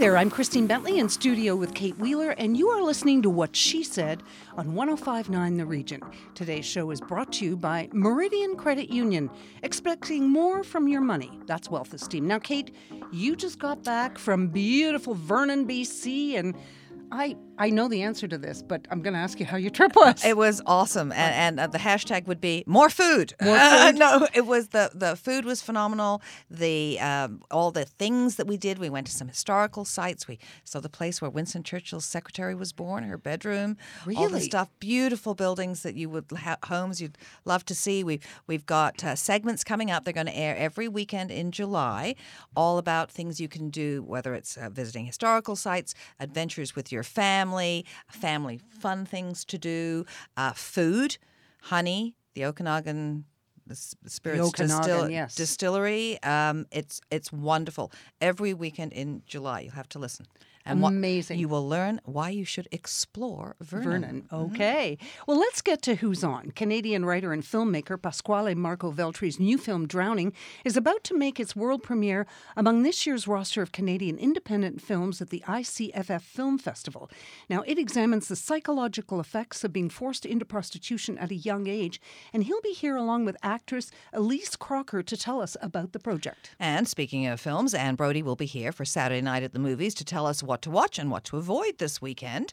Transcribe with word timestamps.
there, 0.00 0.16
I'm 0.16 0.30
Christine 0.30 0.66
Bentley 0.66 0.98
in 0.98 1.10
studio 1.10 1.54
with 1.54 1.74
Kate 1.74 1.98
Wheeler, 1.98 2.30
and 2.30 2.56
you 2.56 2.70
are 2.70 2.80
listening 2.80 3.20
to 3.20 3.28
What 3.28 3.54
She 3.54 3.82
Said 3.82 4.22
on 4.56 4.72
1059 4.74 5.58
The 5.58 5.66
Region. 5.66 6.00
Today's 6.34 6.64
show 6.64 6.90
is 6.90 7.02
brought 7.02 7.34
to 7.34 7.44
you 7.44 7.54
by 7.54 7.90
Meridian 7.92 8.56
Credit 8.56 8.88
Union. 8.88 9.28
Expecting 9.62 10.26
more 10.26 10.64
from 10.64 10.88
your 10.88 11.02
money. 11.02 11.38
That's 11.44 11.68
wealth 11.68 11.92
esteem. 11.92 12.26
Now, 12.26 12.38
Kate, 12.38 12.74
you 13.12 13.36
just 13.36 13.58
got 13.58 13.84
back 13.84 14.16
from 14.16 14.48
beautiful 14.48 15.14
Vernon, 15.14 15.68
BC, 15.68 16.38
and 16.38 16.56
I 17.12 17.36
I 17.60 17.68
know 17.68 17.88
the 17.88 18.00
answer 18.02 18.26
to 18.26 18.38
this, 18.38 18.62
but 18.62 18.88
I'm 18.90 19.02
going 19.02 19.12
to 19.12 19.20
ask 19.20 19.38
you 19.38 19.44
how 19.44 19.58
your 19.58 19.70
trip 19.70 19.94
was. 19.94 20.24
It 20.24 20.34
was 20.34 20.62
awesome, 20.64 21.12
and, 21.12 21.34
and 21.34 21.60
uh, 21.60 21.66
the 21.66 21.76
hashtag 21.76 22.26
would 22.26 22.40
be 22.40 22.64
more 22.66 22.88
food. 22.88 23.34
More 23.40 23.56
Uh, 23.70 23.92
no, 23.92 24.26
it 24.32 24.46
was 24.46 24.68
the 24.68 24.90
the 24.94 25.14
food 25.14 25.44
was 25.44 25.60
phenomenal. 25.60 26.22
The 26.50 26.98
um, 27.00 27.42
all 27.50 27.70
the 27.70 27.84
things 27.84 28.36
that 28.36 28.46
we 28.46 28.56
did. 28.56 28.78
We 28.78 28.88
went 28.88 29.06
to 29.08 29.12
some 29.12 29.28
historical 29.28 29.84
sites. 29.84 30.26
We 30.26 30.38
saw 30.64 30.80
the 30.80 30.88
place 30.88 31.20
where 31.20 31.30
Winston 31.30 31.62
Churchill's 31.62 32.06
secretary 32.06 32.54
was 32.54 32.72
born, 32.72 33.04
her 33.04 33.18
bedroom. 33.18 33.76
really? 34.06 34.16
All 34.22 34.28
the 34.30 34.40
stuff, 34.40 34.68
beautiful 34.80 35.34
buildings 35.34 35.82
that 35.82 35.94
you 35.96 36.08
would 36.08 36.24
ha- 36.34 36.56
homes 36.64 37.00
you'd 37.02 37.18
love 37.44 37.64
to 37.66 37.74
see. 37.74 38.02
We've 38.02 38.24
we've 38.46 38.64
got 38.64 39.04
uh, 39.04 39.14
segments 39.14 39.62
coming 39.64 39.90
up. 39.90 40.04
They're 40.04 40.14
going 40.14 40.26
to 40.26 40.36
air 40.36 40.56
every 40.56 40.88
weekend 40.88 41.30
in 41.30 41.52
July, 41.52 42.14
all 42.56 42.78
about 42.78 43.10
things 43.10 43.38
you 43.38 43.48
can 43.48 43.68
do, 43.68 44.02
whether 44.02 44.34
it's 44.34 44.56
uh, 44.56 44.70
visiting 44.70 45.04
historical 45.04 45.56
sites, 45.56 45.94
adventures 46.18 46.74
with 46.74 46.90
your 46.90 47.02
family, 47.02 47.49
family 48.10 48.60
fun 48.68 49.04
things 49.04 49.44
to 49.46 49.58
do, 49.58 50.04
uh, 50.36 50.52
food, 50.52 51.18
honey, 51.62 52.14
the 52.34 52.44
Okanagan. 52.44 53.24
Spirits 53.72 54.42
Okanagan, 54.48 55.12
yes. 55.12 55.36
Distillery. 55.36 56.20
Um, 56.24 56.66
it's 56.72 57.00
it's 57.10 57.32
wonderful. 57.32 57.92
Every 58.20 58.52
weekend 58.52 58.92
in 58.92 59.22
July, 59.26 59.60
you'll 59.60 59.74
have 59.74 59.88
to 59.90 60.00
listen. 60.00 60.26
And 60.66 60.82
what- 60.82 60.90
Amazing. 60.92 61.38
you 61.38 61.48
will 61.48 61.66
learn 61.68 62.00
why 62.04 62.30
you 62.30 62.44
should 62.44 62.68
explore 62.70 63.56
Vernon. 63.60 63.84
Vernon. 63.84 64.22
Mm-hmm. 64.30 64.54
Okay. 64.54 64.98
Well, 65.26 65.38
let's 65.38 65.62
get 65.62 65.80
to 65.82 65.96
who's 65.96 66.22
on. 66.22 66.50
Canadian 66.52 67.04
writer 67.04 67.32
and 67.32 67.42
filmmaker 67.42 68.00
Pasquale 68.00 68.54
Marco 68.54 68.92
Veltri's 68.92 69.40
new 69.40 69.56
film 69.56 69.86
Drowning 69.86 70.32
is 70.64 70.76
about 70.76 71.02
to 71.04 71.16
make 71.16 71.40
its 71.40 71.56
world 71.56 71.82
premiere 71.82 72.26
among 72.56 72.82
this 72.82 73.06
year's 73.06 73.26
roster 73.26 73.62
of 73.62 73.72
Canadian 73.72 74.18
independent 74.18 74.80
films 74.82 75.20
at 75.22 75.30
the 75.30 75.42
ICFF 75.46 76.22
Film 76.22 76.58
Festival. 76.58 77.10
Now, 77.48 77.62
it 77.66 77.78
examines 77.78 78.28
the 78.28 78.36
psychological 78.36 79.18
effects 79.20 79.64
of 79.64 79.72
being 79.72 79.88
forced 79.88 80.26
into 80.26 80.44
prostitution 80.44 81.16
at 81.18 81.30
a 81.30 81.34
young 81.34 81.66
age, 81.66 82.00
and 82.32 82.44
he'll 82.44 82.60
be 82.60 82.72
here 82.72 82.96
along 82.96 83.24
with 83.24 83.36
actress 83.42 83.90
Alys 84.12 84.56
Crocker 84.58 85.02
to 85.02 85.16
tell 85.16 85.40
us 85.40 85.56
about 85.62 85.92
the 85.92 85.98
project. 85.98 86.50
And 86.60 86.86
speaking 86.86 87.26
of 87.26 87.40
films, 87.40 87.72
Anne 87.74 87.94
Brodie 87.94 88.22
will 88.22 88.36
be 88.36 88.46
here 88.46 88.72
for 88.72 88.84
Saturday 88.84 89.22
night 89.22 89.42
at 89.42 89.52
the 89.52 89.58
movies 89.58 89.94
to 89.94 90.04
tell 90.04 90.26
us 90.26 90.42
what 90.50 90.62
to 90.62 90.70
watch 90.70 90.98
and 90.98 91.12
what 91.12 91.22
to 91.22 91.36
avoid 91.36 91.78
this 91.78 92.02
weekend. 92.02 92.52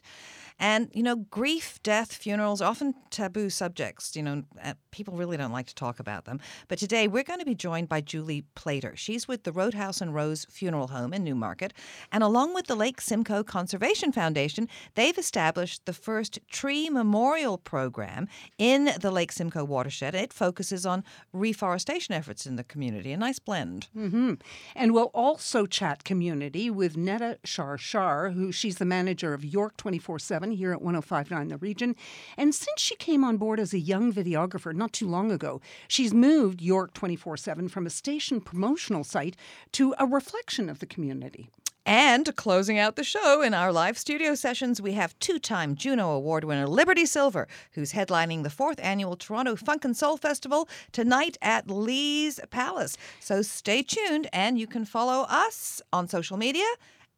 And, 0.58 0.90
you 0.92 1.02
know, 1.02 1.16
grief, 1.16 1.78
death, 1.82 2.12
funerals, 2.12 2.60
often 2.60 2.94
taboo 3.10 3.50
subjects. 3.50 4.16
You 4.16 4.22
know, 4.22 4.42
uh, 4.62 4.74
people 4.90 5.14
really 5.14 5.36
don't 5.36 5.52
like 5.52 5.66
to 5.66 5.74
talk 5.74 6.00
about 6.00 6.24
them. 6.24 6.40
But 6.66 6.78
today 6.78 7.06
we're 7.06 7.22
going 7.22 7.38
to 7.38 7.44
be 7.44 7.54
joined 7.54 7.88
by 7.88 8.00
Juli 8.00 8.44
Playter. 8.54 8.94
She's 8.96 9.28
with 9.28 9.44
the 9.44 9.52
Roadhouse 9.52 10.00
and 10.00 10.14
Rose 10.14 10.46
Funeral 10.50 10.88
Home 10.88 11.12
in 11.12 11.22
Newmarket. 11.22 11.72
And 12.10 12.24
along 12.24 12.54
with 12.54 12.66
the 12.66 12.74
Lake 12.74 13.00
Simcoe 13.00 13.44
Conservation 13.44 14.10
Foundation, 14.12 14.68
they've 14.94 15.16
established 15.16 15.86
the 15.86 15.92
first 15.92 16.40
tree 16.50 16.90
memorial 16.90 17.58
program 17.58 18.26
in 18.58 18.90
the 19.00 19.10
Lake 19.10 19.30
Simcoe 19.32 19.64
watershed. 19.64 20.14
It 20.14 20.32
focuses 20.32 20.84
on 20.84 21.04
reforestation 21.32 22.14
efforts 22.14 22.46
in 22.46 22.56
the 22.56 22.64
community. 22.64 23.12
A 23.12 23.16
nice 23.16 23.38
blend. 23.38 23.86
hmm 23.94 24.34
And 24.74 24.92
we'll 24.92 25.10
also 25.14 25.66
chat 25.66 26.04
community 26.04 26.70
with 26.70 26.96
Nedda 26.96 27.38
Sarshar, 27.44 28.34
who 28.34 28.50
she's 28.50 28.78
the 28.78 28.84
manager 28.84 29.34
of 29.34 29.44
York 29.44 29.76
24 29.76 30.18
7 30.18 30.47
here 30.52 30.72
at 30.72 30.82
1059 30.82 31.48
The 31.48 31.56
Region. 31.58 31.96
And 32.36 32.54
since 32.54 32.80
she 32.80 32.96
came 32.96 33.24
on 33.24 33.36
board 33.36 33.60
as 33.60 33.72
a 33.72 33.78
young 33.78 34.12
videographer 34.12 34.74
not 34.74 34.92
too 34.92 35.08
long 35.08 35.30
ago, 35.30 35.60
she's 35.86 36.14
moved 36.14 36.60
York 36.60 36.94
24 36.94 37.36
7 37.36 37.68
from 37.68 37.86
a 37.86 37.90
station 37.90 38.40
promotional 38.40 39.04
site 39.04 39.36
to 39.72 39.94
a 39.98 40.06
reflection 40.06 40.68
of 40.68 40.78
the 40.78 40.86
community. 40.86 41.50
And 41.88 42.36
closing 42.36 42.78
out 42.78 42.96
the 42.96 43.02
show 43.02 43.40
in 43.40 43.54
our 43.54 43.72
live 43.72 43.96
studio 43.96 44.34
sessions, 44.34 44.78
we 44.78 44.92
have 44.92 45.18
two 45.20 45.38
time 45.38 45.74
Juno 45.74 46.10
Award 46.10 46.44
winner 46.44 46.66
Liberty 46.66 47.06
Silver, 47.06 47.48
who's 47.72 47.92
headlining 47.92 48.42
the 48.42 48.50
fourth 48.50 48.78
annual 48.82 49.16
Toronto 49.16 49.56
Funk 49.56 49.86
and 49.86 49.96
Soul 49.96 50.18
Festival 50.18 50.68
tonight 50.92 51.38
at 51.40 51.70
Lee's 51.70 52.40
Palace. 52.50 52.98
So 53.20 53.40
stay 53.40 53.82
tuned, 53.82 54.28
and 54.34 54.58
you 54.58 54.66
can 54.66 54.84
follow 54.84 55.24
us 55.30 55.80
on 55.90 56.08
social 56.08 56.36
media 56.36 56.66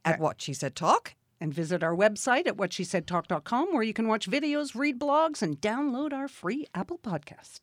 at 0.05 0.21
What 0.21 0.41
She 0.41 0.55
Said 0.55 0.77
Talk. 0.77 1.15
And 1.41 1.55
visit 1.55 1.83
our 1.83 1.95
website 1.95 2.47
at 2.47 2.57
whatshesaidtalk.com 2.57 3.73
where 3.73 3.83
you 3.83 3.95
can 3.95 4.09
watch 4.09 4.29
videos, 4.29 4.75
read 4.75 4.99
blogs, 4.99 5.43
and 5.43 5.61
download 5.61 6.13
our 6.13 6.29
free 6.29 6.67
Apple 6.75 6.99
podcast. 6.99 7.61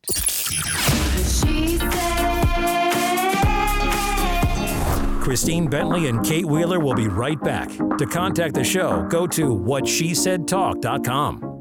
Christine 5.22 5.68
Bentley 5.68 6.08
and 6.08 6.24
Kate 6.24 6.46
Wheeler 6.46 6.80
will 6.80 6.94
be 6.94 7.06
right 7.06 7.40
back. 7.42 7.68
To 7.68 8.06
contact 8.06 8.54
the 8.54 8.64
show, 8.64 9.06
go 9.10 9.26
to 9.26 9.54
whatshesaidtalk.com. 9.54 11.57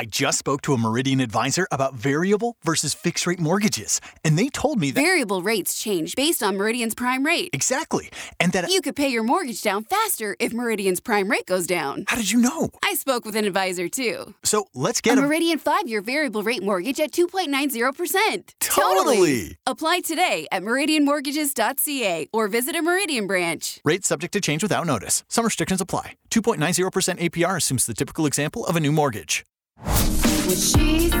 I 0.00 0.06
just 0.06 0.38
spoke 0.38 0.62
to 0.62 0.72
a 0.72 0.78
Meridian 0.78 1.20
advisor 1.20 1.68
about 1.70 1.92
variable 1.92 2.56
versus 2.64 2.94
fixed 2.94 3.26
rate 3.26 3.38
mortgages, 3.38 4.00
and 4.24 4.38
they 4.38 4.48
told 4.48 4.80
me 4.80 4.90
that 4.92 4.98
Variable 4.98 5.42
rates 5.42 5.78
change 5.78 6.16
based 6.16 6.42
on 6.42 6.56
Meridian's 6.56 6.94
prime 6.94 7.22
rate. 7.22 7.50
exactly, 7.52 8.08
and 8.40 8.50
that 8.52 8.70
You 8.70 8.80
could 8.80 8.96
pay 8.96 9.08
your 9.08 9.22
mortgage 9.24 9.60
down 9.60 9.84
faster 9.84 10.36
if 10.40 10.54
Meridian's 10.54 11.00
prime 11.00 11.30
rate 11.30 11.44
goes 11.44 11.66
down. 11.66 12.04
how 12.08 12.16
did 12.16 12.30
you 12.30 12.40
know? 12.40 12.70
I 12.82 12.94
spoke 12.94 13.26
with 13.26 13.36
an 13.36 13.44
advisor 13.44 13.90
too. 13.90 14.32
So 14.42 14.68
let's 14.72 15.00
A 15.00 15.02
get 15.02 15.18
a 15.18 15.20
Meridian 15.20 15.58
five 15.58 15.86
year 15.86 16.00
variable 16.00 16.42
rate 16.42 16.62
mortgage 16.62 16.98
at 16.98 17.12
2.90%. 17.12 18.54
Totally. 18.58 19.58
Apply 19.66 20.00
today 20.00 20.46
at 20.50 20.62
meridianmortgages.ca 20.62 22.28
or 22.32 22.48
visit 22.48 22.74
a 22.74 22.80
Meridian 22.80 23.26
branch. 23.26 23.82
Rates 23.84 24.08
subject 24.08 24.32
to 24.32 24.40
change 24.40 24.62
without 24.62 24.86
notice. 24.86 25.24
Some 25.28 25.44
restrictions 25.44 25.82
apply. 25.82 26.14
2.90% 26.30 27.20
APR 27.20 27.56
assumes 27.58 27.84
the 27.84 27.92
typical 27.92 28.24
example 28.24 28.64
of 28.64 28.76
a 28.76 28.80
new 28.80 28.92
mortgage. 28.92 29.44
What 29.84 30.58
she 30.58 31.10
said. 31.10 31.20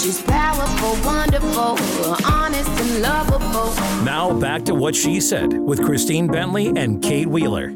She's 0.00 0.22
powerful, 0.22 0.96
wonderful, 1.04 1.78
honest 2.26 2.68
and 2.68 3.02
lovable. 3.02 3.74
Now 4.04 4.38
back 4.38 4.64
to 4.66 4.74
what 4.74 4.94
she 4.94 5.20
said 5.20 5.58
with 5.60 5.82
Christine 5.84 6.26
Bentley 6.26 6.68
and 6.76 7.02
Kate 7.02 7.28
Wheeler. 7.28 7.72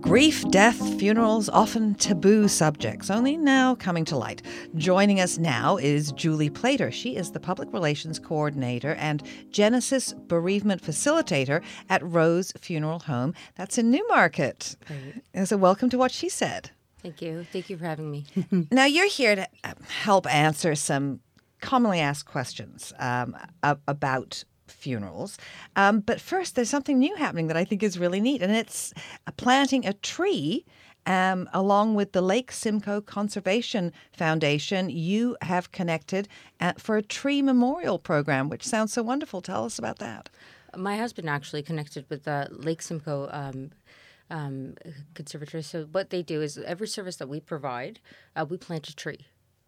Grief, 0.00 0.48
death, 0.50 0.98
funerals, 0.98 1.48
often 1.48 1.94
taboo 1.94 2.48
subjects, 2.48 3.10
only 3.10 3.36
now 3.36 3.74
coming 3.76 4.04
to 4.06 4.16
light. 4.16 4.42
Joining 4.74 5.20
us 5.20 5.38
now 5.38 5.76
is 5.76 6.10
Juli 6.12 6.50
Playter. 6.50 6.90
She 6.90 7.16
is 7.16 7.30
the 7.30 7.38
Public 7.38 7.72
Relations 7.72 8.18
Coordinator 8.18 8.94
and 8.94 9.22
Genesis 9.50 10.12
Bereavement 10.26 10.82
Facilitator 10.82 11.62
at 11.88 12.02
Rose 12.02 12.52
Funeral 12.58 13.00
Home. 13.00 13.34
That's 13.54 13.78
in 13.78 13.90
Newmarket. 13.90 14.76
And 15.32 15.46
so, 15.46 15.56
welcome 15.56 15.88
to 15.90 15.98
What 15.98 16.10
She 16.10 16.28
Said. 16.28 16.70
Thank 17.02 17.22
you. 17.22 17.46
Thank 17.52 17.70
you 17.70 17.78
for 17.78 17.84
having 17.84 18.10
me. 18.10 18.24
Now, 18.70 18.84
you're 18.84 19.08
here 19.08 19.34
to 19.34 19.48
uh, 19.64 19.74
help 19.88 20.32
answer 20.32 20.74
some 20.74 21.20
commonly 21.60 22.00
asked 22.00 22.26
questions 22.26 22.92
um, 22.98 23.36
about 23.62 24.44
funerals. 24.66 25.38
Um, 25.76 26.00
but 26.00 26.20
first, 26.20 26.54
there's 26.54 26.70
something 26.70 26.98
new 26.98 27.14
happening 27.16 27.48
that 27.48 27.56
I 27.56 27.64
think 27.64 27.82
is 27.82 27.98
really 27.98 28.20
neat, 28.20 28.42
and 28.42 28.52
it's 28.52 28.92
uh, 29.26 29.32
planting 29.36 29.86
a 29.86 29.92
tree. 29.92 30.64
Um, 31.06 31.48
along 31.54 31.94
with 31.94 32.12
the 32.12 32.20
Lake 32.20 32.52
Simcoe 32.52 33.00
Conservation 33.00 33.90
Foundation, 34.12 34.90
you 34.90 35.34
have 35.40 35.72
connected 35.72 36.28
uh, 36.60 36.74
for 36.76 36.98
a 36.98 37.02
tree 37.02 37.40
memorial 37.40 37.98
program, 37.98 38.50
which 38.50 38.66
sounds 38.66 38.92
so 38.92 39.02
wonderful. 39.02 39.40
Tell 39.40 39.64
us 39.64 39.78
about 39.78 39.98
that. 39.98 40.28
My 40.76 40.98
husband 40.98 41.28
actually 41.28 41.62
connected 41.62 42.04
with 42.10 42.24
the 42.24 42.48
Lake 42.50 42.82
Simcoe 42.82 43.30
um, 43.32 43.70
um, 44.30 44.74
Conservatory. 45.14 45.62
So 45.62 45.86
what 45.90 46.10
they 46.10 46.22
do 46.22 46.40
is 46.40 46.58
every 46.58 46.88
service 46.88 47.16
that 47.16 47.28
we 47.28 47.40
provide, 47.40 48.00
uh, 48.36 48.46
we 48.48 48.56
plant 48.56 48.88
a 48.88 48.96
tree. 48.96 49.26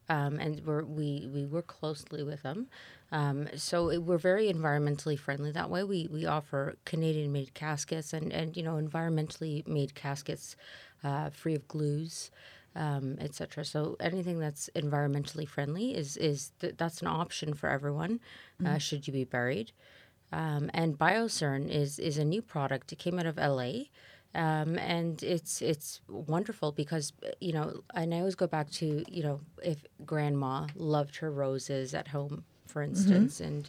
Um, 0.09 0.39
and 0.41 0.61
we're, 0.67 0.83
we 0.83 1.29
we 1.33 1.47
work 1.47 1.69
closely 1.69 2.25
with 2.25 2.43
them, 2.43 2.67
um, 3.13 3.47
so 3.55 3.91
it, 3.91 3.99
we're 3.99 4.19
very 4.19 4.53
environmentally 4.53 5.19
friendly. 5.19 5.53
That 5.53 5.71
way, 5.71 5.85
we, 5.85 6.09
we 6.11 6.27
offer 6.27 6.77
Canadian-made 6.85 7.55
caskets 7.55 8.13
and, 8.13 8.33
and 8.33 8.57
you 8.57 8.63
know 8.63 8.75
environmentally 8.75 9.67
made 9.69 9.95
caskets, 9.95 10.57
uh, 11.05 11.31
free 11.31 11.55
of 11.55 11.69
glues, 11.69 12.31
um, 12.75 13.17
etc. 13.21 13.65
So 13.65 13.97
anything 14.01 14.39
that's 14.39 14.71
environmentally 14.75 15.47
friendly 15.47 15.95
is 15.95 16.17
is 16.17 16.53
th- 16.61 16.75
that's 16.79 17.03
an 17.03 17.07
option 17.07 17.53
for 17.53 17.69
everyone. 17.69 18.19
Uh, 18.65 18.79
should 18.79 19.07
you 19.07 19.13
be 19.13 19.25
buried? 19.25 19.73
Um, 20.33 20.71
and 20.73 20.97
Bios 20.97 21.43
Urn 21.43 21.69
is 21.69 21.99
is 21.99 22.17
a 22.17 22.25
new 22.25 22.41
product. 22.41 22.93
It 22.93 22.99
came 22.99 23.19
out 23.19 23.27
of 23.27 23.37
LA, 23.37 23.85
Um, 24.35 24.79
and 24.79 25.23
it's 25.23 25.61
it's 25.61 26.01
wonderful 26.09 26.73
because 26.73 27.13
you 27.41 27.53
know, 27.53 27.83
and 27.95 28.15
I 28.15 28.19
always 28.19 28.35
go 28.35 28.47
back 28.47 28.71
to 28.73 29.05
you 29.09 29.23
know, 29.23 29.41
if 29.63 29.85
grandma 30.07 30.67
loved 30.75 31.17
her 31.17 31.31
roses 31.31 31.95
at 31.95 32.09
home, 32.09 32.45
for 32.67 32.83
instance, 32.83 33.41
and 33.41 33.69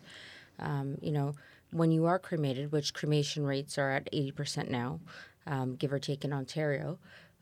um, 0.60 0.98
you 1.02 1.12
know, 1.12 1.36
when 1.72 1.92
you 1.92 2.06
are 2.06 2.18
cremated, 2.18 2.72
which 2.72 2.94
cremation 2.94 3.46
rates 3.46 3.78
are 3.78 3.92
at 3.92 4.08
eighty 4.14 4.32
percent 4.32 4.72
now, 4.72 5.02
um, 5.48 5.76
give 5.76 5.92
or 5.92 6.00
take 6.00 6.24
in 6.24 6.32
Ontario, 6.32 6.98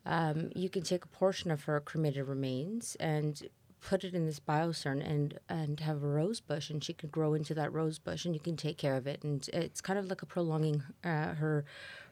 um, 0.06 0.50
you 0.56 0.70
can 0.70 0.82
take 0.82 1.06
a 1.06 1.10
portion 1.10 1.52
of 1.52 1.66
her 1.66 1.80
cremated 1.80 2.28
remains 2.28 2.96
and 3.00 3.44
put 3.82 4.04
it 4.04 4.14
in 4.14 4.26
this 4.26 4.40
Bios 4.40 4.86
Urn 4.86 5.02
and 5.02 5.40
and 5.50 5.80
have 5.82 6.04
a 6.04 6.08
rose 6.08 6.40
bush 6.40 6.70
and 6.70 6.84
she 6.84 6.94
can 6.94 7.10
grow 7.10 7.34
into 7.34 7.54
that 7.56 7.74
rose 7.74 8.00
bush 8.00 8.26
and 8.26 8.34
you 8.34 8.40
can 8.40 8.56
take 8.56 8.78
care 8.78 8.96
of 8.96 9.08
it. 9.08 9.24
And 9.24 9.48
it's 9.54 9.82
kind 9.82 10.00
of 10.00 10.06
like 10.06 10.22
a 10.22 10.26
prolonging 10.26 10.84
uh, 11.04 11.34
her 11.36 11.66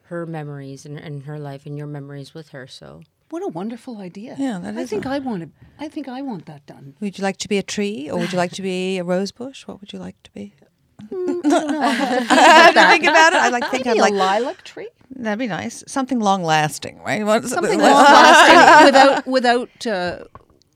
her 0.10 0.26
memories 0.26 0.86
and, 0.86 0.98
and 0.98 1.24
her 1.24 1.38
life 1.40 1.66
and 1.66 1.78
your 1.78 1.88
memories 1.88 2.34
with 2.34 2.50
her 2.50 2.66
so 2.68 3.02
What 3.30 3.44
a 3.44 3.48
wonderful 3.48 4.00
idea. 4.00 4.36
Yeah, 4.40 4.60
that 4.64 4.76
I 4.78 4.82
is 4.82 4.90
think 4.90 5.06
a- 5.06 5.10
I 5.16 5.20
want 5.20 5.42
to. 5.44 5.50
I 5.80 5.88
think 5.88 6.08
I 6.08 6.22
want 6.22 6.46
that 6.48 6.66
done. 6.66 6.96
Would 7.00 7.18
you 7.18 7.24
like 7.24 7.38
to 7.38 7.48
be 7.48 7.58
a 7.58 7.64
tree 7.64 8.10
or 8.12 8.18
would 8.20 8.32
you 8.34 8.38
like 8.44 8.52
to 8.54 8.64
be 8.64 8.98
a 8.98 9.04
rose 9.04 9.32
bush? 9.32 9.68
What 9.68 9.80
would 9.82 9.94
you 9.94 10.00
like 10.00 10.18
to 10.24 10.32
be? 10.32 10.54
I 11.00 11.06
have 12.74 12.74
to 12.74 12.88
think 12.90 13.04
about 13.06 13.34
it. 13.34 13.40
I 13.40 13.50
like 13.50 13.70
think 13.72 13.88
I'd 13.88 13.98
like 13.98 14.14
a 14.14 14.16
lilac 14.16 14.64
tree. 14.64 14.90
that'd 15.16 15.40
be 15.40 15.48
nice. 15.48 15.84
Something 15.88 16.20
long 16.20 16.44
lasting, 16.44 17.00
right? 17.04 17.24
What- 17.26 17.46
Something 17.46 17.80
long 17.80 18.04
lasting 18.04 18.86
without 18.88 19.28
without 19.28 19.88
uh, 19.88 20.24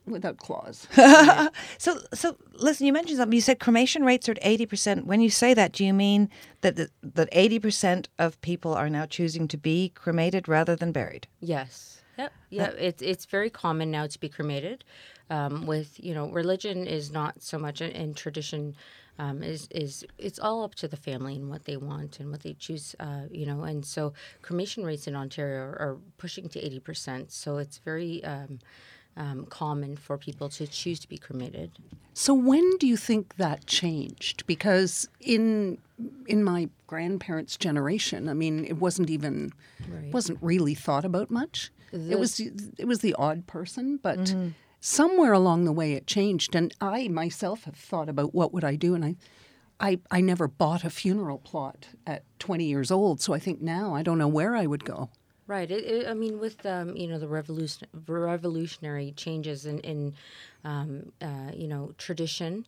without 0.06 0.38
claws. 0.38 0.88
So, 1.78 2.00
so 2.14 2.38
listen. 2.54 2.88
You 2.88 2.94
mentioned 2.94 3.18
something. 3.18 3.36
You 3.36 3.42
said 3.42 3.60
cremation 3.60 4.04
rates 4.04 4.28
are 4.30 4.34
at 4.34 4.40
eighty 4.42 4.66
percent. 4.66 5.06
When 5.06 5.22
you 5.22 5.30
say 5.30 5.54
that, 5.54 5.74
do 5.74 5.84
you 5.86 5.94
mean 5.94 6.30
that 6.62 6.76
the, 6.76 6.90
that 7.02 7.30
eighty 7.32 7.60
percent 7.60 8.10
of 8.18 8.40
people 8.42 8.74
are 8.74 8.90
now 8.90 9.06
choosing 9.06 9.48
to 9.50 9.58
be 9.58 9.90
cremated 9.90 10.48
rather 10.48 10.76
than 10.76 10.92
buried? 10.92 11.28
Yes. 11.40 12.02
Yep. 12.18 12.34
Yeah. 12.50 12.68
It's 12.78 13.02
it's 13.02 13.26
very 13.26 13.50
common 13.50 13.92
now 13.92 14.08
to 14.08 14.20
be 14.20 14.30
cremated. 14.30 14.84
Um, 15.30 15.66
with 15.66 16.00
you 16.04 16.14
know, 16.14 16.30
religion 16.30 16.86
is 16.86 17.12
not 17.12 17.42
so 17.42 17.58
much, 17.58 17.82
and, 17.82 17.94
and 17.96 18.16
tradition 18.16 18.76
um, 19.20 19.44
is 19.44 19.68
is 19.72 20.06
it's 20.18 20.40
all 20.40 20.64
up 20.64 20.76
to 20.76 20.88
the 20.88 20.98
family 20.98 21.36
and 21.36 21.50
what 21.50 21.66
they 21.66 21.78
want 21.78 22.20
and 22.20 22.30
what 22.32 22.42
they 22.42 22.54
choose. 22.54 22.96
Uh, 23.00 23.24
you 23.32 23.46
know, 23.46 23.64
and 23.64 23.86
so 23.86 24.14
cremation 24.42 24.86
rates 24.86 25.08
in 25.08 25.16
Ontario 25.16 25.60
are, 25.62 25.80
are 25.80 25.98
pushing 26.18 26.50
to 26.50 26.60
eighty 26.60 26.80
percent. 26.80 27.32
So 27.32 27.58
it's 27.58 27.78
very 27.80 28.24
um, 28.24 28.60
um, 29.18 29.46
common 29.46 29.96
for 29.98 30.18
people 30.18 30.50
to 30.50 30.68
choose 30.68 31.00
to 31.02 31.08
be 31.08 31.18
cremated. 31.18 31.72
So 32.14 32.34
when 32.34 32.78
do 32.78 32.88
you 32.88 32.98
think 32.98 33.36
that 33.38 33.66
changed? 33.66 34.46
Because 34.48 35.08
in 35.20 35.78
in 36.28 36.44
my 36.44 36.70
grandparents' 36.88 37.58
generation, 37.58 38.30
I 38.30 38.34
mean, 38.34 38.66
it 38.66 38.78
wasn't 38.78 39.10
even 39.10 39.52
wasn't 40.12 40.40
really 40.42 40.76
thought 40.76 41.06
about 41.06 41.30
much. 41.32 41.72
it 41.92 42.20
was 42.20 42.40
it 42.40 42.86
was 42.88 43.00
the 43.00 43.14
odd 43.16 43.46
person, 43.48 43.98
but 44.02 44.36
somewhere 44.80 45.34
along 45.34 45.66
the 45.66 45.72
way 45.72 45.94
it 45.94 46.06
changed. 46.08 46.56
And 46.56 46.74
I 46.82 47.08
myself 47.08 47.64
have 47.64 47.76
thought 47.76 48.10
about 48.10 48.34
what 48.36 48.54
would 48.54 48.64
I 48.64 48.76
do, 48.76 48.96
and 48.96 49.04
I. 49.06 49.16
I, 49.80 50.00
I 50.12 50.22
never 50.22 50.48
bought 50.48 50.86
a 50.86 50.90
funeral 50.90 51.40
plot 51.40 51.88
at 52.08 52.24
20 52.40 52.64
years 52.64 52.90
old, 52.92 53.20
so 53.20 53.34
I 53.34 53.40
think 53.40 53.60
now 53.60 53.94
I 53.96 54.02
don't 54.04 54.20
know 54.20 54.30
where 54.30 54.56
I 54.56 54.66
would 54.66 54.86
go. 54.86 55.10
Right. 55.46 55.70
It, 55.70 55.84
it, 55.84 56.08
I 56.08 56.14
mean, 56.14 56.40
with 56.40 56.66
um, 56.66 56.96
you 56.96 57.08
know 57.08 57.20
the 57.20 57.28
revolution, 57.28 57.88
revolutionary 58.08 59.12
changes 59.18 59.66
in, 59.66 59.80
in 59.80 60.14
um, 60.64 61.12
uh, 61.22 61.52
you 61.54 61.68
know 61.68 61.94
tradition, 61.98 62.66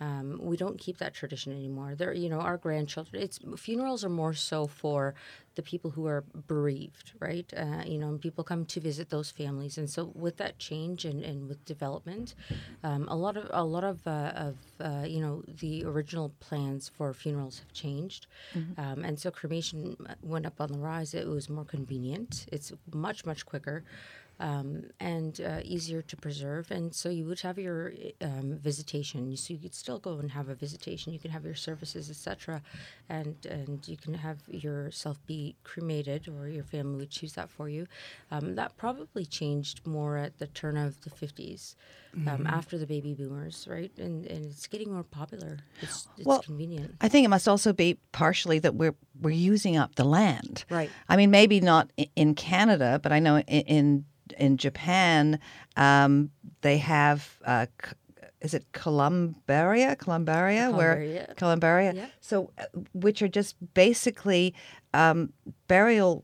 um, 0.00 0.40
we 0.42 0.56
don't 0.56 0.76
keep 0.76 0.98
that 0.98 1.14
tradition 1.14 1.52
anymore. 1.52 1.94
There, 1.94 2.12
you 2.12 2.28
know, 2.28 2.40
our 2.40 2.56
grandchildren. 2.56 3.22
It's 3.22 3.38
funerals 3.56 4.04
are 4.04 4.08
more 4.08 4.34
so 4.34 4.66
for 4.66 5.14
the 5.56 5.62
people 5.62 5.90
who 5.90 6.06
are 6.06 6.22
bereaved, 6.46 7.12
right? 7.18 7.52
Uh, 7.56 7.82
you 7.84 7.98
know, 7.98 8.08
and 8.08 8.20
people 8.20 8.44
come 8.44 8.64
to 8.66 8.80
visit 8.80 9.10
those 9.10 9.30
families, 9.30 9.78
and 9.78 9.88
so 9.90 10.12
with 10.14 10.36
that 10.36 10.58
change 10.58 11.04
and, 11.04 11.22
and 11.24 11.48
with 11.48 11.64
development, 11.64 12.34
um, 12.84 13.08
a 13.08 13.16
lot 13.16 13.36
of 13.36 13.46
a 13.52 13.64
lot 13.64 13.84
of, 13.84 14.06
uh, 14.06 14.32
of 14.46 14.54
uh, 14.80 15.04
you 15.06 15.20
know 15.20 15.42
the 15.60 15.84
original 15.84 16.30
plans 16.40 16.88
for 16.88 17.12
funerals 17.12 17.58
have 17.58 17.72
changed, 17.72 18.26
um, 18.78 19.04
and 19.04 19.18
so 19.18 19.30
cremation 19.30 19.96
went 20.22 20.46
up 20.46 20.60
on 20.60 20.70
the 20.72 20.78
rise. 20.78 21.14
It 21.14 21.26
was 21.26 21.48
more 21.48 21.64
convenient. 21.64 22.46
It's 22.52 22.72
much 22.92 23.26
much 23.26 23.44
quicker. 23.44 23.82
Um, 24.38 24.90
and 25.00 25.40
uh, 25.40 25.60
easier 25.64 26.02
to 26.02 26.16
preserve, 26.16 26.70
and 26.70 26.94
so 26.94 27.08
you 27.08 27.24
would 27.24 27.40
have 27.40 27.58
your 27.58 27.94
um, 28.20 28.58
visitation. 28.62 29.34
So 29.34 29.54
you 29.54 29.58
could 29.58 29.74
still 29.74 29.98
go 29.98 30.18
and 30.18 30.30
have 30.32 30.50
a 30.50 30.54
visitation. 30.54 31.14
You 31.14 31.18
can 31.18 31.30
have 31.30 31.46
your 31.46 31.54
services, 31.54 32.10
etc., 32.10 32.60
and 33.08 33.34
and 33.46 33.88
you 33.88 33.96
can 33.96 34.12
have 34.12 34.38
yourself 34.46 35.18
be 35.26 35.56
cremated, 35.64 36.28
or 36.28 36.48
your 36.48 36.64
family 36.64 36.98
would 36.98 37.10
choose 37.10 37.32
that 37.32 37.48
for 37.48 37.70
you. 37.70 37.86
Um, 38.30 38.56
that 38.56 38.76
probably 38.76 39.24
changed 39.24 39.86
more 39.86 40.18
at 40.18 40.38
the 40.38 40.48
turn 40.48 40.76
of 40.76 41.00
the 41.00 41.10
50s, 42.16 42.28
um, 42.34 42.46
after 42.46 42.78
the 42.78 42.86
baby 42.86 43.14
boomers, 43.14 43.66
right? 43.68 43.92
And 43.98 44.26
and 44.26 44.44
it's 44.46 44.66
getting 44.66 44.92
more 44.92 45.02
popular. 45.02 45.58
It's, 45.80 46.08
it's 46.16 46.26
Well, 46.26 46.42
convenient. 46.42 46.94
I 47.00 47.08
think 47.08 47.24
it 47.24 47.28
must 47.28 47.48
also 47.48 47.72
be 47.72 47.98
partially 48.12 48.58
that 48.60 48.74
we're 48.74 48.94
we're 49.20 49.30
using 49.30 49.76
up 49.76 49.94
the 49.96 50.04
land. 50.04 50.64
Right. 50.70 50.90
I 51.08 51.16
mean, 51.16 51.30
maybe 51.30 51.60
not 51.60 51.90
in 52.14 52.34
Canada, 52.34 53.00
but 53.02 53.12
I 53.12 53.18
know 53.18 53.38
in 53.38 53.44
in, 53.66 54.04
in 54.38 54.56
Japan 54.56 55.38
um, 55.76 56.30
they 56.62 56.78
have. 56.78 57.38
Uh, 57.44 57.66
is 58.42 58.52
it 58.54 58.70
Columbaria? 58.72 59.96
Columbaria, 59.96 60.70
where 60.70 60.96
Columbaria. 60.96 61.36
Columbaria? 61.36 61.94
Yeah. 61.94 62.06
So, 62.20 62.52
uh, 62.58 62.64
which 62.92 63.22
are 63.22 63.28
just 63.28 63.56
basically 63.74 64.54
um, 64.92 65.32
burial 65.68 66.22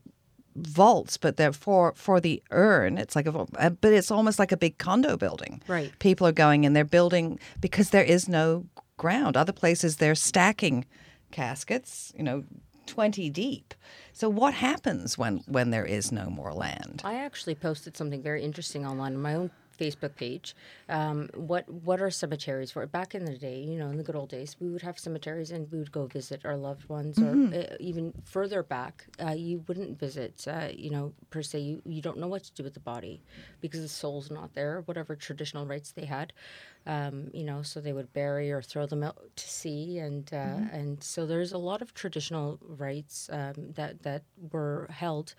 vaults, 0.55 1.17
but 1.17 1.37
they're 1.37 1.53
for 1.53 1.93
for 1.95 2.19
the 2.19 2.41
urn. 2.51 2.97
It's 2.97 3.15
like 3.15 3.27
a, 3.27 3.31
but 3.31 3.93
it's 3.93 4.11
almost 4.11 4.39
like 4.39 4.51
a 4.51 4.57
big 4.57 4.77
condo 4.77 5.17
building. 5.17 5.61
Right. 5.67 5.91
People 5.99 6.27
are 6.27 6.31
going 6.33 6.63
in. 6.63 6.73
they're 6.73 6.83
building 6.85 7.39
because 7.61 7.89
there 7.89 8.03
is 8.03 8.27
no 8.27 8.65
ground. 8.97 9.37
Other 9.37 9.53
places 9.53 9.97
they're 9.97 10.15
stacking 10.15 10.85
caskets. 11.31 12.13
You 12.17 12.23
know. 12.23 12.43
20 12.85 13.29
deep. 13.29 13.73
So 14.11 14.27
what 14.27 14.53
happens 14.53 15.17
when 15.17 15.37
when 15.47 15.69
there 15.69 15.85
is 15.85 16.11
no 16.11 16.29
more 16.29 16.53
land? 16.53 17.01
I 17.05 17.15
actually 17.15 17.55
posted 17.55 17.95
something 17.95 18.21
very 18.21 18.43
interesting 18.43 18.85
online 18.85 19.15
on 19.15 19.21
my 19.21 19.33
own 19.35 19.51
Facebook 19.77 20.15
page. 20.15 20.55
Um, 20.89 21.29
what 21.35 21.69
what 21.69 22.01
are 22.01 22.09
cemeteries 22.09 22.71
for? 22.71 22.85
Back 22.85 23.15
in 23.15 23.25
the 23.25 23.37
day, 23.37 23.59
you 23.59 23.77
know, 23.77 23.89
in 23.89 23.97
the 23.97 24.03
good 24.03 24.15
old 24.15 24.29
days, 24.29 24.55
we 24.59 24.69
would 24.69 24.81
have 24.81 24.99
cemeteries 24.99 25.51
and 25.51 25.71
we 25.71 25.79
would 25.79 25.91
go 25.91 26.07
visit 26.07 26.41
our 26.45 26.57
loved 26.57 26.87
ones, 26.89 27.19
or 27.19 27.55
uh, 27.55 27.75
even 27.79 28.13
further 28.23 28.63
back, 28.63 29.05
uh, 29.25 29.31
you 29.31 29.63
wouldn't 29.67 29.99
visit. 29.99 30.45
Uh, 30.47 30.67
you 30.75 30.89
know, 30.89 31.13
per 31.29 31.41
se, 31.41 31.59
you, 31.59 31.81
you 31.85 32.01
don't 32.01 32.17
know 32.17 32.27
what 32.27 32.43
to 32.43 32.53
do 32.53 32.63
with 32.63 32.73
the 32.73 32.79
body 32.79 33.21
because 33.61 33.81
the 33.81 33.87
soul's 33.87 34.29
not 34.31 34.53
there. 34.53 34.81
Whatever 34.85 35.15
traditional 35.15 35.65
rites 35.65 35.91
they 35.91 36.05
had, 36.05 36.33
um, 36.85 37.29
you 37.33 37.43
know, 37.43 37.61
so 37.61 37.79
they 37.79 37.93
would 37.93 38.11
bury 38.13 38.51
or 38.51 38.61
throw 38.61 38.85
them 38.85 39.03
out 39.03 39.17
to 39.35 39.47
sea, 39.49 39.99
and 39.99 40.29
uh, 40.33 40.59
and 40.71 41.03
so 41.03 41.25
there's 41.25 41.53
a 41.53 41.57
lot 41.57 41.81
of 41.81 41.93
traditional 41.93 42.59
rites 42.61 43.29
um, 43.31 43.71
that 43.75 44.03
that 44.03 44.23
were 44.51 44.87
held, 44.89 45.33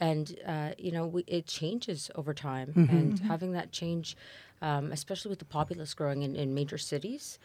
and 0.00 0.36
uh, 0.46 0.70
you 0.78 0.90
know, 0.90 1.06
we, 1.06 1.22
it 1.26 1.46
changes 1.46 2.10
over 2.14 2.34
time, 2.34 2.72
and 2.90 3.18
having 3.20 3.52
that 3.52 3.70
change, 3.72 4.16
um, 4.60 4.90
especially 4.92 5.28
with 5.30 5.38
the 5.38 5.44
populace 5.44 5.94
growing 5.94 6.22
in, 6.22 6.34
in 6.34 6.54
major 6.54 6.78
cities. 6.78 7.38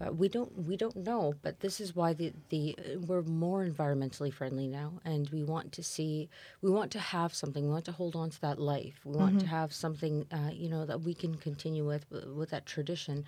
Uh, 0.00 0.12
we 0.12 0.28
don't 0.28 0.66
we 0.66 0.76
don't 0.76 0.96
know, 0.96 1.34
but 1.42 1.60
this 1.60 1.80
is 1.80 1.96
why 1.96 2.12
the 2.12 2.32
the 2.50 2.76
uh, 2.78 2.98
we're 3.00 3.22
more 3.22 3.64
environmentally 3.66 4.32
friendly 4.32 4.68
now, 4.68 4.92
and 5.04 5.28
we 5.30 5.42
want 5.42 5.72
to 5.72 5.82
see 5.82 6.28
we 6.62 6.70
want 6.70 6.90
to 6.92 7.00
have 7.00 7.34
something. 7.34 7.64
We 7.64 7.70
want 7.70 7.84
to 7.86 7.92
hold 7.92 8.14
on 8.14 8.30
to 8.30 8.40
that 8.42 8.60
life. 8.60 9.00
We 9.04 9.16
want 9.16 9.40
to 9.40 9.46
have 9.46 9.72
something 9.72 10.26
uh, 10.30 10.50
you 10.52 10.68
know 10.68 10.86
that 10.86 11.00
we 11.00 11.14
can 11.14 11.34
continue 11.34 11.84
with 11.84 12.06
with 12.34 12.50
that 12.50 12.66
tradition. 12.66 13.24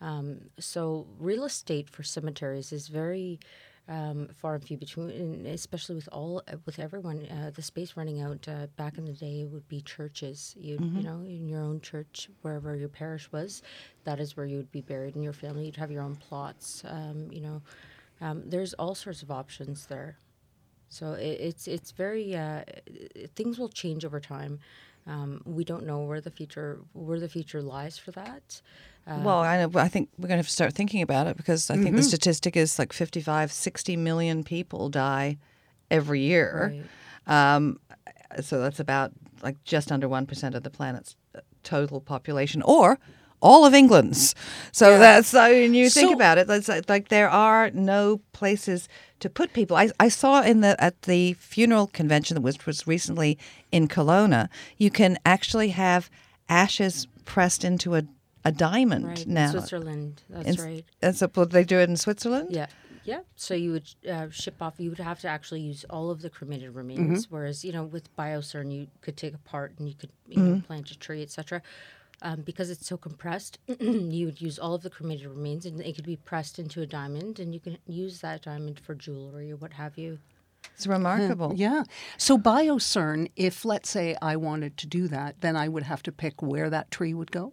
Um, 0.00 0.50
so 0.58 1.06
real 1.18 1.44
estate 1.44 1.88
for 1.88 2.02
cemeteries 2.02 2.72
is 2.72 2.88
very 2.88 3.38
um, 3.88 4.28
far 4.34 4.54
and 4.54 4.64
few 4.64 4.76
between, 4.76 5.10
and 5.10 5.46
especially 5.46 5.94
with 5.96 6.08
all 6.12 6.42
with 6.66 6.78
everyone. 6.78 7.26
Uh, 7.26 7.50
the 7.54 7.62
space 7.62 7.96
running 7.96 8.20
out. 8.20 8.46
Uh, 8.48 8.66
back 8.76 8.98
in 8.98 9.04
the 9.04 9.12
day, 9.12 9.42
it 9.42 9.48
would 9.48 9.68
be 9.68 9.80
churches. 9.80 10.54
You 10.58 10.78
you 10.94 11.02
know, 11.02 11.22
in 11.22 11.48
your 11.48 11.60
own 11.60 11.80
church, 11.80 12.28
wherever 12.42 12.76
your 12.76 12.88
parish 12.88 13.30
was, 13.32 13.62
that 14.04 14.20
is 14.20 14.36
where 14.36 14.46
you 14.46 14.56
would 14.56 14.72
be 14.72 14.82
buried. 14.82 15.16
In 15.16 15.22
your 15.22 15.32
family, 15.32 15.66
you'd 15.66 15.76
have 15.76 15.90
your 15.90 16.02
own 16.02 16.16
plots. 16.16 16.82
Um, 16.86 17.28
you 17.30 17.40
know, 17.40 17.62
um, 18.20 18.42
there's 18.48 18.74
all 18.74 18.94
sorts 18.94 19.22
of 19.22 19.30
options 19.30 19.86
there. 19.86 20.16
So 20.88 21.12
it, 21.12 21.40
it's 21.40 21.66
it's 21.66 21.90
very 21.90 22.36
uh, 22.36 22.62
things 23.34 23.58
will 23.58 23.68
change 23.70 24.04
over 24.04 24.20
time. 24.20 24.60
Um, 25.06 25.42
we 25.44 25.64
don't 25.64 25.84
know 25.86 26.00
where 26.00 26.20
the 26.20 26.30
future 26.30 26.78
where 26.92 27.18
the 27.18 27.28
future 27.28 27.60
lies 27.60 27.98
for 27.98 28.12
that. 28.12 28.60
Uh, 29.06 29.18
Well, 29.24 29.40
I, 29.40 29.64
I 29.64 29.88
think 29.88 30.10
we're 30.16 30.28
going 30.28 30.36
to 30.36 30.42
have 30.42 30.46
to 30.46 30.52
start 30.52 30.74
thinking 30.74 31.02
about 31.02 31.26
it 31.26 31.36
because 31.36 31.70
I 31.70 31.74
think 31.76 31.96
the 31.96 32.02
statistic 32.04 32.56
is 32.56 32.78
like 32.78 32.92
55, 32.92 33.50
60 33.50 33.96
million 33.96 34.44
people 34.44 34.88
die 34.88 35.38
every 35.90 36.20
year. 36.20 36.84
Um, 37.26 37.80
so 38.40 38.60
that's 38.60 38.78
about 38.80 39.10
like 39.42 39.62
just 39.64 39.90
under 39.90 40.08
1% 40.08 40.54
of 40.54 40.62
the 40.62 40.70
planet's 40.70 41.16
uh, 41.34 41.40
total 41.64 42.00
population. 42.00 42.62
Or 42.62 42.98
all 43.42 43.66
of 43.66 43.74
England's. 43.74 44.34
So 44.72 44.98
that's 44.98 45.34
I 45.34 45.50
mean, 45.52 45.74
you 45.74 45.90
think 45.90 46.10
So- 46.10 46.14
about 46.14 46.38
it. 46.38 46.48
It's 46.48 46.68
like, 46.68 46.88
like 46.88 47.08
there 47.08 47.28
are 47.28 47.70
no 47.72 48.20
places 48.32 48.88
to 49.20 49.28
put 49.28 49.52
people. 49.52 49.76
I, 49.76 49.90
I 50.00 50.08
saw 50.08 50.42
in 50.42 50.62
the 50.62 50.82
at 50.82 51.02
the 51.02 51.34
funeral 51.34 51.86
convention 51.88 52.34
that 52.36 52.40
was 52.40 52.64
was 52.66 52.86
recently 52.86 53.38
in 53.70 53.88
Kelowna, 53.88 54.48
you 54.78 54.90
can 54.90 55.18
actually 55.26 55.68
have 55.70 56.08
ashes 56.48 57.06
pressed 57.24 57.64
into 57.64 57.94
a 57.96 58.02
a 58.44 58.50
diamond 58.50 59.06
Right. 59.06 59.26
now. 59.26 59.44
In 59.44 59.50
Switzerland. 59.52 60.22
That's 60.28 60.58
In- 60.58 60.64
right. 60.64 60.84
And 61.00 61.14
so 61.16 61.26
they 61.28 61.62
do 61.62 61.78
it 61.78 61.88
in 61.88 61.96
Switzerland? 61.96 62.48
Yeah. 62.50 62.66
Yeah. 63.04 63.20
So 63.36 63.54
you 63.54 63.70
would 63.72 63.88
uh, 64.10 64.30
ship 64.30 64.56
off. 64.60 64.74
You 64.78 64.90
would 64.90 64.98
have 64.98 65.20
to 65.20 65.28
actually 65.28 65.60
use 65.60 65.84
all 65.90 66.10
of 66.10 66.22
the 66.22 66.30
cremated 66.30 66.74
remains. 66.74 67.30
Whereas 67.30 67.64
you 67.64 67.72
know 67.72 67.84
with 67.84 68.14
Bios 68.16 68.54
Urn 68.54 68.70
you 68.72 68.88
could 69.00 69.16
take 69.16 69.34
apart 69.34 69.74
and 69.78 69.88
you 69.88 69.94
could 69.94 70.10
you 70.28 70.40
know, 70.42 70.60
plant 70.66 70.90
a 70.90 70.98
tree, 70.98 71.22
etc. 71.22 71.62
Um, 72.24 72.42
because 72.42 72.70
it's 72.70 72.86
so 72.86 72.96
compressed, 72.96 73.58
you 73.80 74.26
would 74.26 74.40
use 74.40 74.56
all 74.56 74.74
of 74.74 74.82
the 74.82 74.90
cremated 74.90 75.26
remains, 75.26 75.66
and 75.66 75.80
it 75.80 75.96
could 75.96 76.06
be 76.06 76.16
pressed 76.16 76.58
into 76.58 76.80
a 76.80 76.86
diamond, 76.86 77.40
and 77.40 77.52
you 77.52 77.58
can 77.58 77.78
use 77.86 78.20
that 78.20 78.42
diamond 78.42 78.78
for 78.78 78.94
jewelry 78.94 79.50
or 79.50 79.56
what 79.56 79.72
have 79.72 79.98
you. 79.98 80.18
It's 80.74 80.86
remarkable. 80.86 81.52
Yeah. 81.56 81.82
So 82.16 82.38
Bios 82.38 82.96
Urn, 82.96 83.28
if 83.36 83.64
let's 83.64 83.90
say 83.90 84.16
I 84.22 84.36
wanted 84.36 84.76
to 84.78 84.86
do 84.86 85.08
that, 85.08 85.40
then 85.40 85.56
I 85.56 85.68
would 85.68 85.82
have 85.82 86.02
to 86.04 86.12
pick 86.12 86.42
where 86.42 86.70
that 86.70 86.90
tree 86.90 87.12
would 87.12 87.32
go. 87.32 87.52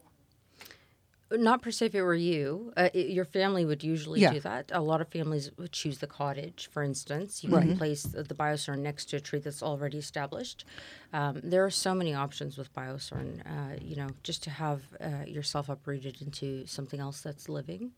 Not 1.31 1.61
per 1.61 1.69
se 1.69 1.87
if 1.87 1.95
it 1.95 2.01
were 2.01 2.15
you. 2.15 2.73
Uh, 2.75 2.89
it, 2.93 3.09
your 3.09 3.25
family 3.25 3.63
would 3.63 3.83
usually 3.83 4.21
Yeah. 4.21 4.33
do 4.33 4.39
that. 4.39 4.71
A 4.73 4.81
lot 4.81 4.99
of 4.99 5.07
families 5.09 5.51
would 5.57 5.71
choose 5.71 5.99
the 5.99 6.07
cottage, 6.07 6.67
for 6.71 6.81
instance. 6.81 7.43
You 7.43 7.49
can 7.51 7.77
place 7.77 8.03
the, 8.03 8.23
the 8.23 8.33
Bios 8.33 8.67
Urn 8.67 8.81
next 8.81 9.05
to 9.09 9.17
a 9.17 9.19
tree 9.19 9.39
that's 9.39 9.61
already 9.61 9.99
established. 9.99 10.65
Um, 11.13 11.39
there 11.43 11.63
are 11.63 11.69
so 11.69 11.93
many 11.93 12.15
options 12.15 12.57
with 12.57 12.73
Bios 12.73 13.11
Urn, 13.11 13.41
uh, 13.41 13.77
you 13.79 13.95
know, 13.95 14.09
just 14.23 14.41
to 14.43 14.49
have 14.49 14.81
uh, 14.99 15.25
yourself 15.27 15.69
uprooted 15.69 16.21
into 16.21 16.65
something 16.65 16.99
else 16.99 17.21
that's 17.21 17.47
living. 17.47 17.91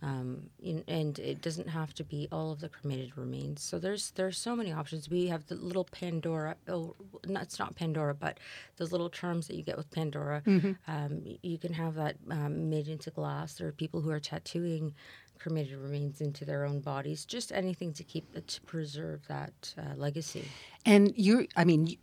Um, 0.00 0.50
and 0.86 1.18
it 1.18 1.42
doesn't 1.42 1.68
have 1.68 1.92
to 1.94 2.04
be 2.04 2.28
all 2.30 2.52
of 2.52 2.60
the 2.60 2.68
cremated 2.68 3.18
remains. 3.18 3.62
So 3.62 3.80
there's 3.80 4.12
there's 4.12 4.38
so 4.38 4.54
many 4.54 4.72
options. 4.72 5.10
We 5.10 5.26
have 5.26 5.46
the 5.46 5.56
little 5.56 5.84
Pandora. 5.84 6.54
Oh, 6.68 6.94
no, 7.26 7.40
it's 7.40 7.58
not 7.58 7.74
Pandora, 7.74 8.14
but 8.14 8.38
those 8.76 8.92
little 8.92 9.10
charms 9.10 9.48
that 9.48 9.56
you 9.56 9.64
get 9.64 9.76
with 9.76 9.90
Pandora. 9.90 10.42
Um, 10.86 11.22
you 11.42 11.58
can 11.58 11.72
have 11.72 11.96
that 11.96 12.16
um, 12.30 12.70
made 12.70 12.86
into 12.86 13.10
glass. 13.10 13.54
There 13.54 13.66
are 13.66 13.72
people 13.72 14.00
who 14.00 14.10
are 14.10 14.20
tattooing 14.20 14.94
cremated 15.38 15.78
remains 15.78 16.20
into 16.20 16.44
their 16.44 16.64
own 16.64 16.80
bodies. 16.80 17.24
Just 17.24 17.52
anything 17.52 17.92
to 17.94 18.04
keep 18.04 18.46
to 18.46 18.60
preserve 18.62 19.26
that 19.28 19.74
uh, 19.78 19.94
legacy. 19.96 20.44
And 20.84 21.12
you're, 21.16 21.46
I 21.56 21.64
mean, 21.64 21.96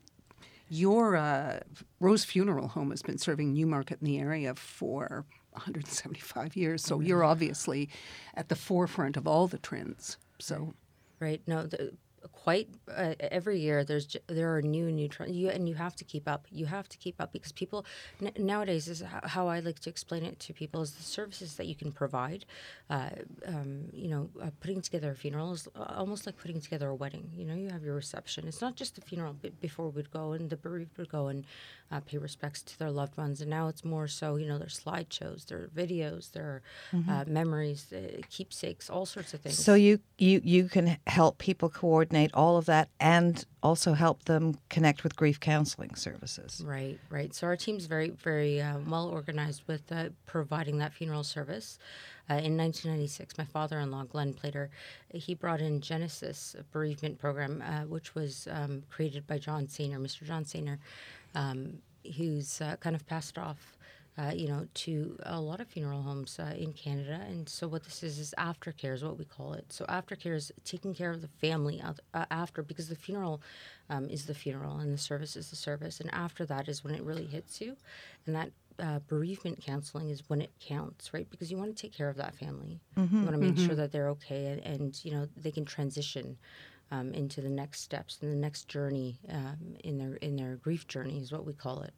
your 0.69 1.15
uh, 1.15 1.59
Rose 1.99 2.25
Funeral 2.25 2.69
Home 2.69 2.91
has 2.91 3.01
been 3.01 3.17
serving 3.17 3.53
Newmarket 3.53 3.99
in 4.01 4.05
the 4.05 4.19
area 4.19 4.55
for 4.55 5.25
175 5.55 6.55
years. 6.55 6.83
So 6.83 6.99
you're 6.99 7.23
obviously 7.23 7.89
at 8.35 8.49
the 8.49 8.55
forefront 8.55 9.17
of 9.17 9.27
all 9.27 9.47
the 9.47 9.57
trends. 9.57 10.17
So 10.39 10.73
Right. 11.19 11.41
No, 11.47 11.65
the, 11.65 11.93
quite 12.31 12.69
uh, 12.95 13.13
every 13.19 13.59
year 13.59 13.83
there's 13.83 14.15
there 14.27 14.55
are 14.55 14.61
new 14.61 14.91
new 14.91 15.07
trends 15.07 15.35
you, 15.35 15.49
and 15.49 15.67
you 15.69 15.75
have 15.75 15.95
to 15.95 16.03
keep 16.03 16.27
up 16.27 16.45
you 16.51 16.65
have 16.65 16.87
to 16.89 16.97
keep 16.97 17.19
up 17.21 17.31
because 17.31 17.51
people 17.51 17.85
n- 18.21 18.31
nowadays 18.37 18.87
is 18.87 19.03
how 19.23 19.47
i 19.47 19.59
like 19.59 19.79
to 19.79 19.89
explain 19.89 20.23
it 20.23 20.39
to 20.39 20.53
people 20.53 20.81
is 20.81 20.91
the 20.93 21.03
services 21.03 21.55
that 21.55 21.65
you 21.67 21.75
can 21.75 21.91
provide 21.91 22.45
uh, 22.89 23.09
um, 23.47 23.85
you 23.93 24.07
know 24.07 24.29
uh, 24.41 24.49
putting 24.59 24.81
together 24.81 25.11
a 25.11 25.15
funeral 25.15 25.53
is 25.53 25.67
almost 25.75 26.25
like 26.25 26.37
putting 26.37 26.59
together 26.61 26.87
a 26.89 26.95
wedding 26.95 27.29
you 27.35 27.45
know 27.45 27.55
you 27.55 27.69
have 27.69 27.83
your 27.83 27.95
reception. 27.95 28.47
It's 28.47 28.61
not 28.61 28.75
just 28.75 28.95
the 28.95 29.01
funeral 29.01 29.33
b- 29.33 29.51
before 29.61 29.89
we'd 29.89 30.11
go 30.11 30.31
and 30.33 30.49
the 30.49 30.57
bereaved 30.57 30.97
would 30.97 31.09
go 31.09 31.27
and 31.27 31.45
uh, 31.91 31.99
pay 31.99 32.17
respects 32.17 32.61
to 32.63 32.79
their 32.79 32.91
loved 32.91 33.15
ones 33.17 33.41
and 33.41 33.49
now 33.49 33.67
it's 33.67 33.83
more 33.83 34.07
so 34.07 34.35
you 34.41 34.47
know 34.47 34.57
there's 34.57 34.79
slideshows 34.79 35.45
there 35.47 35.59
are 35.63 35.67
videos 35.83 36.31
there 36.31 36.43
are 36.45 36.61
uh, 37.11 37.23
memories 37.27 37.81
uh, 37.93 38.21
keepsakes 38.29 38.89
all 38.89 39.05
sorts 39.05 39.33
of 39.33 39.39
things. 39.41 39.57
So 39.57 39.73
you, 39.75 39.99
you 40.17 40.41
you 40.43 40.63
can 40.75 40.97
help 41.07 41.37
people 41.37 41.69
coordinate 41.69 42.14
all 42.33 42.57
of 42.57 42.65
that 42.65 42.89
and 42.99 43.45
also 43.61 43.93
help 43.93 44.25
them 44.25 44.57
connect 44.69 45.03
with 45.03 45.15
grief 45.15 45.39
counseling 45.39 45.95
services. 45.95 46.63
Right, 46.65 46.99
right. 47.09 47.33
So 47.33 47.47
our 47.47 47.55
team's 47.55 47.85
very, 47.85 48.09
very 48.09 48.61
uh, 48.61 48.77
well 48.87 49.07
organized 49.07 49.63
with 49.67 49.91
uh, 49.91 50.09
providing 50.25 50.77
that 50.79 50.93
funeral 50.93 51.23
service. 51.23 51.77
Uh, 52.29 52.35
in 52.35 52.57
1996, 52.57 53.37
my 53.37 53.43
father-in-law, 53.43 54.05
Glenn 54.05 54.33
Playter, 54.33 54.69
he 55.13 55.35
brought 55.35 55.61
in 55.61 55.79
Genesis 55.79 56.55
bereavement 56.71 57.19
program, 57.19 57.61
uh, 57.61 57.81
which 57.81 58.15
was 58.15 58.47
um, 58.51 58.83
created 58.89 59.27
by 59.27 59.37
John 59.37 59.67
Sainer, 59.67 59.99
Mr. 59.99 60.25
John 60.25 60.43
Sainer, 60.43 60.79
um, 61.35 61.77
who's 62.17 62.61
uh, 62.61 62.77
kind 62.79 62.95
of 62.95 63.05
passed 63.05 63.37
off. 63.37 63.77
Uh, 64.17 64.31
you 64.33 64.47
know, 64.47 64.65
to 64.73 65.17
a 65.23 65.41
lot 65.41 65.59
of 65.59 65.67
funeral 65.67 66.01
homes 66.01 66.39
uh, 66.39 66.53
in 66.57 66.71
Canada, 66.71 67.19
and 67.27 67.49
so 67.49 67.67
what 67.67 67.83
this 67.83 68.01
is 68.01 68.17
is 68.17 68.33
aftercare 68.37 68.93
is 68.93 69.03
what 69.03 69.17
we 69.17 69.25
call 69.25 69.51
it. 69.53 69.65
So 69.73 69.83
aftercare 69.87 70.35
is 70.35 70.53
taking 70.63 70.93
care 70.95 71.11
of 71.11 71.21
the 71.21 71.27
family 71.27 71.81
out- 71.81 71.99
uh, 72.13 72.23
after, 72.31 72.63
because 72.63 72.87
the 72.87 72.95
funeral 72.95 73.41
um, 73.89 74.07
is 74.09 74.25
the 74.25 74.33
funeral 74.33 74.77
and 74.77 74.93
the 74.93 74.97
service 74.97 75.35
is 75.35 75.49
the 75.49 75.57
service, 75.57 75.99
and 75.99 76.09
after 76.13 76.45
that 76.45 76.69
is 76.69 76.81
when 76.81 76.95
it 76.95 77.03
really 77.03 77.25
hits 77.25 77.59
you, 77.59 77.75
and 78.25 78.33
that 78.37 78.51
uh, 78.79 78.99
bereavement 79.07 79.59
counseling 79.61 80.09
is 80.09 80.23
when 80.29 80.41
it 80.41 80.51
counts, 80.61 81.13
right? 81.13 81.29
Because 81.29 81.51
you 81.51 81.57
want 81.57 81.75
to 81.75 81.81
take 81.81 81.93
care 81.93 82.07
of 82.07 82.15
that 82.15 82.35
family, 82.35 82.79
you 82.95 83.25
want 83.27 83.33
to 83.33 83.37
make 83.37 83.57
sure 83.57 83.75
that 83.75 83.91
they're 83.91 84.07
okay, 84.11 84.45
and, 84.45 84.61
and 84.65 85.03
you 85.05 85.11
know 85.11 85.27
they 85.35 85.51
can 85.51 85.65
transition. 85.65 86.37
Um, 86.91 87.13
into 87.15 87.41
the 87.41 87.49
next 87.49 87.81
steps 87.81 88.19
and 88.21 88.31
the 88.31 88.35
next 88.35 88.67
journey 88.67 89.17
um, 89.29 89.75
in 89.83 89.97
their 89.97 90.17
in 90.17 90.35
their 90.35 90.55
grief 90.57 90.87
journey 90.87 91.17
is 91.17 91.31
what 91.31 91.43
we 91.43 91.51
call 91.51 91.81
it. 91.81 91.95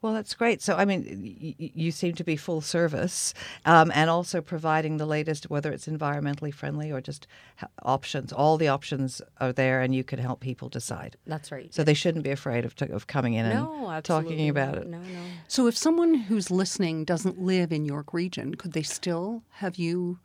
Well, 0.00 0.12
that's 0.12 0.34
great. 0.34 0.62
So, 0.62 0.76
I 0.76 0.84
mean, 0.84 1.04
y- 1.40 1.54
y- 1.58 1.72
you 1.74 1.90
seem 1.90 2.14
to 2.14 2.24
be 2.24 2.36
full 2.36 2.60
service 2.60 3.34
um, 3.64 3.90
and 3.92 4.08
also 4.08 4.40
providing 4.40 4.96
the 4.96 5.06
latest, 5.06 5.50
whether 5.50 5.72
it's 5.72 5.88
environmentally 5.88 6.54
friendly 6.54 6.92
or 6.92 7.00
just 7.00 7.26
h- 7.60 7.68
options. 7.82 8.32
All 8.32 8.56
the 8.56 8.68
options 8.68 9.20
are 9.40 9.52
there, 9.52 9.80
and 9.80 9.92
you 9.92 10.04
can 10.04 10.20
help 10.20 10.38
people 10.38 10.68
decide. 10.68 11.16
That's 11.26 11.50
right. 11.50 11.74
So 11.74 11.82
they 11.82 11.94
shouldn't 11.94 12.22
be 12.22 12.30
afraid 12.30 12.64
of, 12.64 12.76
t- 12.76 12.86
of 12.86 13.08
coming 13.08 13.34
in 13.34 13.48
no, 13.48 13.86
and 13.86 13.96
absolutely 13.96 14.30
talking 14.30 14.48
about 14.48 14.74
not. 14.74 14.82
it. 14.82 14.88
No, 14.88 14.98
no. 14.98 15.20
So, 15.48 15.66
if 15.66 15.76
someone 15.76 16.14
who's 16.14 16.48
listening 16.50 17.04
doesn't 17.04 17.40
live 17.40 17.72
in 17.72 17.84
York 17.84 18.14
Region, 18.14 18.54
could 18.54 18.74
they 18.74 18.82
still 18.84 19.42
have 19.54 19.76
you 19.76 20.20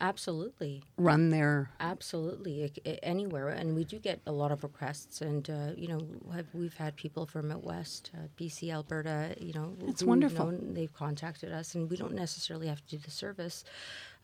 Absolutely. 0.00 0.82
run 0.96 1.30
their? 1.30 1.70
Absolutely, 1.80 2.70
anywhere, 3.02 3.48
and 3.48 3.74
we 3.74 3.84
do 3.84 3.98
get 3.98 4.20
a 4.26 4.32
lot 4.32 4.50
of 4.52 4.62
requests, 4.62 5.20
and 5.20 5.48
uh, 5.48 5.70
you 5.76 5.88
know, 5.88 6.00
have, 6.34 6.46
we've 6.52 6.76
had 6.76 6.96
people 6.96 7.26
from 7.26 7.50
out 7.50 7.62
west, 7.64 8.10
uh, 8.14 8.26
BC, 8.38 8.72
Alberta, 8.72 9.34
you 9.40 9.52
know, 9.52 9.76
It's 9.86 10.02
wonderful. 10.02 10.52
they've 10.60 10.92
contacted 10.92 11.52
us, 11.52 11.74
and 11.74 11.88
we 11.90 11.96
don't 11.96 12.14
necessarily 12.14 12.66
have 12.66 12.84
to 12.86 12.96
do 12.96 12.98
the 12.98 13.10
service, 13.10 13.64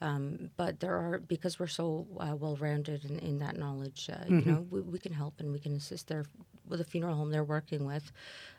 um, 0.00 0.50
but 0.56 0.80
there 0.80 0.94
are 0.96 1.18
because 1.18 1.58
we're 1.58 1.66
so 1.66 2.06
uh, 2.18 2.34
well 2.36 2.56
rounded 2.56 3.04
in, 3.04 3.18
in 3.20 3.38
that 3.38 3.56
knowledge, 3.56 4.08
uh, 4.12 4.16
Mm-hmm. 4.24 4.38
you 4.40 4.44
know, 4.52 4.66
we, 4.70 4.80
we 4.80 4.98
can 4.98 5.12
help 5.12 5.34
and 5.40 5.52
we 5.52 5.58
can 5.58 5.74
assist 5.76 6.08
their 6.08 6.24
with 6.68 6.80
a 6.80 6.84
funeral 6.84 7.16
home 7.16 7.30
they're 7.30 7.42
working 7.42 7.84
with, 7.84 8.12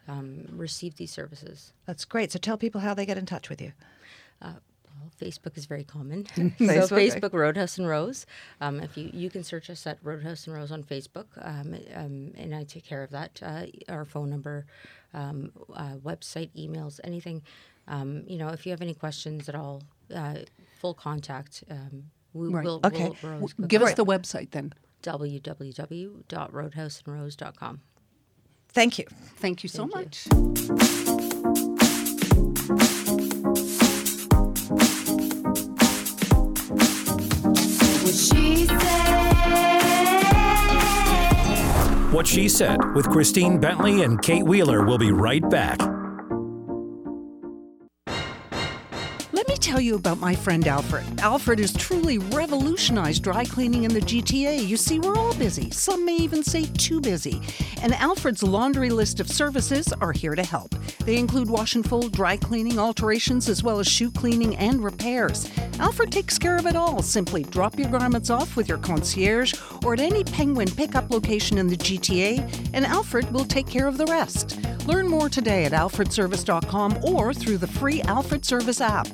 um, 0.10 0.46
receive 0.51 0.96
these 0.98 1.12
services. 1.12 1.72
That's 1.86 2.03
great. 2.03 2.32
So 2.32 2.39
tell 2.39 2.58
people 2.58 2.82
how 2.82 2.94
they 2.94 3.06
get 3.06 3.18
in 3.18 3.25
touch 3.25 3.50
with 3.50 3.62
you. 3.62 3.72
Well, 5.20 5.30
Facebook 5.30 5.58
is 5.58 5.65
very 5.65 5.84
common. 5.84 6.24
Facebook, 6.25 6.58
so 6.88 6.96
okay. 6.96 7.10
Facebook 7.10 7.34
Roadhouse 7.34 7.77
and 7.77 7.88
Rose. 7.88 8.25
Um, 8.60 8.80
if 8.80 8.98
you 8.98 9.10
you 9.13 9.30
can 9.30 9.44
search 9.44 9.70
us 9.70 9.86
at 9.88 9.98
Roadhouse 10.03 10.48
and 10.48 10.56
Rose 10.56 10.72
on 10.72 10.84
Facebook, 10.84 11.25
um, 11.38 11.75
um, 11.96 12.32
and 12.38 12.56
I 12.56 12.63
take 12.63 12.86
care 12.86 13.03
of 13.03 13.12
that. 13.12 13.39
Uh, 13.41 13.65
our 13.89 14.06
phone 14.06 14.30
number, 14.30 14.65
um, 15.13 15.51
uh, 15.74 15.96
website, 16.03 16.50
emails, 16.58 17.00
anything. 17.03 17.41
Um, 17.88 18.24
you 18.27 18.38
know, 18.38 18.50
if 18.50 18.65
you 18.65 18.72
have 18.72 18.82
any 18.82 18.94
questions 18.94 19.50
at 19.50 19.56
all, 19.56 19.84
uh, 20.13 20.36
full 20.80 20.94
contact. 20.94 21.63
Um, 21.70 22.06
we 22.34 22.48
Right. 22.48 22.63
will. 22.63 22.80
Okay. 22.86 23.12
We'll, 23.22 23.34
always 23.34 23.53
Give 23.68 23.82
us 23.82 23.96
the 23.96 24.06
website 24.06 24.51
then. 24.51 24.72
www.roadhouseandrose.com. 25.03 27.82
Thank 28.70 29.00
you. 29.00 29.06
Thank 29.36 29.63
you 29.63 29.70
so 29.70 29.86
Thank 29.88 29.96
much. 29.96 30.27
What 30.32 31.58
What 42.12 42.27
She 42.27 42.50
Said 42.50 42.94
with 42.94 43.10
Christine 43.10 43.58
Bentley 43.58 44.03
and 44.03 44.22
Kate 44.22 44.44
Wheeler 44.44 44.86
will 44.86 44.98
be 44.98 45.13
right 45.13 45.50
back. 45.50 45.90
Tell 49.71 49.79
you 49.79 49.95
about 49.95 50.19
my 50.19 50.35
friend 50.35 50.67
Alfred. 50.67 51.05
Alfred 51.21 51.59
has 51.59 51.71
truly 51.71 52.17
revolutionized 52.17 53.23
dry 53.23 53.45
cleaning 53.45 53.85
in 53.85 53.93
the 53.93 54.01
GTA. 54.01 54.67
You 54.67 54.75
see, 54.75 54.99
we're 54.99 55.15
all 55.15 55.33
busy. 55.35 55.71
Some 55.71 56.03
may 56.03 56.17
even 56.17 56.43
say 56.43 56.65
too 56.65 56.99
busy. 56.99 57.41
And 57.81 57.93
Alfred's 57.93 58.43
laundry 58.43 58.89
list 58.89 59.21
of 59.21 59.29
services 59.29 59.93
are 60.01 60.11
here 60.11 60.35
to 60.35 60.43
help. 60.43 60.75
They 61.05 61.15
include 61.15 61.49
wash 61.49 61.75
and 61.75 61.87
fold, 61.87 62.11
dry 62.11 62.35
cleaning, 62.35 62.79
alterations, 62.79 63.47
as 63.47 63.63
well 63.63 63.79
as 63.79 63.87
shoe 63.87 64.11
cleaning 64.11 64.57
and 64.57 64.83
repairs. 64.83 65.49
Alfred 65.79 66.11
takes 66.11 66.37
care 66.37 66.57
of 66.57 66.65
it 66.65 66.75
all. 66.75 67.01
Simply 67.01 67.43
drop 67.43 67.79
your 67.79 67.89
garments 67.89 68.29
off 68.29 68.57
with 68.57 68.67
your 68.67 68.77
concierge 68.79 69.53
or 69.85 69.93
at 69.93 70.01
any 70.01 70.25
Penguin 70.25 70.69
pickup 70.69 71.09
location 71.11 71.57
in 71.57 71.67
the 71.67 71.77
GTA, 71.77 72.69
and 72.73 72.85
Alfred 72.85 73.31
will 73.31 73.45
take 73.45 73.67
care 73.67 73.87
of 73.87 73.97
the 73.97 74.05
rest. 74.07 74.59
Learn 74.87 75.07
more 75.07 75.29
today 75.29 75.65
at 75.65 75.71
alfredservice.com 75.71 77.03
or 77.03 77.33
through 77.33 77.57
the 77.57 77.67
free 77.67 78.01
Alfred 78.01 78.43
Service 78.43 78.81
app. 78.81 79.07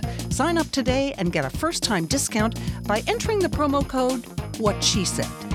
Sign 0.48 0.58
up 0.58 0.72
today 0.72 1.14
and 1.18 1.34
get 1.34 1.44
a 1.44 1.50
first 1.50 1.84
time 1.84 2.06
discount 2.06 2.58
by 2.88 3.04
entering 3.06 3.40
the 3.40 3.50
promo 3.50 3.86
code 3.86 4.24
What 4.60 4.82
She 4.82 5.04
Said. 5.04 5.47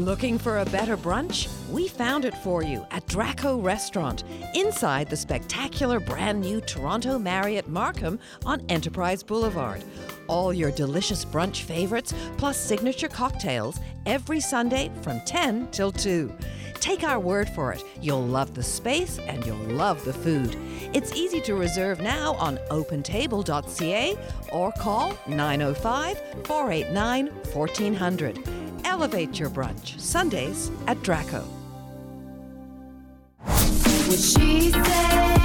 Looking 0.00 0.38
for 0.38 0.60
a 0.60 0.64
better 0.64 0.96
brunch? 0.96 1.46
We 1.68 1.86
found 1.86 2.24
it 2.24 2.34
for 2.38 2.62
you 2.62 2.86
at 2.90 3.06
Draco 3.06 3.60
Restaurant, 3.60 4.24
inside 4.54 5.10
the 5.10 5.16
spectacular 5.16 6.00
brand 6.00 6.40
new 6.40 6.62
Toronto 6.62 7.18
Marriott 7.18 7.68
Markham 7.68 8.18
on 8.46 8.64
Enterprise 8.70 9.22
Boulevard. 9.22 9.84
All 10.26 10.54
your 10.54 10.70
delicious 10.70 11.22
brunch 11.26 11.64
favorites, 11.64 12.14
plus 12.38 12.58
signature 12.58 13.08
cocktails, 13.08 13.78
every 14.06 14.40
Sunday 14.40 14.90
from 15.02 15.20
10 15.26 15.70
till 15.70 15.92
2. 15.92 16.32
Take 16.76 17.04
our 17.04 17.20
word 17.20 17.50
for 17.50 17.70
it, 17.70 17.84
you'll 18.00 18.26
love 18.26 18.54
the 18.54 18.62
space 18.62 19.18
and 19.18 19.44
you'll 19.44 19.58
love 19.58 20.02
the 20.06 20.14
food. 20.14 20.56
It's 20.94 21.12
easy 21.14 21.42
to 21.42 21.54
reserve 21.54 22.00
now 22.00 22.36
on 22.36 22.56
opentable.ca 22.70 24.16
or 24.50 24.72
call 24.72 25.14
905 25.26 26.46
489 26.46 27.26
1400. 27.52 28.59
Elevate 28.84 29.38
your 29.38 29.50
brunch, 29.50 29.98
Sundays 29.98 30.70
at 30.86 31.02
Draco. 31.02 31.40
What 33.44 34.18
she 34.18 34.72
said. 34.72 35.40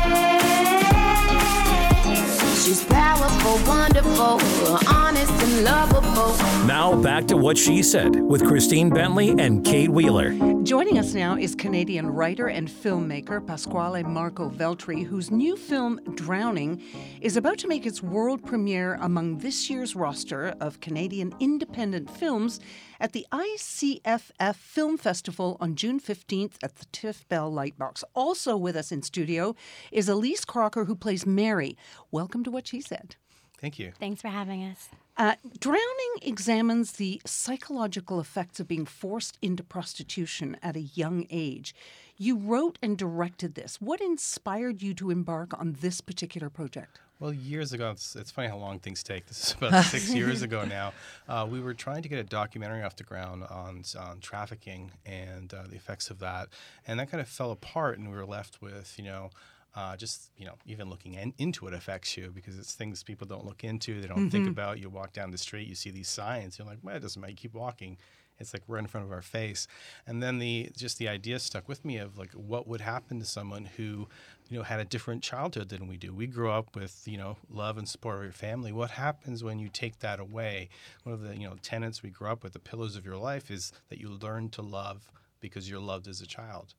She's 2.66 2.84
powerful, 2.86 3.60
wonderful, 3.68 4.40
honest 4.88 5.32
and 5.32 5.64
lovable. 5.64 6.36
Now 6.66 7.00
back 7.00 7.28
to 7.28 7.38
what 7.38 7.60
she 7.60 7.84
said 7.84 8.16
with 8.16 8.44
Christine 8.44 8.90
Bentley 8.90 9.36
and 9.38 9.64
Kate 9.64 9.92
Wheeler. 9.92 10.34
Joining 10.64 10.98
us 10.98 11.14
now 11.14 11.38
is 11.38 11.54
Canadian 11.54 12.08
writer 12.10 12.48
and 12.48 12.68
filmmaker 12.68 13.46
Pasquale 13.46 14.02
Marco 14.02 14.50
Veltri, 14.50 15.06
whose 15.06 15.30
new 15.30 15.56
film, 15.56 16.00
Drowning, 16.16 16.82
is 17.22 17.38
about 17.38 17.60
to 17.60 17.68
make 17.68 17.86
its 17.86 18.02
world 18.02 18.44
premiere 18.44 18.96
among 18.96 19.38
this 19.38 19.70
year's 19.70 19.96
roster 19.96 20.56
of 20.60 20.80
Canadian 20.80 21.36
independent 21.40 22.10
films 22.10 22.60
at 23.00 23.14
the 23.14 23.26
ICFF 23.32 24.56
Film 24.56 24.98
Festival 24.98 25.58
on 25.60 25.76
June 25.76 26.00
15th 26.00 26.56
at 26.64 26.76
the 26.76 26.86
Tiff 26.92 27.28
Bell 27.28 27.52
Lightbox. 27.52 28.04
Also 28.14 28.56
with 28.56 28.76
us 28.76 28.92
in 28.92 29.02
studio 29.04 29.56
is 29.92 30.10
Alys 30.10 30.46
Crocker, 30.46 30.86
who 30.86 30.96
plays 30.96 31.26
Mary. 31.26 31.78
Welcome 32.12 32.44
to 32.44 32.52
What 32.52 32.68
She 32.68 32.82
Said. 32.82 33.16
Thank 33.60 33.80
you. 33.80 33.94
Thanks 34.00 34.22
for 34.22 34.28
having 34.28 34.64
us. 34.64 34.90
Uh, 35.18 35.36
Drowning 35.60 36.16
examines 36.22 36.94
the 36.94 37.22
psychological 37.26 38.20
effects 38.20 38.60
of 38.60 38.68
being 38.68 38.86
forced 38.86 39.38
into 39.42 39.64
prostitution 39.64 40.58
at 40.62 40.76
a 40.76 40.82
young 40.82 41.26
age. 41.30 41.74
You 42.18 42.38
wrote 42.38 42.78
and 42.82 42.98
directed 42.98 43.56
this. 43.56 43.80
What 43.80 44.02
inspired 44.02 44.82
you 44.82 44.94
to 44.96 45.12
embark 45.12 45.58
on 45.58 45.78
this 45.80 46.02
particular 46.02 46.50
project? 46.50 47.00
Well, 47.20 47.32
years 47.32 47.72
ago, 47.72 47.92
it's, 47.92 48.16
it's 48.16 48.30
funny 48.30 48.50
how 48.50 48.58
long 48.58 48.80
things 48.80 49.02
take. 49.02 49.26
This 49.26 49.40
is 49.40 49.52
about 49.54 49.86
six 49.86 50.14
years 50.14 50.42
ago 50.42 50.66
now. 50.66 50.94
Uh, 51.30 51.48
we 51.50 51.62
were 51.62 51.74
trying 51.74 52.02
to 52.04 52.10
get 52.10 52.20
a 52.20 52.24
documentary 52.24 52.84
off 52.84 52.98
the 52.98 53.04
ground 53.04 53.44
on, 53.50 53.84
on 53.98 54.20
trafficking 54.20 54.92
and 55.06 55.54
uh, 55.54 55.64
the 55.70 55.76
effects 55.76 56.10
of 56.10 56.20
that. 56.20 56.50
And 56.86 57.00
that 57.00 57.10
kind 57.10 57.22
of 57.22 57.28
fell 57.30 57.52
apart, 57.52 57.98
and 57.98 58.10
we 58.10 58.16
were 58.16 58.26
left 58.26 58.62
with, 58.62 58.94
you 58.98 59.06
know, 59.06 59.30
uh, 59.76 59.96
just 59.98 60.32
you 60.38 60.46
know, 60.46 60.54
even 60.66 60.90
looking 60.90 61.16
in, 61.16 61.34
into 61.38 61.68
it 61.68 61.74
affects 61.74 62.16
you 62.16 62.32
because 62.34 62.58
it's 62.58 62.74
things 62.74 63.04
people 63.04 63.28
don't 63.28 63.46
look 63.46 63.64
into. 63.64 64.00
They 64.00 64.08
don't 64.08 64.30
think 64.30 64.48
about. 64.48 64.80
You 64.80 64.90
walk 64.90 65.12
down 65.12 65.32
the 65.32 65.38
street, 65.38 65.68
you 65.68 65.76
see 65.76 65.92
these 65.92 66.08
signs. 66.08 66.58
You're 66.58 66.68
like, 66.68 66.78
well, 66.82 66.96
it 66.96 67.02
doesn't 67.02 67.20
matter. 67.20 67.32
You 67.32 67.38
keep 67.38 67.54
walking. 67.54 67.98
It's 68.40 68.54
like 68.54 68.64
right 68.68 68.80
in 68.80 68.88
front 68.88 69.06
of 69.06 69.12
our 69.12 69.22
face. 69.22 69.68
And 70.06 70.22
then 70.22 70.40
the 70.40 70.72
just 70.76 70.98
the 70.98 71.08
idea 71.08 71.40
stuck 71.40 71.68
with 71.68 71.86
me 71.86 71.98
of 71.98 72.18
like 72.18 72.32
what 72.34 72.68
would 72.68 72.82
happen 72.82 73.20
to 73.20 73.26
someone 73.26 73.66
who, 73.78 74.08
you 74.50 74.58
know, 74.58 74.64
had 74.64 74.80
a 74.80 74.86
different 74.86 75.24
childhood 75.24 75.70
than 75.70 75.88
we 75.88 75.98
do. 75.98 76.14
We 76.14 76.28
grew 76.28 76.52
up 76.52 76.76
with 76.76 77.04
you 77.06 77.18
know 77.18 77.38
love 77.50 77.78
and 77.78 77.88
support 77.88 78.18
of 78.18 78.24
your 78.24 78.34
family. 78.34 78.72
What 78.72 78.92
happens 78.92 79.44
when 79.44 79.60
you 79.60 79.70
take 79.70 80.00
that 80.00 80.20
away? 80.20 80.70
One 81.04 81.14
of 81.14 81.22
the 81.22 81.38
you 81.38 81.48
know 81.48 81.56
tenets 81.62 82.04
we 82.04 82.10
grew 82.10 82.30
up 82.30 82.44
with, 82.44 82.54
the 82.54 82.60
pillars 82.60 82.96
of 82.96 83.06
your 83.06 83.18
life, 83.18 83.50
is 83.50 83.72
that 83.90 84.00
you 84.00 84.10
learn 84.10 84.50
to 84.50 84.62
love 84.62 85.10
because 85.40 85.70
you're 85.70 85.80
loved 85.80 86.08
as 86.08 86.22
a 86.22 86.28
child 86.28 86.74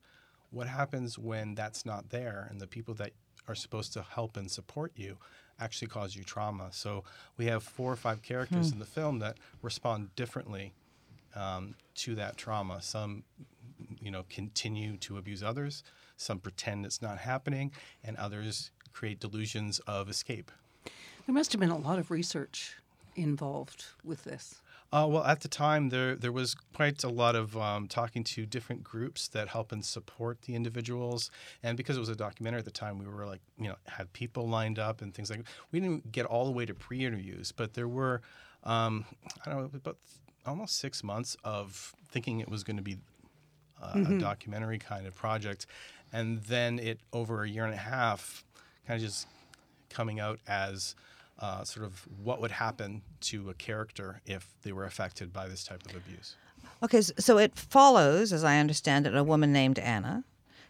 what 0.49 0.67
happens 0.67 1.17
when 1.17 1.55
that's 1.55 1.85
not 1.85 2.09
there 2.09 2.47
and 2.49 2.59
the 2.61 2.67
people 2.67 2.93
that 2.95 3.11
are 3.47 3.55
supposed 3.55 3.93
to 3.93 4.01
help 4.01 4.37
and 4.37 4.49
support 4.49 4.91
you 4.95 5.17
actually 5.59 5.87
cause 5.87 6.15
you 6.15 6.23
trauma 6.23 6.67
so 6.71 7.03
we 7.37 7.45
have 7.45 7.63
four 7.63 7.91
or 7.91 7.95
five 7.95 8.21
characters 8.21 8.69
hmm. 8.69 8.73
in 8.73 8.79
the 8.79 8.85
film 8.85 9.19
that 9.19 9.37
respond 9.61 10.13
differently 10.15 10.73
um, 11.35 11.75
to 11.95 12.15
that 12.15 12.37
trauma 12.37 12.81
some 12.81 13.23
you 14.01 14.11
know 14.11 14.23
continue 14.29 14.97
to 14.97 15.17
abuse 15.17 15.43
others 15.43 15.83
some 16.17 16.39
pretend 16.39 16.85
it's 16.85 17.01
not 17.01 17.17
happening 17.19 17.71
and 18.03 18.17
others 18.17 18.71
create 18.93 19.19
delusions 19.19 19.79
of 19.87 20.09
escape 20.09 20.51
There 21.25 21.33
must 21.35 21.51
have 21.51 21.59
been 21.59 21.69
a 21.69 21.77
lot 21.77 21.99
of 21.99 22.09
research 22.11 22.75
involved 23.15 23.85
with 24.03 24.23
this. 24.23 24.61
Uh, 24.93 25.05
well, 25.09 25.23
at 25.25 25.41
the 25.41 25.49
time, 25.49 25.89
there 25.89 26.15
there 26.15 26.31
was 26.31 26.55
quite 26.73 27.03
a 27.03 27.09
lot 27.09 27.35
of 27.35 27.57
um, 27.57 27.87
talking 27.87 28.23
to 28.23 28.45
different 28.45 28.83
groups 28.85 29.27
that 29.27 29.49
help 29.49 29.73
and 29.73 29.83
support 29.83 30.43
the 30.43 30.55
individuals, 30.55 31.29
and 31.61 31.75
because 31.75 31.97
it 31.97 31.99
was 31.99 32.07
a 32.07 32.15
documentary 32.15 32.59
at 32.59 32.65
the 32.65 32.71
time, 32.71 32.97
we 32.97 33.05
were 33.05 33.25
like, 33.25 33.41
you 33.59 33.67
know, 33.67 33.75
had 33.87 34.11
people 34.13 34.47
lined 34.47 34.79
up 34.79 35.01
and 35.01 35.13
things 35.13 35.29
like. 35.29 35.41
We 35.73 35.81
didn't 35.81 36.13
get 36.13 36.25
all 36.25 36.45
the 36.45 36.51
way 36.51 36.65
to 36.65 36.73
pre-interviews, 36.73 37.51
but 37.51 37.73
there 37.73 37.87
were, 37.89 38.21
um, 38.63 39.03
I 39.45 39.49
don't 39.49 39.59
know, 39.59 39.69
about 39.73 39.97
almost 40.47 40.79
six 40.79 41.03
months 41.03 41.35
of 41.43 41.93
thinking 42.09 42.39
it 42.39 42.49
was 42.49 42.63
going 42.63 42.77
to 42.77 42.83
be 42.83 42.97
uh, 43.81 44.03
a 44.09 44.17
documentary 44.17 44.79
kind 44.79 45.05
of 45.05 45.15
project, 45.15 45.67
and 46.11 46.41
then 46.43 46.79
it 46.79 46.99
over 47.13 47.43
a 47.43 47.49
year 47.49 47.65
and 47.65 47.73
a 47.73 47.77
half, 47.77 48.43
kind 48.87 48.97
of 48.97 49.05
just 49.05 49.27
coming 49.89 50.19
out 50.19 50.39
as 50.47 50.95
uh, 51.39 51.63
sort 51.63 51.85
of 51.85 52.07
what 52.23 52.41
would 52.41 52.51
happen 52.51 53.01
to 53.21 53.49
a 53.49 53.53
character 53.53 54.21
if 54.25 54.55
they 54.63 54.71
were 54.71 54.85
affected 54.85 55.31
by 55.31 55.47
this 55.47 55.63
type 55.63 55.85
of 55.85 55.95
abuse. 55.95 56.35
Okay, 56.81 57.01
so 57.01 57.37
it 57.37 57.55
follows, 57.55 58.33
as 58.33 58.43
I 58.43 58.57
understand 58.57 59.07
it, 59.07 59.15
a 59.15 59.23
woman 59.23 59.51
named 59.53 59.79
Anna, 59.79 60.23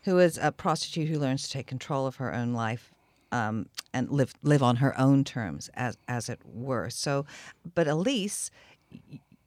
who 0.04 0.20
is 0.20 0.38
a 0.38 0.52
prostitute 0.52 1.08
who 1.10 1.20
learns 1.20 1.44
to 1.44 1.50
take 1.50 1.68
control 1.68 2.06
of 2.06 2.18
her 2.18 2.34
own 2.34 2.54
life 2.54 2.94
um, 3.32 3.68
and 3.94 4.10
live 4.10 4.34
live 4.42 4.63
on 4.63 4.78
her 4.78 4.98
own 5.00 5.24
terms, 5.24 5.70
as 5.74 5.98
as 6.08 6.30
it 6.30 6.40
were. 6.46 6.90
So, 6.90 7.26
but 7.76 7.88
Alys, 7.88 8.52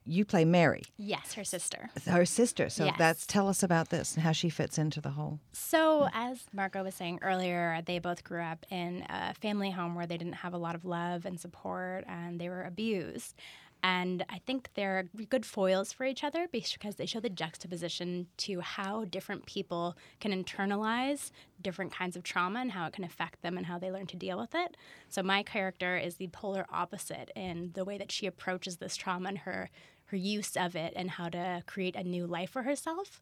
you 0.05 0.25
play 0.25 0.45
Mary, 0.45 0.83
Yes, 0.97 1.33
her 1.33 1.43
sister. 1.43 1.89
her 2.07 2.25
sister. 2.25 2.69
So 2.69 2.85
Yes. 2.85 2.95
that's 2.97 3.25
tell 3.27 3.47
us 3.47 3.61
about 3.63 3.89
this 3.89 4.15
and 4.15 4.23
how 4.23 4.31
she 4.31 4.49
fits 4.49 4.77
into 4.77 4.99
the 5.01 5.11
whole. 5.11 5.39
So, 5.53 6.09
as 6.13 6.43
Marco 6.53 6.83
was 6.83 6.95
saying 6.95 7.19
earlier, 7.21 7.81
they 7.85 7.99
both 7.99 8.23
grew 8.23 8.41
up 8.41 8.65
in 8.71 9.05
a 9.09 9.33
family 9.35 9.71
home 9.71 9.95
where 9.95 10.07
they 10.07 10.17
didn't 10.17 10.33
have 10.33 10.53
a 10.53 10.57
lot 10.57 10.75
of 10.75 10.85
love 10.85 11.25
and 11.25 11.39
support 11.39 12.03
and 12.07 12.39
they 12.41 12.49
were 12.49 12.63
abused. 12.63 13.35
And 13.83 14.23
I 14.29 14.37
think 14.45 14.69
they're 14.75 15.09
good 15.31 15.43
foils 15.43 15.91
for 15.91 16.03
each 16.05 16.23
other 16.23 16.47
because 16.51 16.97
they 16.97 17.07
show 17.07 17.19
the 17.19 17.31
juxtaposition 17.31 18.27
to 18.37 18.59
how 18.59 19.05
different 19.05 19.47
people 19.47 19.97
can 20.19 20.31
internalize 20.31 21.31
different 21.59 21.91
kinds 21.91 22.15
of 22.15 22.21
trauma 22.21 22.59
and 22.59 22.71
how 22.73 22.85
it 22.85 22.93
can 22.93 23.03
affect 23.03 23.41
them 23.41 23.57
and 23.57 23.65
how 23.65 23.79
they 23.79 23.91
learn 23.91 24.05
to 24.07 24.15
deal 24.17 24.37
with 24.37 24.53
it. 24.53 24.77
So 25.09 25.23
my 25.23 25.41
character 25.41 25.97
is 25.97 26.15
the 26.17 26.27
polar 26.27 26.67
opposite 26.71 27.31
in 27.35 27.71
the 27.73 27.83
way 27.83 27.97
that 27.97 28.11
she 28.11 28.27
approaches 28.27 28.77
this 28.77 28.95
trauma 28.95 29.29
and 29.29 29.37
her 29.39 29.71
her 30.11 30.17
use 30.17 30.55
of 30.55 30.75
it 30.75 30.93
and 30.95 31.09
how 31.11 31.29
to 31.29 31.63
create 31.65 31.95
a 31.95 32.03
new 32.03 32.27
life 32.27 32.51
for 32.51 32.63
herself. 32.63 33.21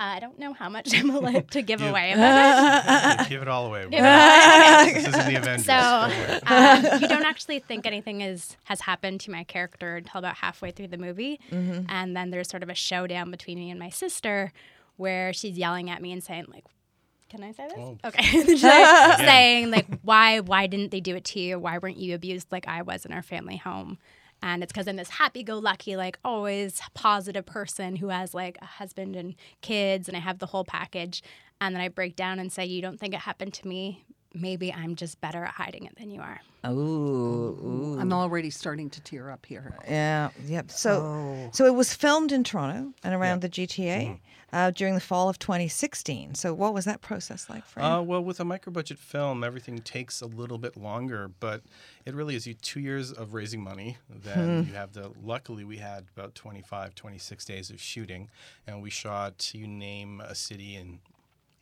I 0.00 0.18
don't 0.18 0.38
know 0.40 0.52
how 0.52 0.68
much 0.68 0.92
I'm 0.94 1.10
allowed 1.10 1.50
to 1.52 1.62
give 1.62 1.80
away 1.80 2.12
about 2.12 3.20
it. 3.20 3.28
Give 3.28 3.42
it 3.42 3.48
all 3.48 3.66
away. 3.66 3.84
Give 3.88 4.00
it 4.00 4.04
all 4.04 4.84
this 4.92 5.06
isn't 5.06 5.26
the 5.26 5.36
Avengers. 5.36 5.66
So 5.66 5.72
um, 5.74 7.00
you 7.00 7.08
don't 7.08 7.24
actually 7.24 7.60
think 7.60 7.86
anything 7.86 8.20
is 8.20 8.56
has 8.64 8.80
happened 8.80 9.20
to 9.20 9.30
my 9.30 9.44
character 9.44 9.96
until 9.96 10.18
about 10.18 10.36
halfway 10.36 10.72
through 10.72 10.88
the 10.88 10.98
movie, 10.98 11.40
and 11.50 12.16
then 12.16 12.30
there's 12.30 12.48
sort 12.48 12.62
of 12.64 12.68
a 12.68 12.74
showdown 12.74 13.30
between 13.30 13.58
me 13.58 13.70
and 13.70 13.78
my 13.78 13.88
sister, 13.88 14.52
where 14.96 15.32
she's 15.32 15.56
yelling 15.56 15.90
at 15.90 16.02
me 16.02 16.12
and 16.12 16.22
saying 16.22 16.46
like. 16.52 16.64
Can 17.30 17.42
I 17.42 17.50
say 17.50 17.66
this? 17.66 17.78
Oh. 17.78 17.98
Okay. 18.04 18.56
Saying 19.16 19.72
like, 19.72 19.86
why, 20.02 20.38
why 20.38 20.68
didn't 20.68 20.92
they 20.92 21.00
do 21.00 21.16
it 21.16 21.24
to 21.24 21.40
you? 21.40 21.58
Why 21.58 21.78
weren't 21.78 21.96
you 21.96 22.14
abused 22.14 22.52
like 22.52 22.68
I 22.68 22.82
was 22.82 23.04
in 23.04 23.12
our 23.12 23.22
family 23.22 23.56
home? 23.56 23.98
And 24.44 24.62
it's 24.62 24.72
because 24.72 24.86
I'm 24.86 24.96
this 24.96 25.08
happy-go-lucky, 25.08 25.96
like 25.96 26.18
always 26.24 26.80
positive 26.92 27.46
person 27.46 27.96
who 27.96 28.08
has 28.10 28.34
like 28.34 28.58
a 28.60 28.66
husband 28.66 29.16
and 29.16 29.34
kids, 29.62 30.06
and 30.06 30.16
I 30.16 30.20
have 30.20 30.38
the 30.38 30.46
whole 30.46 30.64
package. 30.64 31.22
And 31.62 31.74
then 31.74 31.80
I 31.80 31.88
break 31.88 32.14
down 32.14 32.38
and 32.38 32.52
say, 32.52 32.64
"You 32.66 32.82
don't 32.82 33.00
think 33.00 33.14
it 33.14 33.20
happened 33.20 33.54
to 33.54 33.66
me 33.66 34.04
maybe 34.34 34.72
I'm 34.72 34.96
just 34.96 35.20
better 35.20 35.44
at 35.44 35.52
hiding 35.54 35.84
it 35.84 35.96
than 35.96 36.10
you 36.10 36.20
are. 36.20 36.40
Ooh, 36.66 37.96
I'm 38.00 38.12
already 38.12 38.50
starting 38.50 38.90
to 38.90 39.00
tear 39.00 39.30
up 39.30 39.46
here. 39.46 39.72
Yeah, 39.86 40.30
yep. 40.44 40.70
So, 40.72 40.90
Oh. 41.02 41.50
so 41.52 41.66
it 41.66 41.74
was 41.74 41.94
filmed 41.94 42.32
in 42.32 42.42
Toronto 42.42 42.92
and 43.04 43.14
around 43.14 43.42
the 43.42 43.48
GTA 43.48 44.02
Mm-hmm. 44.06 44.14
Uh, 44.54 44.70
during 44.70 44.94
the 44.94 45.00
fall 45.00 45.28
of 45.28 45.36
2016. 45.40 46.36
So, 46.36 46.54
what 46.54 46.72
was 46.72 46.84
that 46.84 47.00
process 47.00 47.50
like 47.50 47.66
for 47.66 47.80
you? 47.80 47.86
Uh, 47.86 48.00
well, 48.00 48.22
with 48.22 48.38
a 48.38 48.44
micro 48.44 48.72
budget 48.72 49.00
film, 49.00 49.42
everything 49.42 49.80
takes 49.80 50.20
a 50.20 50.26
little 50.26 50.58
bit 50.58 50.76
longer, 50.76 51.28
but 51.40 51.62
it 52.06 52.14
really 52.14 52.36
is 52.36 52.46
you 52.46 52.54
two 52.54 52.78
years 52.78 53.10
of 53.10 53.34
raising 53.34 53.60
money. 53.60 53.98
Then 54.08 54.64
you 54.68 54.74
have 54.74 54.92
the, 54.92 55.10
luckily, 55.22 55.64
we 55.64 55.78
had 55.78 56.06
about 56.16 56.36
25, 56.36 56.94
26 56.94 57.44
days 57.44 57.70
of 57.70 57.80
shooting, 57.80 58.30
and 58.64 58.80
we 58.80 58.90
shot, 58.90 59.50
you 59.52 59.66
name 59.66 60.20
a 60.20 60.36
city 60.36 60.76
in 60.76 61.00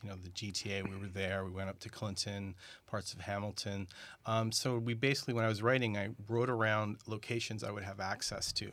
you 0.03 0.09
know 0.09 0.15
the 0.15 0.29
GTA. 0.29 0.87
We 0.87 0.95
were 0.95 1.07
there. 1.07 1.43
We 1.43 1.51
went 1.51 1.69
up 1.69 1.79
to 1.79 1.89
Clinton, 1.89 2.53
parts 2.85 3.11
of 3.11 3.21
Hamilton. 3.21 3.87
Um, 4.27 4.51
so 4.51 4.77
we 4.77 4.93
basically, 4.93 5.33
when 5.33 5.45
I 5.45 5.47
was 5.47 5.63
writing, 5.63 5.97
I 5.97 6.09
wrote 6.27 6.49
around 6.49 6.97
locations 7.07 7.63
I 7.63 7.71
would 7.71 7.83
have 7.83 7.99
access 7.99 8.51
to. 8.53 8.71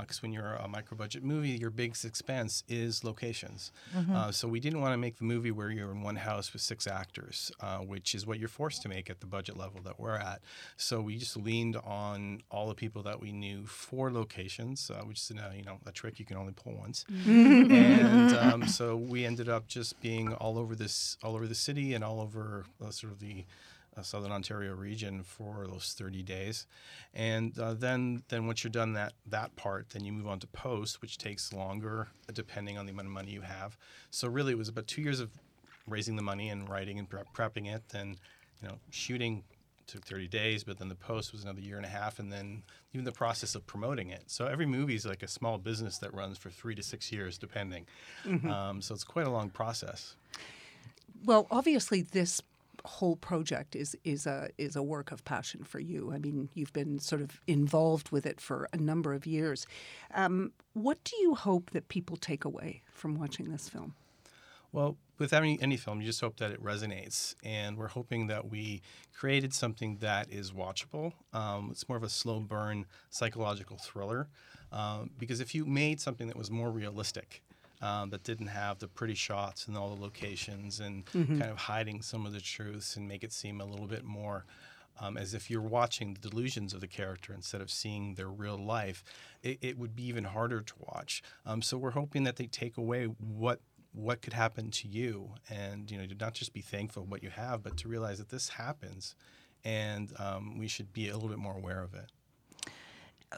Because 0.00 0.22
when 0.22 0.32
you're 0.32 0.54
a 0.54 0.68
micro 0.68 0.96
budget 0.96 1.24
movie, 1.24 1.50
your 1.50 1.70
biggest 1.70 2.04
expense 2.04 2.62
is 2.68 3.02
locations. 3.04 3.72
Uh, 4.14 4.30
so 4.30 4.46
we 4.48 4.60
didn't 4.60 4.80
want 4.80 4.92
to 4.92 4.96
make 4.98 5.18
the 5.18 5.24
movie 5.24 5.50
where 5.50 5.70
you're 5.70 5.90
in 5.90 6.02
one 6.02 6.16
house 6.16 6.52
with 6.52 6.62
six 6.62 6.86
actors, 6.86 7.50
uh, 7.60 7.78
which 7.78 8.14
is 8.14 8.26
what 8.26 8.38
you're 8.38 8.48
forced 8.48 8.82
to 8.82 8.88
make 8.88 9.10
at 9.10 9.20
the 9.20 9.26
budget 9.26 9.56
level 9.56 9.80
that 9.82 9.98
we're 9.98 10.14
at. 10.16 10.40
So 10.76 11.00
we 11.00 11.16
just 11.16 11.36
leaned 11.36 11.76
on 11.76 12.42
all 12.50 12.68
the 12.68 12.74
people 12.74 13.02
that 13.04 13.20
we 13.20 13.32
knew 13.32 13.66
for 13.66 14.10
locations, 14.12 14.90
uh, 14.90 15.02
which 15.04 15.18
is 15.18 15.32
uh, 15.36 15.50
you 15.56 15.64
know 15.64 15.78
a 15.86 15.92
trick 15.92 16.18
you 16.18 16.24
can 16.24 16.36
only 16.36 16.52
pull 16.52 16.74
once 16.74 17.04
and 17.26 18.32
um, 18.36 18.66
so 18.66 18.96
we 18.96 19.24
ended 19.24 19.48
up 19.48 19.66
just 19.66 20.00
being 20.00 20.32
all 20.34 20.58
over 20.58 20.74
this, 20.74 21.16
all 21.22 21.34
over 21.34 21.46
the 21.46 21.54
city, 21.54 21.94
and 21.94 22.04
all 22.04 22.20
over 22.20 22.64
uh, 22.84 22.90
sort 22.90 23.12
of 23.12 23.18
the 23.20 23.44
uh, 23.96 24.02
southern 24.02 24.32
Ontario 24.32 24.74
region 24.74 25.22
for 25.22 25.66
those 25.66 25.94
30 25.98 26.22
days, 26.22 26.66
and 27.14 27.58
uh, 27.58 27.74
then 27.74 28.22
then 28.28 28.46
once 28.46 28.62
you're 28.62 28.70
done 28.70 28.92
that 28.94 29.12
that 29.26 29.54
part, 29.56 29.90
then 29.90 30.04
you 30.04 30.12
move 30.12 30.26
on 30.26 30.38
to 30.40 30.46
post, 30.48 31.02
which 31.02 31.18
takes 31.18 31.52
longer 31.52 32.08
uh, 32.28 32.32
depending 32.32 32.78
on 32.78 32.86
the 32.86 32.92
amount 32.92 33.08
of 33.08 33.12
money 33.12 33.30
you 33.30 33.42
have. 33.42 33.76
So 34.10 34.28
really, 34.28 34.52
it 34.52 34.58
was 34.58 34.68
about 34.68 34.86
two 34.86 35.02
years 35.02 35.20
of 35.20 35.30
raising 35.86 36.16
the 36.16 36.22
money 36.22 36.50
and 36.50 36.68
writing 36.68 36.98
and 36.98 37.08
prepping 37.08 37.72
it, 37.74 37.82
then 37.88 38.16
you 38.62 38.68
know 38.68 38.78
shooting 38.90 39.42
took 39.90 40.04
30 40.04 40.28
days, 40.28 40.62
but 40.62 40.78
then 40.78 40.88
the 40.88 40.94
post 40.94 41.32
was 41.32 41.42
another 41.42 41.60
year 41.60 41.76
and 41.76 41.84
a 41.84 41.88
half, 41.88 42.20
and 42.20 42.32
then 42.32 42.62
even 42.94 43.04
the 43.04 43.12
process 43.12 43.54
of 43.54 43.66
promoting 43.66 44.10
it. 44.10 44.22
So 44.28 44.46
every 44.46 44.66
movie 44.66 44.94
is 44.94 45.04
like 45.04 45.22
a 45.22 45.28
small 45.28 45.58
business 45.58 45.98
that 45.98 46.14
runs 46.14 46.38
for 46.38 46.48
three 46.48 46.74
to 46.76 46.82
six 46.82 47.10
years, 47.10 47.36
depending. 47.36 47.86
Um, 48.50 48.80
so 48.80 48.94
it's 48.94 49.04
quite 49.04 49.26
a 49.26 49.30
long 49.30 49.50
process. 49.50 50.14
Well, 51.24 51.46
obviously, 51.50 52.02
this 52.02 52.40
whole 52.84 53.16
project 53.16 53.76
is 53.76 53.96
is 54.04 54.26
a 54.26 54.50
is 54.58 54.76
a 54.76 54.82
work 54.82 55.12
of 55.12 55.24
passion 55.24 55.64
for 55.64 55.80
you. 55.80 56.12
I 56.12 56.18
mean, 56.18 56.48
you've 56.54 56.72
been 56.72 56.98
sort 56.98 57.22
of 57.22 57.40
involved 57.46 58.10
with 58.10 58.26
it 58.26 58.40
for 58.40 58.68
a 58.72 58.76
number 58.76 59.12
of 59.14 59.26
years. 59.26 59.66
Um, 60.14 60.52
what 60.72 61.02
do 61.04 61.16
you 61.16 61.34
hope 61.34 61.70
that 61.70 61.88
people 61.88 62.16
take 62.16 62.44
away 62.44 62.82
from 62.92 63.14
watching 63.14 63.50
this 63.50 63.68
film? 63.68 63.94
Well, 64.72 64.96
with 65.18 65.32
any, 65.32 65.58
any 65.60 65.76
film, 65.76 66.00
you 66.00 66.06
just 66.06 66.20
hope 66.20 66.36
that 66.36 66.52
it 66.52 66.62
resonates. 66.62 67.34
And 67.44 67.76
we're 67.76 67.88
hoping 67.88 68.28
that 68.28 68.48
we 68.48 68.82
created 69.12 69.52
something 69.52 69.96
that 69.96 70.30
is 70.30 70.52
watchable. 70.52 71.12
Um, 71.32 71.68
it's 71.72 71.88
more 71.88 71.98
of 71.98 72.04
a 72.04 72.08
slow 72.08 72.40
burn 72.40 72.86
psychological 73.10 73.78
thriller. 73.78 74.28
Um, 74.72 75.10
because 75.18 75.40
if 75.40 75.54
you 75.54 75.66
made 75.66 76.00
something 76.00 76.28
that 76.28 76.36
was 76.36 76.50
more 76.50 76.70
realistic, 76.70 77.42
um, 77.80 78.10
that 78.10 78.22
didn't 78.24 78.48
have 78.48 78.78
the 78.78 78.88
pretty 78.88 79.14
shots 79.14 79.66
and 79.66 79.76
all 79.76 79.94
the 79.94 80.00
locations 80.02 80.80
and 80.80 81.04
kind 81.38 81.42
of 81.50 81.56
hiding 81.56 82.02
some 82.02 82.26
of 82.26 82.32
the 82.32 82.40
truths 82.40 82.96
and 82.96 83.08
make 83.08 83.24
it 83.24 83.32
seem 83.32 83.60
a 83.60 83.64
little 83.64 83.86
bit 83.86 84.04
more 84.04 84.44
um, 85.00 85.16
as 85.16 85.34
if 85.34 85.50
you're 85.50 85.62
watching 85.62 86.14
the 86.14 86.28
delusions 86.28 86.74
of 86.74 86.80
the 86.80 86.86
character 86.86 87.32
instead 87.32 87.60
of 87.60 87.70
seeing 87.70 88.14
their 88.14 88.28
real 88.28 88.58
life, 88.58 89.02
it, 89.42 89.58
it 89.62 89.78
would 89.78 89.96
be 89.96 90.04
even 90.06 90.24
harder 90.24 90.60
to 90.60 90.74
watch. 90.78 91.22
Um, 91.46 91.62
so 91.62 91.78
we're 91.78 91.92
hoping 91.92 92.24
that 92.24 92.36
they 92.36 92.46
take 92.46 92.76
away 92.76 93.06
what 93.06 93.60
what 93.92 94.22
could 94.22 94.34
happen 94.34 94.70
to 94.70 94.86
you, 94.86 95.32
and 95.48 95.90
you 95.90 95.98
know, 95.98 96.06
to 96.06 96.14
not 96.14 96.32
just 96.32 96.52
be 96.52 96.60
thankful 96.60 97.04
what 97.04 97.24
you 97.24 97.30
have, 97.30 97.60
but 97.60 97.76
to 97.78 97.88
realize 97.88 98.18
that 98.18 98.28
this 98.28 98.50
happens, 98.50 99.16
and 99.64 100.12
um, 100.20 100.58
we 100.58 100.68
should 100.68 100.92
be 100.92 101.08
a 101.08 101.14
little 101.14 101.28
bit 101.28 101.38
more 101.38 101.56
aware 101.56 101.82
of 101.82 101.92
it. 101.94 102.12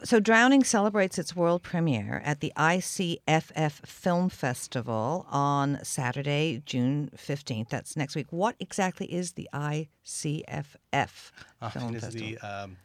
So, 0.03 0.19
Drowning 0.19 0.63
celebrates 0.63 1.19
its 1.19 1.35
world 1.35 1.61
premiere 1.61 2.19
at 2.25 2.39
the 2.39 2.51
ICFF 2.57 3.85
Film 3.85 4.27
Festival 4.29 5.27
on 5.29 5.79
Saturday, 5.83 6.63
June 6.65 7.11
15th. 7.15 7.69
That's 7.69 7.95
next 7.95 8.15
week. 8.15 8.25
What 8.31 8.55
exactly 8.59 9.05
is 9.13 9.33
the 9.33 9.47
ICFF 9.53 11.31
Uh, 11.61 11.69
Film 11.69 11.93
Festival? 11.93 12.19
the 12.27 12.37
um, 12.39 12.77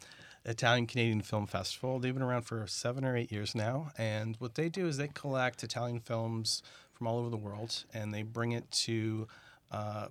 Italian 0.44 0.86
Canadian 0.86 1.22
Film 1.22 1.46
Festival. 1.46 1.98
They've 1.98 2.12
been 2.12 2.22
around 2.22 2.42
for 2.42 2.66
seven 2.66 3.06
or 3.06 3.16
eight 3.16 3.32
years 3.32 3.54
now, 3.54 3.90
and 3.96 4.36
what 4.38 4.54
they 4.54 4.68
do 4.68 4.86
is 4.86 4.98
they 4.98 5.08
collect 5.08 5.64
Italian 5.64 6.00
films 6.00 6.62
from 6.92 7.06
all 7.06 7.18
over 7.18 7.30
the 7.30 7.36
world, 7.38 7.84
and 7.94 8.12
they 8.12 8.22
bring 8.22 8.52
it 8.52 8.70
to 8.70 9.26
uh, 9.72 10.08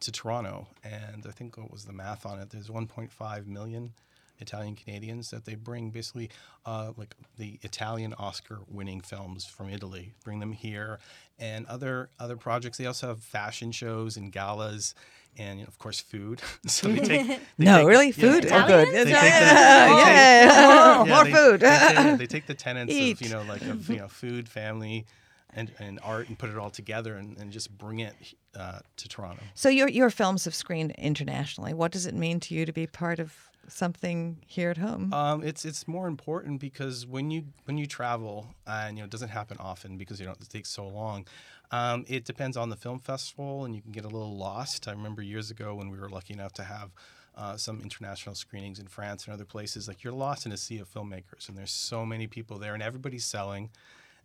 to 0.00 0.10
Toronto. 0.10 0.68
And 0.82 1.26
I 1.28 1.32
think 1.32 1.58
what 1.58 1.70
was 1.70 1.84
the 1.84 1.92
math 1.92 2.24
on 2.24 2.38
it? 2.38 2.48
There's 2.48 2.68
1.5 2.68 3.46
million 3.46 3.92
Italian 4.40 4.74
Canadians 4.76 5.30
that 5.30 5.44
they 5.44 5.54
bring, 5.54 5.90
basically 5.90 6.30
uh, 6.66 6.92
like 6.96 7.14
the 7.36 7.58
Italian 7.62 8.14
Oscar-winning 8.14 9.00
films 9.00 9.44
from 9.44 9.68
Italy, 9.70 10.12
bring 10.24 10.40
them 10.40 10.52
here, 10.52 10.98
and 11.38 11.66
other 11.66 12.10
other 12.18 12.36
projects. 12.36 12.78
They 12.78 12.86
also 12.86 13.08
have 13.08 13.22
fashion 13.22 13.72
shows 13.72 14.16
and 14.16 14.32
galas. 14.32 14.94
And 15.38 15.60
you 15.60 15.64
know, 15.64 15.68
of 15.68 15.78
course, 15.78 16.00
food. 16.00 16.40
so 16.66 16.88
they 16.88 16.98
take 16.98 17.26
they 17.28 17.38
no, 17.58 17.78
take- 17.78 17.86
really? 17.86 18.12
Food? 18.12 18.44
yeah. 18.48 18.64
Oh, 18.64 18.66
good. 18.66 18.88
They 18.88 19.04
take 19.04 19.04
the- 19.04 19.10
yeah, 19.10 19.86
take- 19.86 20.06
yeah. 20.06 21.04
yeah, 21.04 21.14
More 21.14 21.24
food. 21.24 21.60
They 21.60 21.94
take, 21.94 22.18
they 22.18 22.26
take 22.26 22.46
the 22.46 22.54
tenets 22.54 22.92
Eat. 22.92 23.20
of 23.20 23.22
you 23.22 23.32
know 23.32 23.42
like 23.42 23.62
of 23.62 23.88
you 23.88 23.98
know 23.98 24.08
food, 24.08 24.48
family, 24.48 25.06
and, 25.54 25.70
and 25.78 26.00
art, 26.02 26.28
and 26.28 26.38
put 26.38 26.50
it 26.50 26.56
all 26.58 26.70
together, 26.70 27.14
and, 27.14 27.36
and 27.38 27.52
just 27.52 27.76
bring 27.76 28.00
it 28.00 28.14
uh, 28.58 28.80
to 28.96 29.08
Toronto. 29.08 29.42
So, 29.54 29.68
your, 29.68 29.88
your 29.88 30.10
films 30.10 30.44
have 30.44 30.54
screened 30.54 30.92
internationally. 30.92 31.74
What 31.74 31.92
does 31.92 32.06
it 32.06 32.14
mean 32.14 32.40
to 32.40 32.54
you 32.54 32.66
to 32.66 32.72
be 32.72 32.86
part 32.86 33.18
of 33.18 33.49
something 33.70 34.38
here 34.46 34.70
at 34.70 34.76
home? 34.76 35.12
Um, 35.12 35.42
it's 35.42 35.64
it's 35.64 35.86
more 35.88 36.06
important 36.08 36.60
because 36.60 37.06
when 37.06 37.30
you 37.30 37.44
when 37.64 37.78
you 37.78 37.86
travel, 37.86 38.54
and 38.66 38.96
you 38.96 39.02
know 39.02 39.06
it 39.06 39.10
doesn't 39.10 39.28
happen 39.28 39.56
often 39.58 39.96
because 39.96 40.20
you 40.20 40.26
know 40.26 40.32
it 40.32 40.48
takes 40.48 40.70
so 40.70 40.86
long. 40.86 41.26
Um, 41.72 42.04
it 42.08 42.24
depends 42.24 42.56
on 42.56 42.68
the 42.68 42.76
film 42.76 42.98
festival, 42.98 43.64
and 43.64 43.74
you 43.74 43.82
can 43.82 43.92
get 43.92 44.04
a 44.04 44.08
little 44.08 44.36
lost. 44.36 44.88
I 44.88 44.92
remember 44.92 45.22
years 45.22 45.50
ago 45.50 45.74
when 45.74 45.88
we 45.88 45.98
were 45.98 46.08
lucky 46.08 46.34
enough 46.34 46.52
to 46.54 46.64
have 46.64 46.90
uh, 47.36 47.56
some 47.56 47.80
international 47.80 48.34
screenings 48.34 48.78
in 48.78 48.86
France 48.86 49.24
and 49.24 49.34
other 49.34 49.44
places. 49.44 49.86
Like 49.86 50.02
you're 50.02 50.12
lost 50.12 50.46
in 50.46 50.52
a 50.52 50.56
sea 50.56 50.78
of 50.78 50.92
filmmakers, 50.92 51.48
and 51.48 51.56
there's 51.56 51.72
so 51.72 52.04
many 52.04 52.26
people 52.26 52.58
there, 52.58 52.74
and 52.74 52.82
everybody's 52.82 53.24
selling. 53.24 53.70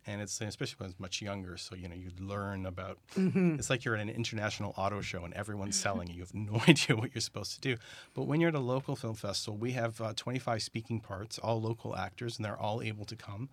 And 0.08 0.20
it's 0.22 0.40
especially 0.40 0.76
when 0.78 0.90
it's 0.90 1.00
much 1.00 1.20
younger, 1.20 1.56
so 1.56 1.74
you 1.74 1.88
know 1.88 1.94
you 1.96 2.10
learn 2.20 2.64
about. 2.66 2.98
It's 3.58 3.70
like 3.70 3.84
you're 3.84 3.96
at 3.96 4.00
an 4.00 4.08
international 4.08 4.72
auto 4.76 5.00
show 5.00 5.24
and 5.24 5.34
everyone's 5.34 5.74
selling. 5.78 6.08
You 6.08 6.20
have 6.20 6.34
no 6.34 6.60
idea 6.68 6.94
what 6.96 7.12
you're 7.14 7.20
supposed 7.20 7.54
to 7.54 7.60
do. 7.60 7.76
But 8.14 8.24
when 8.24 8.40
you're 8.40 8.48
at 8.50 8.54
a 8.54 8.60
local 8.60 8.94
film 8.94 9.14
festival, 9.14 9.58
we 9.58 9.72
have 9.72 10.00
uh, 10.00 10.12
25 10.14 10.62
speaking 10.62 11.00
parts, 11.00 11.38
all 11.38 11.60
local 11.60 11.96
actors, 11.96 12.36
and 12.36 12.44
they're 12.44 12.56
all 12.56 12.82
able 12.82 13.04
to 13.04 13.16
come. 13.16 13.48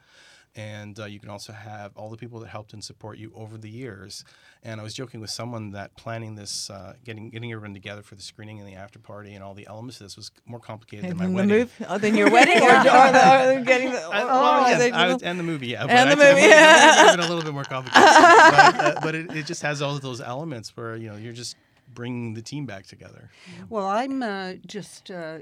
And 0.55 0.99
uh, 0.99 1.05
you 1.05 1.19
can 1.19 1.29
also 1.31 1.51
have 1.51 1.97
all 1.97 2.11
the 2.11 2.17
people 2.17 2.39
that 2.41 2.47
helped 2.49 2.73
and 2.73 2.83
support 2.83 3.17
you 3.17 3.31
over 3.35 3.57
the 3.57 3.69
years. 3.71 4.23
And 4.61 4.79
I 4.79 4.83
was 4.83 4.93
joking 4.93 5.19
with 5.19 5.31
someone 5.31 5.71
that 5.71 5.95
planning 5.97 6.35
this, 6.35 6.69
uh, 6.69 6.93
getting 7.03 7.31
getting 7.31 7.51
everyone 7.51 7.73
together 7.73 8.03
for 8.03 8.13
the 8.13 8.21
screening 8.21 8.59
and 8.59 8.67
the 8.69 8.75
after 8.75 8.99
party 8.99 9.33
and 9.33 9.43
all 9.43 9.55
the 9.55 9.65
elements 9.65 9.99
of 9.99 10.05
this 10.05 10.15
was 10.15 10.29
more 10.45 10.59
complicated 10.59 11.09
than 11.09 11.17
my 11.17 11.23
And 11.25 11.33
the 11.33 11.35
wedding. 11.37 11.57
move? 11.57 11.73
Oh, 11.89 11.97
then 11.97 12.15
your 12.15 12.29
wedding, 12.37 12.61
or, 12.61 12.69
or, 12.69 12.83
the, 12.83 13.59
or 13.61 13.63
getting 13.65 13.91
the, 13.93 13.99
I- 14.11 14.25
well, 14.25 14.65
or 14.65 14.69
yeah, 14.69 14.77
the- 14.77 14.91
I 14.95 15.13
was- 15.13 15.23
and 15.23 15.39
the 15.39 15.43
movie, 15.43 15.67
yeah. 15.69 15.85
And 15.89 16.11
the 16.11 16.15
movie, 16.15 16.41
the 16.41 16.47
yeah. 16.49 17.03
movie 17.05 17.17
been 17.17 17.25
a 17.25 17.29
little 17.29 17.43
bit 17.43 17.53
more 17.53 17.63
complicated. 17.63 18.07
but 18.07 18.75
uh, 18.79 18.99
but 19.01 19.15
it, 19.15 19.31
it 19.35 19.45
just 19.47 19.63
has 19.63 19.81
all 19.81 19.95
of 19.95 20.01
those 20.01 20.21
elements 20.21 20.77
where 20.77 20.95
you 20.95 21.09
know 21.09 21.15
you're 21.15 21.33
just 21.33 21.55
bringing 21.95 22.35
the 22.35 22.41
team 22.43 22.65
back 22.67 22.85
together. 22.85 23.31
Well, 23.69 23.87
I'm 23.87 24.21
uh, 24.21 24.53
just 24.67 25.09
uh, 25.09 25.39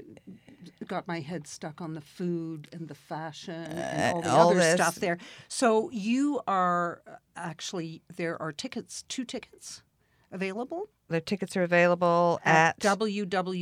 got 0.86 1.08
my 1.08 1.20
head 1.20 1.46
stuck 1.46 1.80
on 1.80 1.94
the 1.94 2.00
food 2.00 2.68
and 2.72 2.88
the 2.88 2.94
fashion 2.94 3.54
and 3.54 4.16
all 4.16 4.22
the 4.22 4.30
all 4.30 4.50
other 4.50 4.60
this. 4.60 4.74
stuff 4.74 4.96
there. 4.96 5.18
So 5.48 5.90
you 5.90 6.40
are 6.46 7.02
uh, 7.06 7.16
actually 7.36 8.02
there 8.16 8.40
are 8.40 8.52
tickets, 8.52 9.04
two 9.08 9.24
tickets 9.24 9.82
available 10.30 10.88
the 11.12 11.20
tickets 11.20 11.56
are 11.56 11.62
available 11.62 12.40
at, 12.44 12.84
at, 12.84 12.98
www.icff.ca 12.98 13.58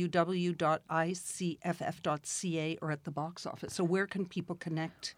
or 2.81 2.91
at 2.91 3.03
the 3.03 3.11
box 3.11 3.45
office. 3.45 3.73
So 3.75 3.83
where 3.83 4.07
can 4.07 4.25
people 4.25 4.55
connect? 4.55 5.13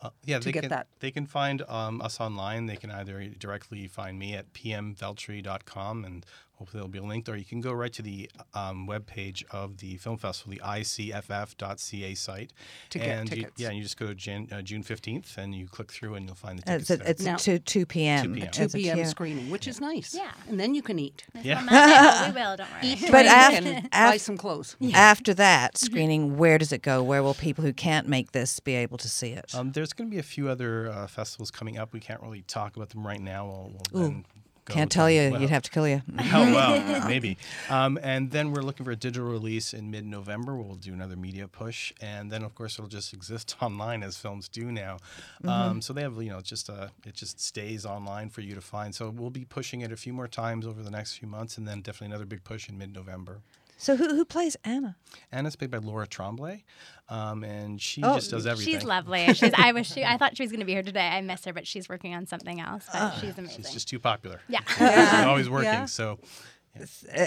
Uh, 0.00 0.08
yeah, 0.24 0.38
to 0.38 0.46
they 0.46 0.52
get 0.52 0.60
can 0.60 0.70
that. 0.70 0.86
they 1.00 1.10
can 1.10 1.26
find 1.26 1.60
um, 1.68 2.00
us 2.00 2.18
online. 2.20 2.64
They 2.64 2.76
can 2.76 2.90
either 2.90 3.26
directly 3.38 3.86
find 3.86 4.18
me 4.18 4.34
at 4.34 4.54
pmveltri.com 4.54 6.04
and 6.06 6.24
hopefully 6.60 6.78
it'll 6.80 6.90
be 6.90 7.00
linked, 7.00 7.26
or 7.28 7.36
you 7.36 7.44
can 7.44 7.60
go 7.62 7.72
right 7.72 7.92
to 7.94 8.02
the 8.02 8.30
um, 8.54 8.86
webpage 8.86 9.42
of 9.50 9.78
the 9.78 9.96
film 9.96 10.18
festival, 10.18 10.52
the 10.52 10.60
icff.ca 10.62 12.14
site. 12.14 12.52
To 12.90 12.98
get 12.98 13.08
and 13.08 13.28
you- 13.30 13.36
tickets. 13.36 13.54
yeah, 13.60 13.68
and 13.68 13.76
you 13.78 13.82
just 13.82 13.98
go 13.98 14.06
to 14.08 14.14
Jan, 14.14 14.46
uh, 14.52 14.60
June 14.62 14.82
15th 14.84 15.38
and 15.38 15.54
you 15.54 15.66
click 15.66 15.90
through 15.90 16.14
and 16.16 16.26
you'll 16.26 16.34
find 16.34 16.58
the 16.58 16.62
Uh, 16.70 16.78
tickets. 16.78 16.90
It's, 16.90 16.90
a, 16.90 16.96
there. 17.02 17.10
it's 17.10 17.22
Now- 17.24 17.36
2, 17.36 17.58
2 17.60 17.86
p.m. 17.86 18.24
2 18.26 18.34
p.m. 18.34 18.50
2 18.50 18.62
It's 18.62 18.74
a 18.74 18.78
p.m. 18.78 18.98
two- 18.98 19.04
screening, 19.06 19.50
which 19.50 19.66
is 19.66 19.80
nice. 19.80 20.14
Yeah. 20.14 20.30
And 20.48 20.60
then 20.60 20.74
you 20.74 20.82
can 20.82 20.98
eat. 20.98 21.24
yeah. 21.42 21.64
Well, 21.70 22.26
we 22.28 22.34
will, 22.40 22.56
don't 22.58 22.70
worry. 22.70 22.80
Eat, 22.82 23.00
But 23.10 23.22
drink, 23.22 23.76
af- 23.78 23.84
and 23.84 23.90
buy 23.90 24.16
some 24.18 24.36
clothes. 24.36 24.76
After 24.94 25.32
that 25.34 25.78
screening, 25.78 26.36
where 26.36 26.58
does 26.58 26.72
it 26.72 26.82
go? 26.82 27.02
Where 27.02 27.22
will 27.22 27.34
people 27.34 27.64
who 27.64 27.72
can't 27.72 28.06
make 28.06 28.32
this 28.32 28.60
be 28.60 28.74
able 28.74 28.98
to 28.98 29.08
see 29.08 29.30
it? 29.30 29.54
Um, 29.54 29.72
there's 29.72 29.92
going 29.94 30.10
to 30.10 30.14
be 30.14 30.18
a 30.18 30.22
few 30.22 30.48
other 30.48 30.88
uh, 30.90 31.06
festivals 31.06 31.50
coming 31.50 31.78
up. 31.78 31.92
We 31.92 32.00
can't 32.00 32.20
really 32.22 32.42
talk 32.42 32.76
about 32.76 32.90
them 32.90 33.06
right 33.06 33.20
now. 33.20 33.46
We'll, 33.46 33.72
we'll 33.92 34.02
then 34.02 34.20
go 34.22 34.39
Can't 34.70 34.90
tell 34.90 35.10
you. 35.10 35.30
well, 35.32 35.40
You'd 35.40 35.50
have 35.50 35.62
to 35.62 35.70
kill 35.70 35.86
you. 35.88 36.02
Oh 36.32 36.52
well, 36.52 37.06
maybe. 37.08 37.36
Um, 37.68 37.98
and 38.02 38.30
then 38.30 38.52
we're 38.52 38.62
looking 38.62 38.84
for 38.84 38.92
a 38.92 38.96
digital 38.96 39.28
release 39.28 39.74
in 39.74 39.90
mid-November. 39.90 40.56
We'll 40.56 40.76
do 40.76 40.92
another 40.92 41.16
media 41.16 41.48
push, 41.48 41.92
and 42.00 42.30
then 42.30 42.42
of 42.42 42.54
course 42.54 42.78
it'll 42.78 42.88
just 42.88 43.12
exist 43.12 43.56
online 43.62 44.02
as 44.02 44.16
films 44.16 44.48
do 44.48 44.70
now. 44.70 44.98
Um, 45.44 45.80
so 45.82 45.92
they 45.92 46.02
have, 46.02 46.16
you 46.22 46.30
know, 46.30 46.40
just 46.40 46.70
uh, 46.70 46.88
it 47.04 47.14
just 47.14 47.40
stays 47.40 47.84
online 47.84 48.30
for 48.30 48.40
you 48.42 48.54
to 48.54 48.60
find. 48.60 48.94
So 48.94 49.10
we'll 49.10 49.30
be 49.30 49.44
pushing 49.44 49.80
it 49.80 49.90
a 49.92 49.96
few 49.96 50.12
more 50.12 50.28
times 50.28 50.66
over 50.66 50.82
the 50.82 50.90
next 50.90 51.14
few 51.18 51.28
months, 51.28 51.58
and 51.58 51.66
then 51.66 51.80
definitely 51.80 52.14
another 52.14 52.26
big 52.26 52.44
push 52.44 52.68
in 52.68 52.78
mid-November. 52.78 53.40
So 53.80 53.96
who 53.96 54.08
who 54.14 54.26
plays 54.26 54.58
Anna? 54.62 54.96
Anna's 55.32 55.56
played 55.56 55.70
by 55.70 55.78
Laura 55.78 56.06
Tremblay, 56.06 56.64
um, 57.08 57.42
and 57.44 57.80
she 57.80 58.02
Oh, 58.04 58.14
just 58.14 58.30
does 58.30 58.46
everything. 58.46 58.74
She's 58.74 58.84
lovely. 58.84 59.32
She's, 59.32 59.52
I 59.56 59.72
wish 59.72 59.90
she, 59.94 60.04
I 60.04 60.18
thought 60.18 60.36
she 60.36 60.42
was 60.42 60.50
going 60.52 60.60
to 60.60 60.66
be 60.66 60.72
here 60.72 60.82
today. 60.82 61.08
I 61.08 61.22
miss 61.22 61.46
her, 61.46 61.54
but 61.54 61.66
she's 61.66 61.88
working 61.88 62.14
on 62.14 62.26
something 62.26 62.60
else. 62.60 62.84
But 62.92 63.12
she's 63.20 63.38
amazing. 63.38 63.64
She's 63.64 63.72
just 63.72 63.88
too 63.88 63.98
popular. 63.98 64.42
Yeah. 64.48 64.60
She's 64.68 65.26
always 65.26 65.48
working. 65.48 65.64
Yeah. 65.72 65.86
So 65.86 66.18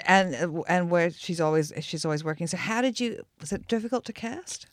And 0.05 0.35
uh, 0.35 0.61
and 0.67 0.91
where 0.91 1.09
she's 1.09 1.41
always 1.41 1.73
she's 1.81 2.05
always 2.05 2.23
working. 2.23 2.45
So 2.47 2.57
how 2.57 2.81
did 2.81 2.99
you? 2.99 3.23
Was 3.41 3.51
it 3.51 3.67
difficult 3.67 4.05
to 4.05 4.13
cast? 4.13 4.67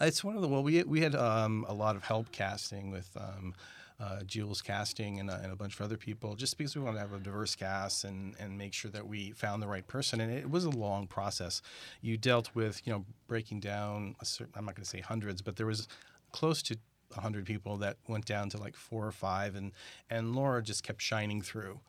It's 0.00 0.22
one 0.22 0.36
of 0.36 0.42
the 0.42 0.48
well, 0.48 0.62
we 0.62 0.82
we 0.84 1.00
had 1.00 1.14
um, 1.14 1.64
a 1.68 1.74
lot 1.74 1.96
of 1.96 2.04
help 2.04 2.30
casting 2.30 2.90
with 2.90 3.10
um, 3.16 3.54
uh, 4.00 4.22
Jules 4.22 4.62
casting 4.62 5.20
and, 5.20 5.30
uh, 5.30 5.38
and 5.42 5.52
a 5.52 5.56
bunch 5.56 5.74
of 5.74 5.82
other 5.82 5.96
people, 5.96 6.34
just 6.34 6.56
because 6.56 6.74
we 6.74 6.82
wanted 6.82 6.94
to 6.94 7.00
have 7.00 7.12
a 7.12 7.18
diverse 7.18 7.54
cast 7.54 8.04
and 8.04 8.34
and 8.40 8.56
make 8.56 8.72
sure 8.72 8.90
that 8.90 9.06
we 9.06 9.32
found 9.32 9.62
the 9.62 9.68
right 9.68 9.86
person. 9.86 10.20
And 10.20 10.32
it 10.32 10.50
was 10.50 10.64
a 10.64 10.70
long 10.70 11.06
process. 11.06 11.60
You 12.00 12.16
dealt 12.16 12.54
with 12.54 12.80
you 12.86 12.92
know 12.92 13.04
breaking 13.28 13.60
down. 13.60 14.16
A 14.20 14.24
certain, 14.24 14.54
I'm 14.56 14.64
not 14.64 14.74
going 14.74 14.84
to 14.84 14.90
say 14.90 15.00
hundreds, 15.00 15.42
but 15.42 15.56
there 15.56 15.66
was 15.66 15.86
close 16.32 16.62
to 16.62 16.76
100 17.14 17.44
people 17.44 17.76
that 17.78 17.96
went 18.08 18.24
down 18.24 18.48
to 18.50 18.58
like 18.58 18.76
four 18.76 19.06
or 19.06 19.12
five, 19.12 19.54
and 19.54 19.72
and 20.08 20.34
Laura 20.34 20.62
just 20.62 20.82
kept 20.82 21.02
shining 21.02 21.42
through. 21.42 21.80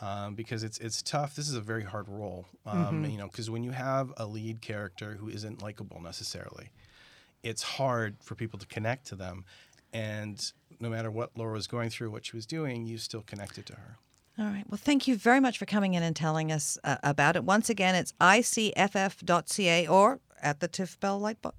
Um, 0.00 0.36
because 0.36 0.62
it's 0.62 0.78
it's 0.78 1.02
tough. 1.02 1.34
This 1.34 1.48
is 1.48 1.54
a 1.54 1.60
very 1.60 1.82
hard 1.82 2.08
role, 2.08 2.46
um, 2.66 3.04
you 3.04 3.18
know. 3.18 3.26
Because 3.26 3.50
when 3.50 3.64
you 3.64 3.72
have 3.72 4.12
a 4.16 4.26
lead 4.26 4.60
character 4.60 5.16
who 5.18 5.28
isn't 5.28 5.60
likable 5.60 6.00
necessarily, 6.00 6.70
it's 7.42 7.62
hard 7.62 8.16
for 8.22 8.36
people 8.36 8.60
to 8.60 8.66
connect 8.66 9.08
to 9.08 9.16
them. 9.16 9.44
And 9.92 10.52
no 10.80 10.88
matter 10.88 11.10
what 11.10 11.30
Laura 11.36 11.52
was 11.52 11.66
going 11.66 11.90
through, 11.90 12.10
what 12.10 12.26
she 12.26 12.36
was 12.36 12.46
doing, 12.46 12.86
you 12.86 12.98
still 12.98 13.22
connected 13.22 13.66
to 13.66 13.74
her. 13.74 13.98
All 14.38 14.46
right. 14.46 14.64
Well, 14.68 14.78
thank 14.78 15.08
you 15.08 15.16
very 15.16 15.40
much 15.40 15.58
for 15.58 15.66
coming 15.66 15.94
in 15.94 16.02
and 16.02 16.14
telling 16.14 16.52
us 16.52 16.78
uh, 16.84 16.96
about 17.02 17.34
it. 17.34 17.42
Once 17.42 17.68
again, 17.68 17.96
it's 17.96 18.12
icff.ca 18.20 19.86
or 19.88 20.20
at 20.40 20.60
the 20.60 20.68
Tiff 20.68 21.00
Bell 21.00 21.18
Light 21.18 21.42
Box 21.42 21.56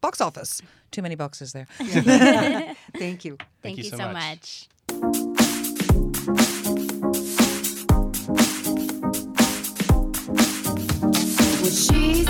box 0.00 0.20
office. 0.20 0.62
Too 0.90 1.02
many 1.02 1.14
boxes 1.14 1.52
there. 1.52 1.66
Thank 2.96 3.24
you. 3.24 3.38
Thank, 3.62 3.78
you 3.78 3.84
you 3.84 3.90
so 3.90 3.96
so 3.96 4.12
much. 4.12 4.68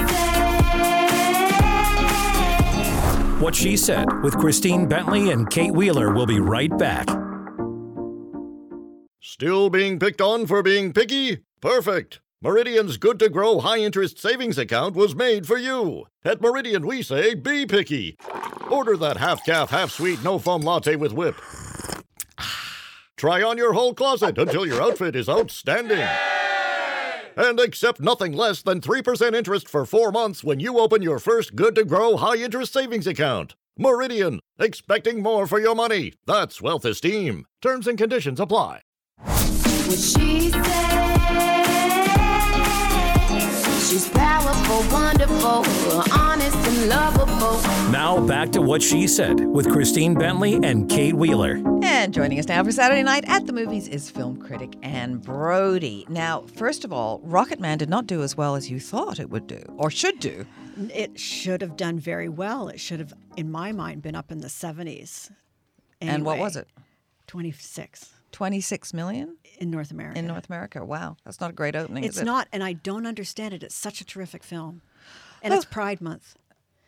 much. 0.02 0.17
What 3.40 3.54
She 3.54 3.76
Said 3.76 4.06
with 4.24 4.36
Christine 4.36 4.88
Bentley 4.88 5.30
and 5.30 5.48
Kate 5.48 5.70
Wheeler 5.70 6.12
will 6.12 6.26
be 6.26 6.40
right 6.40 6.76
back. 6.76 7.08
Still 9.20 9.70
being 9.70 10.00
picked 10.00 10.20
on 10.20 10.44
for 10.48 10.60
being 10.60 10.92
picky? 10.92 11.44
Perfect. 11.60 12.20
Meridian's 12.42 12.96
good 12.96 13.20
to 13.20 13.28
grow 13.28 13.60
high 13.60 13.78
interest 13.78 14.18
savings 14.18 14.58
account 14.58 14.96
was 14.96 15.14
made 15.14 15.46
for 15.46 15.56
you. 15.56 16.06
At 16.24 16.40
Meridian, 16.40 16.84
we 16.84 17.00
say 17.00 17.34
be 17.34 17.64
picky. 17.64 18.18
Order 18.72 18.96
that 18.96 19.18
half 19.18 19.44
calf, 19.46 19.70
half 19.70 19.92
sweet, 19.92 20.24
no 20.24 20.40
foam 20.40 20.62
latte 20.62 20.96
with 20.96 21.12
whip. 21.12 21.36
Try 23.16 23.40
on 23.40 23.56
your 23.56 23.72
whole 23.72 23.94
closet 23.94 24.36
until 24.36 24.66
your 24.66 24.82
outfit 24.82 25.14
is 25.14 25.28
outstanding. 25.28 26.08
And 27.38 27.60
accept 27.60 28.00
nothing 28.00 28.32
less 28.32 28.62
than 28.62 28.80
3% 28.80 29.32
interest 29.32 29.68
for 29.68 29.86
four 29.86 30.10
months 30.10 30.42
when 30.42 30.58
you 30.58 30.80
open 30.80 31.02
your 31.02 31.20
first 31.20 31.54
good 31.54 31.76
to 31.76 31.84
grow 31.84 32.16
high 32.16 32.34
interest 32.34 32.72
savings 32.72 33.06
account. 33.06 33.54
Meridian, 33.78 34.40
expecting 34.58 35.22
more 35.22 35.46
for 35.46 35.60
your 35.60 35.76
money. 35.76 36.14
That's 36.26 36.60
wealth 36.60 36.84
esteem. 36.84 37.46
Terms 37.62 37.86
and 37.86 37.96
conditions 37.96 38.40
apply. 38.40 38.80
What 39.22 39.98
she 39.98 40.50
said. 40.50 40.88
She's 43.88 44.08
powerful, 44.68 44.92
wonderful, 44.92 46.02
honest 46.12 46.56
and 46.56 46.88
lovable. 46.88 47.60
Now 47.90 48.24
back 48.26 48.50
to 48.52 48.60
What 48.60 48.82
She 48.82 49.06
Said 49.06 49.40
with 49.40 49.70
Christine 49.70 50.14
Bentley 50.14 50.60
and 50.62 50.88
Kate 50.88 51.14
Wheeler. 51.14 51.62
And 51.82 52.12
joining 52.12 52.38
us 52.38 52.48
now 52.48 52.62
for 52.62 52.72
Saturday 52.72 53.02
night 53.02 53.24
at 53.26 53.46
the 53.46 53.52
movies 53.52 53.88
is 53.88 54.10
film 54.10 54.36
critic 54.36 54.74
Anne 54.82 55.18
Brodie. 55.18 56.06
Now, 56.08 56.42
first 56.54 56.84
of 56.84 56.92
all, 56.92 57.20
Rocket 57.24 57.60
Man 57.60 57.78
did 57.78 57.88
not 57.88 58.06
do 58.06 58.22
as 58.22 58.36
well 58.36 58.56
as 58.56 58.70
you 58.70 58.78
thought 58.78 59.18
it 59.18 59.30
would 59.30 59.46
do, 59.46 59.62
or 59.76 59.90
should 59.90 60.20
do. 60.20 60.44
It 60.94 61.18
should 61.18 61.62
have 61.62 61.76
done 61.76 61.98
very 61.98 62.28
well. 62.28 62.68
It 62.68 62.78
should 62.78 63.00
have, 63.00 63.14
in 63.36 63.50
my 63.50 63.72
mind, 63.72 64.02
been 64.02 64.14
up 64.14 64.30
in 64.30 64.38
the 64.38 64.48
70s. 64.48 65.30
And 66.00 66.24
what 66.24 66.38
was 66.38 66.56
it? 66.56 66.68
26 67.26 68.14
26 68.30 68.94
million 68.94 69.36
in 69.58 69.70
North 69.70 69.90
America. 69.90 70.18
in 70.18 70.26
North 70.26 70.48
America. 70.48 70.84
Wow, 70.84 71.16
that's 71.24 71.40
not 71.40 71.50
a 71.50 71.52
great 71.52 71.76
opening. 71.76 72.04
It's 72.04 72.16
is 72.16 72.22
it? 72.22 72.24
not, 72.24 72.48
and 72.52 72.62
I 72.64 72.72
don't 72.72 73.06
understand 73.06 73.54
it. 73.54 73.62
It's 73.62 73.74
such 73.74 74.00
a 74.00 74.04
terrific 74.04 74.42
film. 74.42 74.82
And 75.42 75.54
it's 75.54 75.64
Pride 75.64 76.00
Month, 76.00 76.36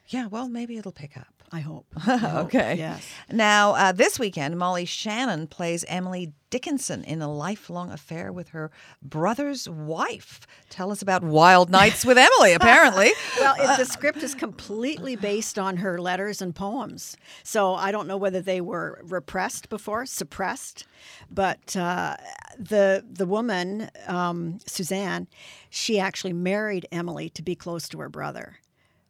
Yeah, 0.09 0.27
well, 0.27 0.49
maybe 0.49 0.77
it'll 0.77 0.91
pick 0.93 1.17
up. 1.17 1.40
I 1.53 1.61
hope. 1.61 1.87
I 2.07 2.17
hope. 2.17 2.47
okay. 2.47 2.77
Yes. 2.77 3.07
Now, 3.31 3.75
uh, 3.75 3.93
this 3.93 4.19
weekend, 4.19 4.57
Molly 4.57 4.85
Shannon 4.85 5.47
plays 5.47 5.85
Emily 5.89 6.33
Dickinson 6.51 7.03
in 7.05 7.23
a 7.23 7.33
lifelong 7.33 7.91
affair 7.91 8.33
with 8.33 8.51
her 8.51 8.71
brother's 9.03 9.69
wife. 9.69 10.47
Tell 10.69 10.93
us 10.93 11.03
about 11.03 11.23
Wild 11.23 11.71
Nights 11.71 12.05
with 12.05 12.19
Emily, 12.19 12.53
apparently. 12.55 13.13
well, 13.39 13.55
it, 13.59 13.79
the 13.79 13.85
script 13.85 14.23
is 14.23 14.35
completely 14.35 15.17
based 15.17 15.59
on 15.59 15.79
her 15.79 16.01
letters 16.01 16.41
and 16.41 16.55
poems. 16.55 17.17
So 17.43 17.75
I 17.75 17.91
don't 17.91 18.07
know 18.07 18.17
whether 18.17 18.41
they 18.41 18.61
were 18.61 19.01
repressed 19.03 19.69
before, 19.69 20.07
suppressed, 20.07 20.87
but 21.31 21.77
uh, 21.77 22.17
the 22.59 23.05
the 23.09 23.27
woman 23.27 23.91
um, 24.07 24.59
Suzanne, 24.67 25.27
she 25.69 25.99
actually 25.99 26.33
married 26.33 26.87
Emily 26.93 27.29
to 27.31 27.43
be 27.43 27.55
close 27.55 27.89
to 27.89 28.01
her 28.01 28.09
brother. 28.09 28.57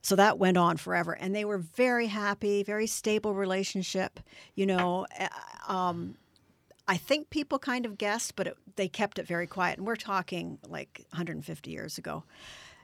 So 0.03 0.17
that 0.17 0.39
went 0.39 0.57
on 0.57 0.77
forever, 0.77 1.13
and 1.13 1.35
they 1.35 1.45
were 1.45 1.59
very 1.59 2.07
happy, 2.07 2.63
very 2.63 2.87
stable 2.87 3.35
relationship. 3.35 4.21
You 4.55 4.67
know, 4.67 5.07
uh, 5.19 5.73
um, 5.73 6.17
I 6.89 6.97
think 6.97 7.31
people 7.31 7.59
kind 7.59 7.87
of 7.87 7.99
guessed, 7.99 8.35
but 8.35 8.47
it, 8.49 8.57
they 8.77 8.89
kept 8.89 9.19
it 9.19 9.27
very 9.27 9.47
quiet. 9.47 9.79
And 9.79 9.87
we're 9.87 9.97
talking 9.97 10.59
like 10.67 11.05
150 11.11 11.71
years 11.71 11.99
ago. 11.99 12.25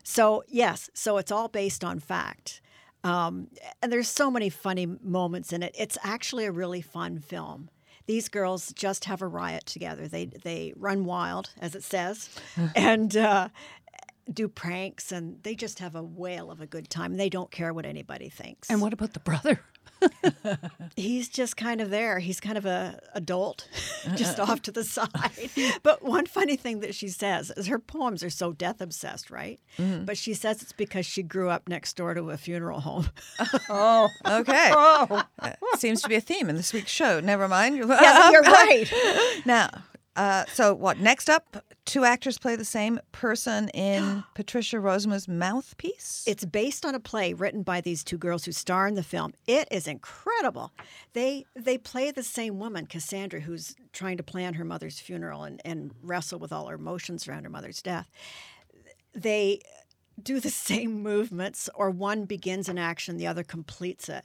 So, 0.04 0.44
yes, 0.46 0.88
so 0.94 1.18
it's 1.18 1.32
all 1.32 1.48
based 1.48 1.82
on 1.82 1.98
fact. 1.98 2.60
Um, 3.02 3.48
and 3.82 3.90
there's 3.90 4.08
so 4.08 4.30
many 4.30 4.48
funny 4.48 4.86
moments 4.86 5.52
in 5.52 5.62
it. 5.62 5.74
It's 5.78 5.98
actually 6.04 6.44
a 6.44 6.52
really 6.52 6.82
fun 6.82 7.18
film. 7.18 7.70
These 8.06 8.28
girls 8.28 8.72
just 8.72 9.06
have 9.06 9.22
a 9.22 9.26
riot 9.26 9.66
together. 9.66 10.06
They 10.06 10.26
they 10.26 10.72
run 10.76 11.04
wild, 11.04 11.50
as 11.58 11.74
it 11.74 11.82
says, 11.82 12.30
and 12.76 13.16
uh, 13.16 13.48
do 14.32 14.48
pranks, 14.48 15.12
and 15.12 15.42
they 15.42 15.54
just 15.54 15.78
have 15.78 15.94
a 15.94 16.02
whale 16.02 16.50
of 16.50 16.60
a 16.60 16.66
good 16.66 16.90
time. 16.90 17.16
They 17.16 17.28
don't 17.28 17.50
care 17.50 17.72
what 17.72 17.86
anybody 17.86 18.28
thinks. 18.28 18.68
And 18.70 18.80
what 18.80 18.92
about 18.92 19.12
the 19.12 19.20
brother? 19.20 19.60
He's 20.96 21.28
just 21.28 21.56
kind 21.56 21.80
of 21.80 21.90
there. 21.90 22.18
He's 22.18 22.40
kind 22.40 22.58
of 22.58 22.66
a 22.66 22.98
adult, 23.14 23.68
just 24.16 24.38
off 24.40 24.62
to 24.62 24.72
the 24.72 24.84
side. 24.84 25.08
But 25.82 26.02
one 26.02 26.26
funny 26.26 26.56
thing 26.56 26.80
that 26.80 26.94
she 26.94 27.08
says 27.08 27.50
is 27.56 27.66
her 27.68 27.78
poems 27.78 28.22
are 28.24 28.30
so 28.30 28.52
death 28.52 28.80
obsessed, 28.80 29.30
right? 29.30 29.60
Mm-hmm. 29.78 30.04
But 30.04 30.18
she 30.18 30.34
says 30.34 30.62
it's 30.62 30.72
because 30.72 31.06
she 31.06 31.22
grew 31.22 31.48
up 31.48 31.68
next 31.68 31.96
door 31.96 32.14
to 32.14 32.30
a 32.30 32.36
funeral 32.36 32.80
home. 32.80 33.08
Oh, 33.70 34.08
Okay. 34.26 34.70
oh. 34.72 35.22
Seems 35.76 36.02
to 36.02 36.08
be 36.08 36.16
a 36.16 36.20
theme 36.20 36.48
in 36.50 36.56
this 36.56 36.72
week's 36.72 36.90
show. 36.90 37.20
Never 37.20 37.46
mind. 37.48 37.76
yeah, 37.76 38.30
you're 38.30 38.42
right. 38.42 38.84
Now, 39.44 39.70
Uh, 40.16 40.46
so 40.52 40.72
what? 40.74 40.98
Next 40.98 41.28
up, 41.28 41.62
two 41.84 42.04
actors 42.04 42.38
play 42.38 42.56
the 42.56 42.64
same 42.64 42.98
person 43.12 43.68
in 43.70 44.24
Patricia 44.34 44.78
Rozema's 44.78 45.28
Mouthpiece. 45.28 46.24
It's 46.26 46.44
based 46.46 46.86
on 46.86 46.94
a 46.94 47.00
play 47.00 47.34
written 47.34 47.62
by 47.62 47.82
these 47.82 48.02
two 48.02 48.16
girls 48.16 48.46
who 48.46 48.52
star 48.52 48.86
in 48.88 48.94
the 48.94 49.02
film. 49.02 49.34
It 49.46 49.68
is 49.70 49.86
incredible. 49.86 50.72
They 51.12 51.44
they 51.54 51.76
play 51.76 52.10
the 52.10 52.22
same 52.22 52.58
woman, 52.58 52.86
Cassandra, 52.86 53.40
who's 53.40 53.76
trying 53.92 54.16
to 54.16 54.22
plan 54.22 54.54
her 54.54 54.64
mother's 54.64 54.98
funeral 54.98 55.44
and, 55.44 55.60
and 55.64 55.92
wrestle 56.02 56.38
with 56.38 56.52
all 56.52 56.66
her 56.68 56.76
emotions 56.76 57.28
around 57.28 57.44
her 57.44 57.50
mother's 57.50 57.82
death. 57.82 58.10
They 59.14 59.60
do 60.20 60.40
the 60.40 60.50
same 60.70 61.02
movements, 61.02 61.68
or 61.74 61.90
one 61.90 62.24
begins 62.24 62.70
an 62.70 62.78
action, 62.78 63.18
the 63.18 63.26
other 63.26 63.44
completes 63.44 64.08
it. 64.08 64.24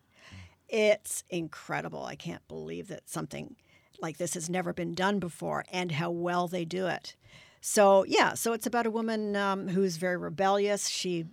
It's 0.70 1.26
incredible. 1.30 2.06
I 2.06 2.16
can't 2.16 2.48
believe 2.48 2.88
that 2.88 3.10
something 3.10 3.58
like 4.02 4.18
this 4.18 4.34
has 4.34 4.50
never 4.50 4.74
been 4.74 4.94
done 4.94 5.20
before 5.20 5.66
and 5.72 5.92
how 5.94 6.12
well 6.12 6.48
they 6.48 6.66
do 6.66 6.88
it. 6.88 7.16
So, 7.62 8.04
yeah, 8.06 8.34
so 8.34 8.54
it's 8.54 8.66
about 8.66 8.88
a 8.88 8.92
woman 8.92 9.36
um, 9.36 9.68
who's 9.68 9.98
very 9.98 10.18
rebellious. 10.18 10.88
She 10.88 11.26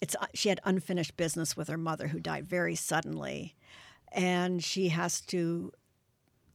it's 0.00 0.14
uh, 0.20 0.26
she 0.34 0.50
had 0.50 0.60
unfinished 0.64 1.16
business 1.16 1.56
with 1.56 1.68
her 1.68 1.78
mother 1.78 2.08
who 2.08 2.20
died 2.20 2.46
very 2.46 2.74
suddenly 2.74 3.54
and 4.12 4.62
she 4.62 4.90
has 4.90 5.20
to 5.22 5.72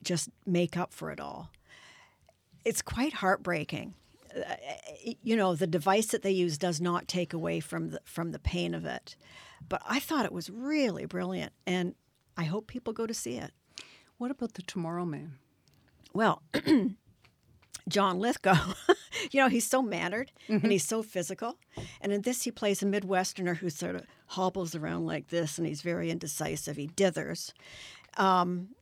just 0.03 0.29
make 0.45 0.77
up 0.77 0.93
for 0.93 1.11
it 1.11 1.19
all. 1.19 1.49
It's 2.63 2.81
quite 2.81 3.13
heartbreaking. 3.13 3.95
Uh, 4.35 4.55
you 5.21 5.35
know, 5.35 5.55
the 5.55 5.67
device 5.67 6.07
that 6.07 6.21
they 6.21 6.31
use 6.31 6.57
does 6.57 6.79
not 6.79 7.07
take 7.07 7.33
away 7.33 7.59
from 7.59 7.89
the 7.89 8.01
from 8.05 8.31
the 8.31 8.39
pain 8.39 8.73
of 8.73 8.85
it. 8.85 9.15
But 9.67 9.81
I 9.85 9.99
thought 9.99 10.25
it 10.25 10.31
was 10.31 10.49
really 10.49 11.05
brilliant 11.05 11.51
and 11.65 11.95
I 12.37 12.43
hope 12.43 12.67
people 12.67 12.93
go 12.93 13.05
to 13.05 13.13
see 13.13 13.35
it. 13.35 13.51
What 14.19 14.31
about 14.31 14.55
the 14.55 14.61
Tomorrow 14.61 15.05
Man? 15.05 15.35
Well, 16.13 16.43
John 17.87 18.19
Lithgow, 18.19 18.73
you 19.31 19.39
know, 19.39 19.47
he's 19.47 19.65
so 19.65 19.81
mannered 19.81 20.33
and 20.49 20.69
he's 20.69 20.85
so 20.85 21.01
physical. 21.01 21.57
And 22.01 22.11
in 22.11 22.23
this, 22.23 22.43
he 22.43 22.51
plays 22.51 22.83
a 22.83 22.85
Midwesterner 22.85 23.55
who 23.55 23.69
sort 23.69 23.95
of 23.95 24.05
hobbles 24.27 24.75
around 24.75 25.05
like 25.05 25.29
this 25.29 25.57
and 25.57 25.65
he's 25.65 25.81
very 25.81 26.11
indecisive. 26.11 26.75
He 26.75 26.89
dithers. 26.89 27.53
Um, 28.17 28.75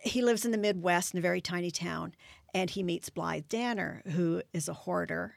he 0.00 0.22
lives 0.22 0.46
in 0.46 0.52
the 0.52 0.58
Midwest 0.58 1.12
in 1.12 1.18
a 1.18 1.20
very 1.20 1.42
tiny 1.42 1.70
town 1.70 2.14
and 2.54 2.70
he 2.70 2.82
meets 2.82 3.10
Blythe 3.10 3.44
Danner, 3.50 4.02
who 4.12 4.40
is 4.54 4.70
a 4.70 4.72
hoarder, 4.72 5.36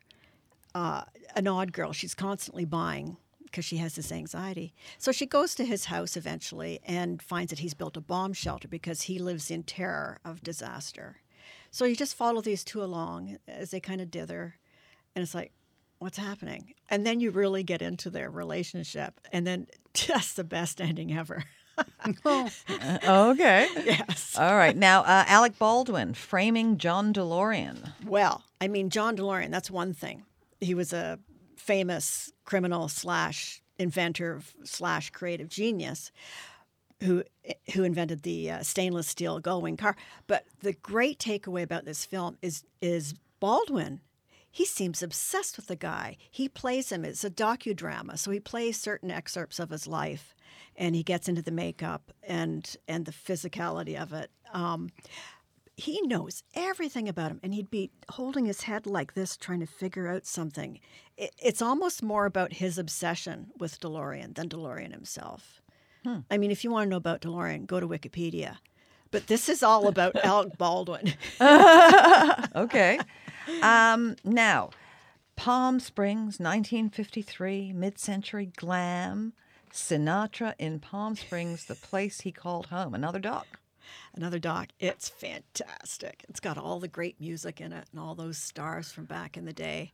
uh, 0.74 1.04
an 1.36 1.48
odd 1.50 1.74
girl. 1.74 1.92
She's 1.92 2.16
constantly 2.16 2.64
buying 2.64 3.18
because 3.52 3.66
she 3.66 3.78
has 3.78 3.96
this 3.96 4.12
anxiety. 4.12 4.74
So 4.98 5.12
she 5.12 5.26
goes 5.26 5.54
to 5.56 5.66
his 5.66 5.86
house 5.86 6.16
eventually 6.16 6.80
and 6.86 7.22
finds 7.22 7.50
that 7.50 7.60
he's 7.60 7.74
built 7.74 7.98
a 7.98 8.02
bomb 8.02 8.34
shelter 8.34 8.68
because 8.68 9.04
he 9.04 9.20
lives 9.20 9.52
in 9.52 9.64
terror 9.64 10.20
of 10.24 10.42
disaster. 10.42 11.18
So 11.70 11.86
you 11.86 11.96
just 11.96 12.16
follow 12.16 12.42
these 12.42 12.64
two 12.64 12.84
along 12.84 13.38
as 13.48 13.72
they 13.72 13.80
kind 13.80 14.02
of 14.02 14.12
dither, 14.12 14.56
and 15.16 15.24
it's 15.24 15.36
like, 15.36 15.54
what's 16.00 16.18
happening? 16.18 16.74
And 16.90 17.06
then 17.06 17.20
you 17.20 17.32
really 17.32 17.64
get 17.64 17.82
into 17.82 18.10
their 18.10 18.30
relationship, 18.30 19.20
and 19.32 19.46
then 19.46 19.68
just 19.94 20.36
the 20.36 20.44
best 20.44 20.82
ending 20.82 21.14
ever. 21.18 21.44
Uh, 22.26 22.50
okay. 23.08 23.68
Yes. 23.86 24.36
All 24.38 24.56
right. 24.56 24.76
Now, 24.76 25.02
uh, 25.02 25.24
Alec 25.28 25.58
Baldwin 25.58 26.14
framing 26.14 26.78
John 26.78 27.14
DeLorean. 27.14 27.94
Well, 28.06 28.44
I 28.60 28.68
mean, 28.68 28.90
John 28.90 29.16
DeLorean, 29.16 29.50
that's 29.50 29.72
one 29.72 29.94
thing. 29.94 30.24
He 30.60 30.76
was 30.76 30.94
a 30.94 31.18
famous 31.62 32.34
criminal 32.43 32.88
slash 32.88 33.62
inventor 33.78 34.41
slash 34.63 35.12
creative 35.12 35.47
genius 35.47 36.12
who 37.04 37.24
who 37.74 37.84
invented 37.84 38.24
the 38.24 38.52
uh, 38.52 38.63
stainless 38.63 39.08
steel 39.08 39.41
Gullwing 39.41 39.78
car. 39.78 39.95
But 40.28 40.45
the 40.62 40.74
great 40.74 41.19
takeaway 41.19 41.63
about 41.63 41.86
this 41.86 42.06
film 42.06 42.38
is 42.41 42.63
is 42.82 43.13
Baldwin. 43.39 44.02
He 44.54 44.65
seems 44.65 45.02
obsessed 45.02 45.56
with 45.56 45.67
the 45.67 45.78
guy. 45.78 46.17
He 46.30 46.50
plays 46.50 46.91
him. 46.91 47.06
It's 47.06 47.24
a 47.24 47.30
docudrama, 47.30 48.19
so 48.19 48.32
he 48.32 48.39
plays 48.39 48.78
certain 48.78 49.10
excerpts 49.10 49.60
of 49.60 49.69
his 49.69 49.88
life, 49.88 50.36
and 50.76 50.93
he 50.93 51.04
gets 51.04 51.30
into 51.30 51.41
the 51.41 51.52
makeup 51.52 52.12
and 52.24 52.76
and 52.88 53.06
the 53.06 53.12
physicality 53.12 54.00
of 54.00 54.13
it. 54.13 54.30
Um, 54.54 54.89
he 55.82 56.02
knows 56.04 56.44
everything 56.54 57.10
about 57.10 57.32
him, 57.32 57.39
and 57.44 57.54
he'd 57.54 57.72
be 57.72 57.91
holding 58.10 58.46
his 58.46 58.63
head 58.63 58.86
like 58.86 59.13
this, 59.13 59.36
trying 59.36 59.60
to 59.62 59.65
figure 59.65 60.08
out 60.08 60.26
something. 60.26 60.80
It, 61.17 61.32
it's 61.38 61.62
almost 61.62 62.04
more 62.04 62.26
about 62.26 62.54
his 62.54 62.78
obsession 62.78 63.48
with 63.58 63.80
DeLorean 63.80 64.36
than 64.36 64.50
DeLorean 64.50 64.91
himself. 64.91 65.62
I 66.30 66.38
mean, 66.38 66.52
if 66.52 66.63
you 66.63 66.72
want 66.72 66.88
to 66.88 66.89
know 66.89 66.98
about 66.98 67.22
DeLorean, 67.22 67.67
go 67.67 67.80
to 67.80 67.88
Wikipedia. 67.88 68.58
But 69.12 69.28
this 69.28 69.50
is 69.50 69.62
all 69.62 69.88
about 69.88 70.15
Alec 70.24 70.58
Baldwin. 70.58 71.13
okay. 72.56 73.00
Um, 73.63 74.15
now, 74.24 74.70
Palm 75.36 75.80
Springs, 75.80 76.39
1953, 76.39 77.74
mid 77.74 77.98
century 77.98 78.52
glam. 78.56 79.34
Sinatra 79.74 80.54
in 80.60 80.80
Palm 80.80 81.15
Springs, 81.15 81.65
the 81.65 81.74
place 81.74 82.22
he 82.22 82.32
called 82.32 82.67
home. 82.67 82.94
Another 82.94 83.17
doc. 83.17 83.61
Another 84.13 84.39
doc. 84.39 84.69
It's 84.80 85.10
fantastic. 85.10 86.25
It's 86.30 86.39
got 86.39 86.58
all 86.58 86.80
the 86.80 86.88
great 86.88 87.19
music 87.19 87.62
in 87.62 87.73
it 87.73 87.86
and 87.91 87.99
all 87.99 88.15
those 88.15 88.38
stars 88.38 88.91
from 88.91 89.06
back 89.06 89.38
in 89.38 89.45
the 89.45 89.54
day. 89.54 89.93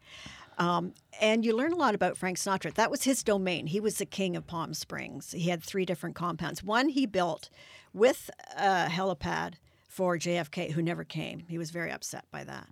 Um, 0.57 0.93
and 1.21 1.45
you 1.45 1.55
learn 1.55 1.73
a 1.73 1.77
lot 1.77 1.93
about 1.93 2.17
Frank 2.17 2.37
Sinatra. 2.37 2.73
That 2.73 2.89
was 2.89 3.03
his 3.03 3.23
domain. 3.23 3.67
He 3.67 3.79
was 3.79 3.97
the 3.97 4.05
king 4.05 4.35
of 4.35 4.47
Palm 4.47 4.73
Springs. 4.73 5.31
He 5.31 5.49
had 5.49 5.63
three 5.63 5.85
different 5.85 6.15
compounds. 6.15 6.63
One 6.63 6.89
he 6.89 7.05
built 7.05 7.49
with 7.93 8.29
a 8.57 8.87
helipad 8.87 9.55
for 9.87 10.17
JFK, 10.17 10.71
who 10.71 10.81
never 10.81 11.03
came. 11.03 11.45
He 11.47 11.57
was 11.57 11.71
very 11.71 11.91
upset 11.91 12.25
by 12.31 12.43
that. 12.43 12.67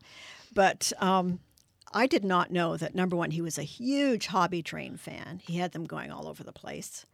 But 0.53 0.93
um, 0.99 1.39
I 1.93 2.07
did 2.07 2.23
not 2.23 2.51
know 2.51 2.77
that 2.77 2.95
number 2.95 3.15
one, 3.15 3.31
he 3.31 3.41
was 3.41 3.57
a 3.57 3.63
huge 3.63 4.27
hobby 4.27 4.61
train 4.61 4.97
fan. 4.97 5.41
He 5.43 5.57
had 5.57 5.71
them 5.71 5.85
going 5.85 6.11
all 6.11 6.27
over 6.27 6.43
the 6.43 6.51
place. 6.51 7.05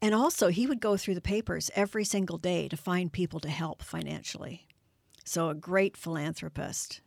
And 0.00 0.14
also, 0.14 0.48
he 0.48 0.66
would 0.66 0.80
go 0.80 0.96
through 0.96 1.16
the 1.16 1.20
papers 1.20 1.70
every 1.74 2.04
single 2.04 2.38
day 2.38 2.68
to 2.68 2.76
find 2.76 3.12
people 3.12 3.40
to 3.40 3.48
help 3.48 3.82
financially. 3.82 4.68
So, 5.24 5.48
a 5.48 5.54
great 5.54 5.96
philanthropist. 5.96 7.00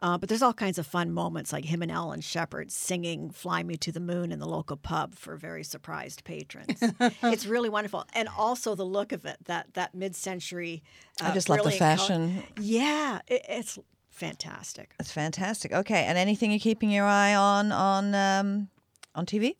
Uh, 0.00 0.18
but 0.18 0.28
there's 0.28 0.42
all 0.42 0.52
kinds 0.52 0.78
of 0.78 0.86
fun 0.86 1.10
moments, 1.12 1.52
like 1.52 1.64
him 1.64 1.80
and 1.80 1.90
Alan 1.90 2.20
Shepard 2.20 2.70
singing 2.70 3.30
"Fly 3.30 3.62
Me 3.62 3.76
to 3.76 3.90
the 3.90 4.00
Moon" 4.00 4.32
in 4.32 4.38
the 4.38 4.46
local 4.46 4.76
pub 4.76 5.14
for 5.14 5.36
very 5.36 5.64
surprised 5.64 6.24
patrons. 6.24 6.82
it's 7.22 7.46
really 7.46 7.70
wonderful, 7.70 8.04
and 8.12 8.28
also 8.36 8.74
the 8.74 8.84
look 8.84 9.12
of 9.12 9.24
it 9.24 9.38
that 9.46 9.72
that 9.74 9.94
mid-century. 9.94 10.82
Uh, 11.22 11.28
I 11.28 11.30
just 11.32 11.48
love 11.48 11.64
the 11.64 11.70
fashion. 11.70 12.42
yeah, 12.60 13.20
it, 13.28 13.46
it's 13.48 13.78
fantastic. 14.10 14.94
It's 15.00 15.12
fantastic. 15.12 15.72
Okay, 15.72 16.04
and 16.04 16.18
anything 16.18 16.50
you're 16.50 16.60
keeping 16.60 16.90
your 16.90 17.06
eye 17.06 17.34
on 17.34 17.72
on 17.72 18.14
um, 18.14 18.68
on 19.14 19.24
TV? 19.24 19.56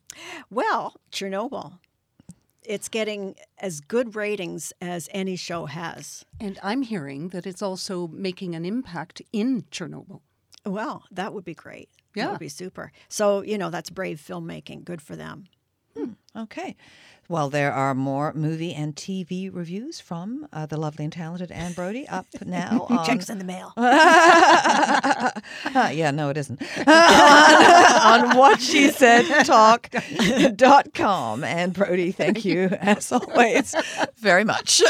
Well, 0.51 0.99
Chernobyl. 1.11 1.79
It's 2.67 2.89
getting 2.89 3.35
as 3.59 3.79
good 3.81 4.15
ratings 4.15 4.73
as 4.81 5.09
any 5.11 5.35
show 5.35 5.65
has. 5.65 6.25
And 6.39 6.59
I'm 6.63 6.81
hearing 6.81 7.29
that 7.29 7.45
it's 7.45 7.61
also 7.61 8.07
making 8.07 8.55
an 8.55 8.65
impact 8.65 9.21
in 9.31 9.63
Chernobyl. 9.71 10.21
Well, 10.65 11.03
that 11.11 11.33
would 11.33 11.45
be 11.45 11.53
great. 11.53 11.89
Yeah. 12.15 12.25
That 12.25 12.31
would 12.31 12.39
be 12.39 12.49
super. 12.49 12.91
So, 13.07 13.41
you 13.41 13.57
know, 13.57 13.69
that's 13.69 13.89
brave 13.89 14.23
filmmaking. 14.25 14.83
Good 14.83 15.01
for 15.01 15.15
them. 15.15 15.45
Okay. 16.35 16.75
Well, 17.27 17.49
there 17.49 17.73
are 17.73 17.95
more 17.95 18.33
movie 18.33 18.71
and 18.71 18.95
TV 18.95 19.49
reviews 19.51 19.99
from 19.99 20.47
uh, 20.53 20.67
the 20.67 20.77
lovely 20.77 21.05
and 21.05 21.11
talented 21.13 21.51
Anne 21.51 21.73
Brodie 21.73 22.07
up 22.07 22.27
now. 22.45 22.85
On, 22.87 23.03
Checks 23.03 23.31
in 23.31 23.39
the 23.39 23.43
mail. 23.43 23.73
Uh, 23.75 25.31
yeah, 25.91 26.11
no, 26.11 26.29
it 26.29 26.37
isn't. 26.37 26.61
on, 26.87 28.29
on 28.29 28.37
what 28.37 28.61
she 28.61 28.91
said 28.91 29.25
talk.com. 29.43 31.43
Anne 31.43 31.71
Brodie, 31.71 32.11
thank 32.11 32.45
you 32.45 32.65
as 32.79 33.11
always 33.11 33.73
very 34.17 34.43
much. 34.43 34.83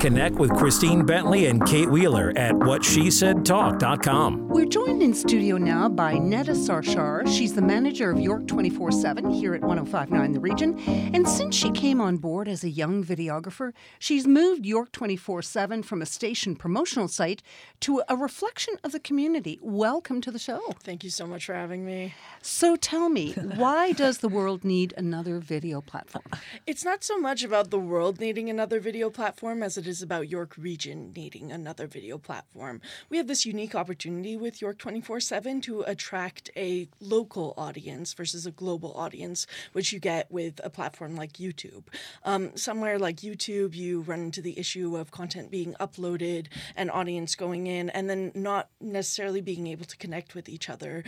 Connect 0.00 0.36
with 0.36 0.54
Christine 0.54 1.04
Bentley 1.04 1.46
and 1.46 1.66
Kate 1.66 1.90
Wheeler 1.90 2.32
at 2.36 2.52
whatshesaidtalk.com. 2.52 4.48
We're 4.48 4.64
joined 4.64 5.02
in 5.02 5.12
studio 5.12 5.56
now 5.56 5.88
by 5.88 6.14
Nedda 6.14 6.54
Sarshar. 6.54 7.26
She's 7.26 7.52
the 7.52 7.62
manager 7.62 8.08
of 8.08 8.20
York 8.20 8.46
24 8.46 8.92
7 8.92 9.28
here 9.28 9.54
at 9.54 9.62
1059 9.62 10.32
The 10.32 10.38
Region. 10.40 10.78
And 10.86 11.28
since 11.28 11.56
she 11.56 11.72
came 11.72 12.00
on 12.00 12.18
board 12.18 12.46
as 12.46 12.62
a 12.62 12.70
young 12.70 13.02
videographer, 13.02 13.72
she's 13.98 14.24
moved 14.24 14.64
York 14.64 14.92
24 14.92 15.42
7 15.42 15.82
from 15.82 16.00
a 16.00 16.06
station 16.06 16.54
promotional 16.54 17.08
site 17.08 17.42
to 17.80 18.00
a 18.08 18.14
reflection 18.14 18.74
of 18.84 18.92
the 18.92 19.00
community. 19.00 19.58
Welcome 19.60 20.20
to 20.20 20.30
the 20.30 20.38
show. 20.38 20.60
Thank 20.84 21.02
you 21.02 21.10
so 21.10 21.26
much 21.26 21.46
for 21.46 21.54
having 21.54 21.84
me. 21.84 22.14
So 22.40 22.76
tell 22.76 23.08
me, 23.08 23.32
why 23.32 23.90
does 23.90 24.18
the 24.18 24.28
world 24.28 24.64
need 24.64 24.94
another 24.96 25.40
video 25.40 25.80
platform? 25.80 26.24
It's 26.68 26.84
not 26.84 27.02
so 27.02 27.18
much 27.18 27.42
about 27.42 27.70
the 27.70 27.80
world 27.80 28.20
needing 28.20 28.48
another 28.48 28.78
video 28.78 29.10
platform 29.10 29.60
as 29.64 29.76
it 29.76 29.87
is 29.88 30.02
about 30.02 30.28
York 30.28 30.54
Region 30.56 31.12
needing 31.16 31.50
another 31.50 31.86
video 31.86 32.18
platform. 32.18 32.80
We 33.08 33.16
have 33.16 33.26
this 33.26 33.46
unique 33.46 33.74
opportunity 33.74 34.36
with 34.36 34.60
York 34.60 34.78
24 34.78 35.20
7 35.20 35.60
to 35.62 35.82
attract 35.82 36.50
a 36.56 36.88
local 37.00 37.54
audience 37.56 38.14
versus 38.14 38.46
a 38.46 38.50
global 38.50 38.92
audience, 38.94 39.46
which 39.72 39.92
you 39.92 39.98
get 39.98 40.30
with 40.30 40.60
a 40.62 40.70
platform 40.70 41.16
like 41.16 41.34
YouTube. 41.34 41.84
Um, 42.24 42.56
somewhere 42.56 42.98
like 42.98 43.16
YouTube, 43.16 43.74
you 43.74 44.02
run 44.02 44.20
into 44.20 44.42
the 44.42 44.58
issue 44.58 44.96
of 44.96 45.10
content 45.10 45.50
being 45.50 45.74
uploaded 45.80 46.46
and 46.76 46.90
audience 46.90 47.34
going 47.34 47.66
in 47.66 47.90
and 47.90 48.08
then 48.08 48.30
not 48.34 48.68
necessarily 48.80 49.40
being 49.40 49.66
able 49.66 49.86
to 49.86 49.96
connect 49.96 50.34
with 50.34 50.48
each 50.48 50.68
other 50.68 51.04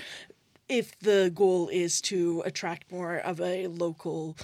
if 0.70 0.96
the 1.00 1.32
goal 1.34 1.68
is 1.68 2.00
to 2.00 2.42
attract 2.46 2.92
more 2.92 3.16
of 3.16 3.40
a 3.40 3.66
local 3.66 4.36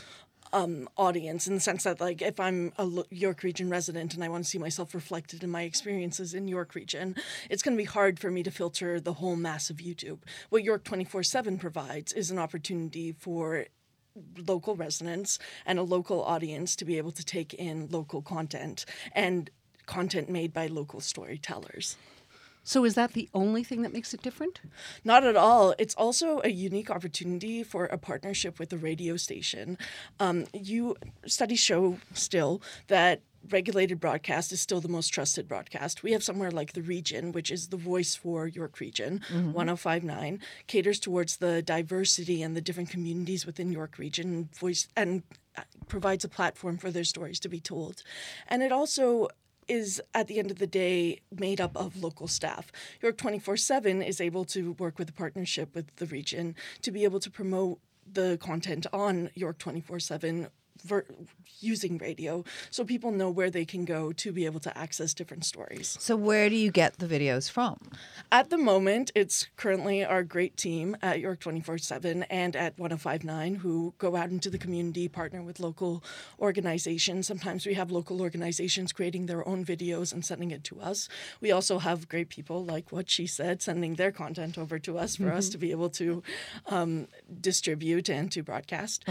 um, 0.52 0.88
audience 0.96 1.46
in 1.46 1.54
the 1.54 1.60
sense 1.60 1.84
that 1.84 2.00
like 2.00 2.22
if 2.22 2.38
i'm 2.40 2.72
a 2.78 2.88
york 3.10 3.42
region 3.42 3.68
resident 3.68 4.14
and 4.14 4.22
i 4.22 4.28
want 4.28 4.44
to 4.44 4.48
see 4.48 4.58
myself 4.58 4.94
reflected 4.94 5.42
in 5.42 5.50
my 5.50 5.62
experiences 5.62 6.34
in 6.34 6.48
york 6.48 6.74
region 6.74 7.14
it's 7.50 7.62
going 7.62 7.76
to 7.76 7.80
be 7.80 7.86
hard 7.86 8.18
for 8.18 8.30
me 8.30 8.42
to 8.42 8.50
filter 8.50 9.00
the 9.00 9.14
whole 9.14 9.36
mass 9.36 9.70
of 9.70 9.76
youtube. 9.76 10.18
What 10.50 10.64
york 10.64 10.84
24-7 10.84 11.58
provides 11.58 12.12
is 12.12 12.30
an 12.30 12.38
opportunity 12.38 13.12
for 13.12 13.66
local 14.46 14.76
residents 14.76 15.38
and 15.66 15.78
a 15.78 15.82
local 15.82 16.22
audience 16.24 16.74
to 16.76 16.84
be 16.84 16.96
able 16.98 17.12
to 17.12 17.24
take 17.24 17.52
in 17.54 17.88
local 17.90 18.22
content 18.22 18.84
and 19.12 19.50
content 19.86 20.28
made 20.28 20.52
by 20.52 20.66
local 20.66 21.00
storytellers 21.00 21.96
So 22.66 22.84
is 22.84 22.94
that 22.94 23.12
the 23.12 23.28
only 23.32 23.62
thing 23.62 23.82
that 23.82 23.92
makes 23.92 24.12
it 24.12 24.22
different? 24.22 24.60
Not 25.04 25.22
at 25.24 25.36
all. 25.36 25.72
It's 25.78 25.94
also 25.94 26.40
a 26.42 26.48
unique 26.48 26.90
opportunity 26.90 27.62
for 27.62 27.84
a 27.86 27.96
partnership 27.96 28.58
with 28.58 28.70
the 28.70 28.76
radio 28.76 29.16
station. 29.16 29.78
Um, 30.18 30.46
you 30.52 30.96
studies 31.26 31.60
show 31.60 31.98
still 32.12 32.60
that 32.88 33.22
regulated 33.48 34.00
broadcast 34.00 34.50
is 34.50 34.60
still 34.60 34.80
the 34.80 34.88
most 34.88 35.10
trusted 35.10 35.46
broadcast. 35.46 36.02
We 36.02 36.10
have 36.10 36.24
somewhere 36.24 36.50
like 36.50 36.72
the 36.72 36.82
Region, 36.82 37.30
which 37.30 37.52
is 37.52 37.68
the 37.68 37.76
voice 37.76 38.16
for 38.16 38.48
York 38.48 38.80
Region, 38.80 39.20
Mhm. 39.30 39.52
1059, 39.52 40.40
caters 40.66 40.98
towards 40.98 41.36
the 41.36 41.62
diversity 41.62 42.42
and 42.42 42.56
the 42.56 42.60
different 42.60 42.90
communities 42.90 43.46
within 43.46 43.70
York 43.70 43.96
Region, 43.98 44.48
voice 44.52 44.88
and 44.96 45.22
uh, 45.56 45.62
provides 45.86 46.24
a 46.24 46.28
platform 46.28 46.76
for 46.78 46.90
their 46.90 47.04
stories 47.04 47.38
to 47.38 47.48
be 47.48 47.60
told. 47.60 48.02
And 48.48 48.60
it 48.64 48.72
also 48.72 49.28
is 49.68 50.00
at 50.14 50.26
the 50.26 50.38
end 50.38 50.50
of 50.50 50.58
the 50.58 50.66
day 50.66 51.20
made 51.36 51.60
up 51.60 51.76
of 51.76 52.02
local 52.02 52.28
staff. 52.28 52.70
York 53.00 53.16
24 53.16 53.56
7 53.56 54.02
is 54.02 54.20
able 54.20 54.44
to 54.46 54.72
work 54.72 54.98
with 54.98 55.08
a 55.08 55.12
partnership 55.12 55.74
with 55.74 55.94
the 55.96 56.06
region 56.06 56.54
to 56.82 56.90
be 56.90 57.04
able 57.04 57.20
to 57.20 57.30
promote 57.30 57.80
the 58.10 58.38
content 58.38 58.86
on 58.92 59.30
York 59.34 59.58
24 59.58 60.00
7 60.00 60.48
using 61.60 61.98
radio 61.98 62.44
so 62.70 62.84
people 62.84 63.10
know 63.10 63.30
where 63.30 63.50
they 63.50 63.64
can 63.64 63.84
go 63.84 64.12
to 64.12 64.32
be 64.32 64.44
able 64.44 64.60
to 64.60 64.76
access 64.76 65.14
different 65.14 65.44
stories. 65.44 65.96
So 66.00 66.14
where 66.16 66.48
do 66.50 66.56
you 66.56 66.70
get 66.70 66.98
the 66.98 67.06
videos 67.06 67.50
from? 67.50 67.78
At 68.30 68.50
the 68.50 68.58
moment, 68.58 69.10
it's 69.14 69.46
currently 69.56 70.04
our 70.04 70.22
great 70.22 70.56
team 70.56 70.96
at 71.02 71.20
York 71.20 71.40
24 71.40 71.78
7 71.78 72.22
and 72.24 72.54
at 72.56 72.78
1059 72.78 73.56
who 73.56 73.94
go 73.98 74.16
out 74.16 74.30
into 74.30 74.50
the 74.50 74.58
community, 74.58 75.08
partner 75.08 75.42
with 75.42 75.60
local 75.60 76.02
organizations. 76.38 77.26
Sometimes 77.26 77.66
we 77.66 77.74
have 77.74 77.90
local 77.90 78.20
organizations 78.20 78.92
creating 78.92 79.26
their 79.26 79.46
own 79.48 79.64
videos 79.64 80.12
and 80.12 80.24
sending 80.24 80.50
it 80.50 80.62
to 80.64 80.80
us. 80.80 81.08
We 81.40 81.50
also 81.52 81.78
have 81.78 82.08
great 82.08 82.28
people 82.28 82.64
like 82.64 82.92
what 82.92 83.08
she 83.10 83.26
said, 83.26 83.62
sending 83.62 83.94
their 83.94 84.12
content 84.12 84.58
over 84.58 84.78
to 84.80 84.98
us 84.98 85.16
for 85.16 85.32
us 85.32 85.48
Mhm. 85.48 85.52
to 85.52 85.58
be 85.58 85.70
able 85.70 85.90
to 85.90 86.22
um, 86.66 87.08
distribute 87.40 88.08
and 88.08 88.30
to 88.32 88.42
broadcast. 88.42 89.04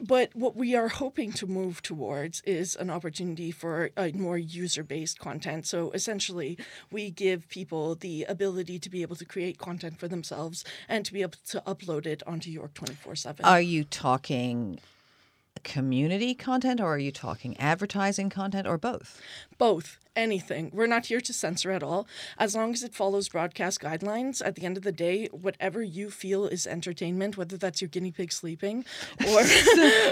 But 0.00 0.34
what 0.34 0.56
we 0.56 0.74
are 0.74 0.88
hoping 0.88 1.32
to 1.34 1.46
move 1.46 1.80
towards 1.80 2.40
is 2.42 2.76
an 2.76 2.90
opportunity 2.90 3.50
for 3.50 3.90
more 4.14 4.38
user 4.38 4.82
based 4.82 5.18
content. 5.18 5.66
So 5.66 5.90
essentially, 5.92 6.58
we 6.90 7.10
give 7.10 7.48
people 7.48 7.94
the 7.94 8.24
ability 8.24 8.78
to 8.80 8.90
be 8.90 9.02
able 9.02 9.16
to 9.16 9.24
create 9.24 9.58
content 9.58 9.98
for 9.98 10.08
themselves 10.08 10.64
and 10.88 11.04
to 11.04 11.12
be 11.12 11.22
able 11.22 11.38
to 11.48 11.62
upload 11.66 12.06
it 12.06 12.22
onto 12.26 12.50
York 12.50 12.74
24 12.74 13.14
7. 13.16 13.44
Are 13.44 13.60
you 13.60 13.84
talking 13.84 14.80
community 15.62 16.34
content 16.34 16.80
or 16.80 16.94
are 16.94 16.98
you 16.98 17.10
talking 17.12 17.58
advertising 17.58 18.30
content 18.30 18.66
or 18.66 18.78
both? 18.78 19.20
Both. 19.58 19.98
Anything. 20.16 20.70
We're 20.72 20.86
not 20.86 21.06
here 21.06 21.20
to 21.20 21.32
censor 21.32 21.72
at 21.72 21.82
all. 21.82 22.06
As 22.38 22.54
long 22.54 22.72
as 22.72 22.84
it 22.84 22.94
follows 22.94 23.28
broadcast 23.28 23.80
guidelines, 23.80 24.40
at 24.44 24.54
the 24.54 24.64
end 24.64 24.76
of 24.76 24.84
the 24.84 24.92
day, 24.92 25.26
whatever 25.32 25.82
you 25.82 26.08
feel 26.10 26.46
is 26.46 26.66
entertainment, 26.68 27.36
whether 27.36 27.56
that's 27.56 27.80
your 27.82 27.88
guinea 27.88 28.12
pig 28.12 28.30
sleeping 28.30 28.84
or. 29.28 29.42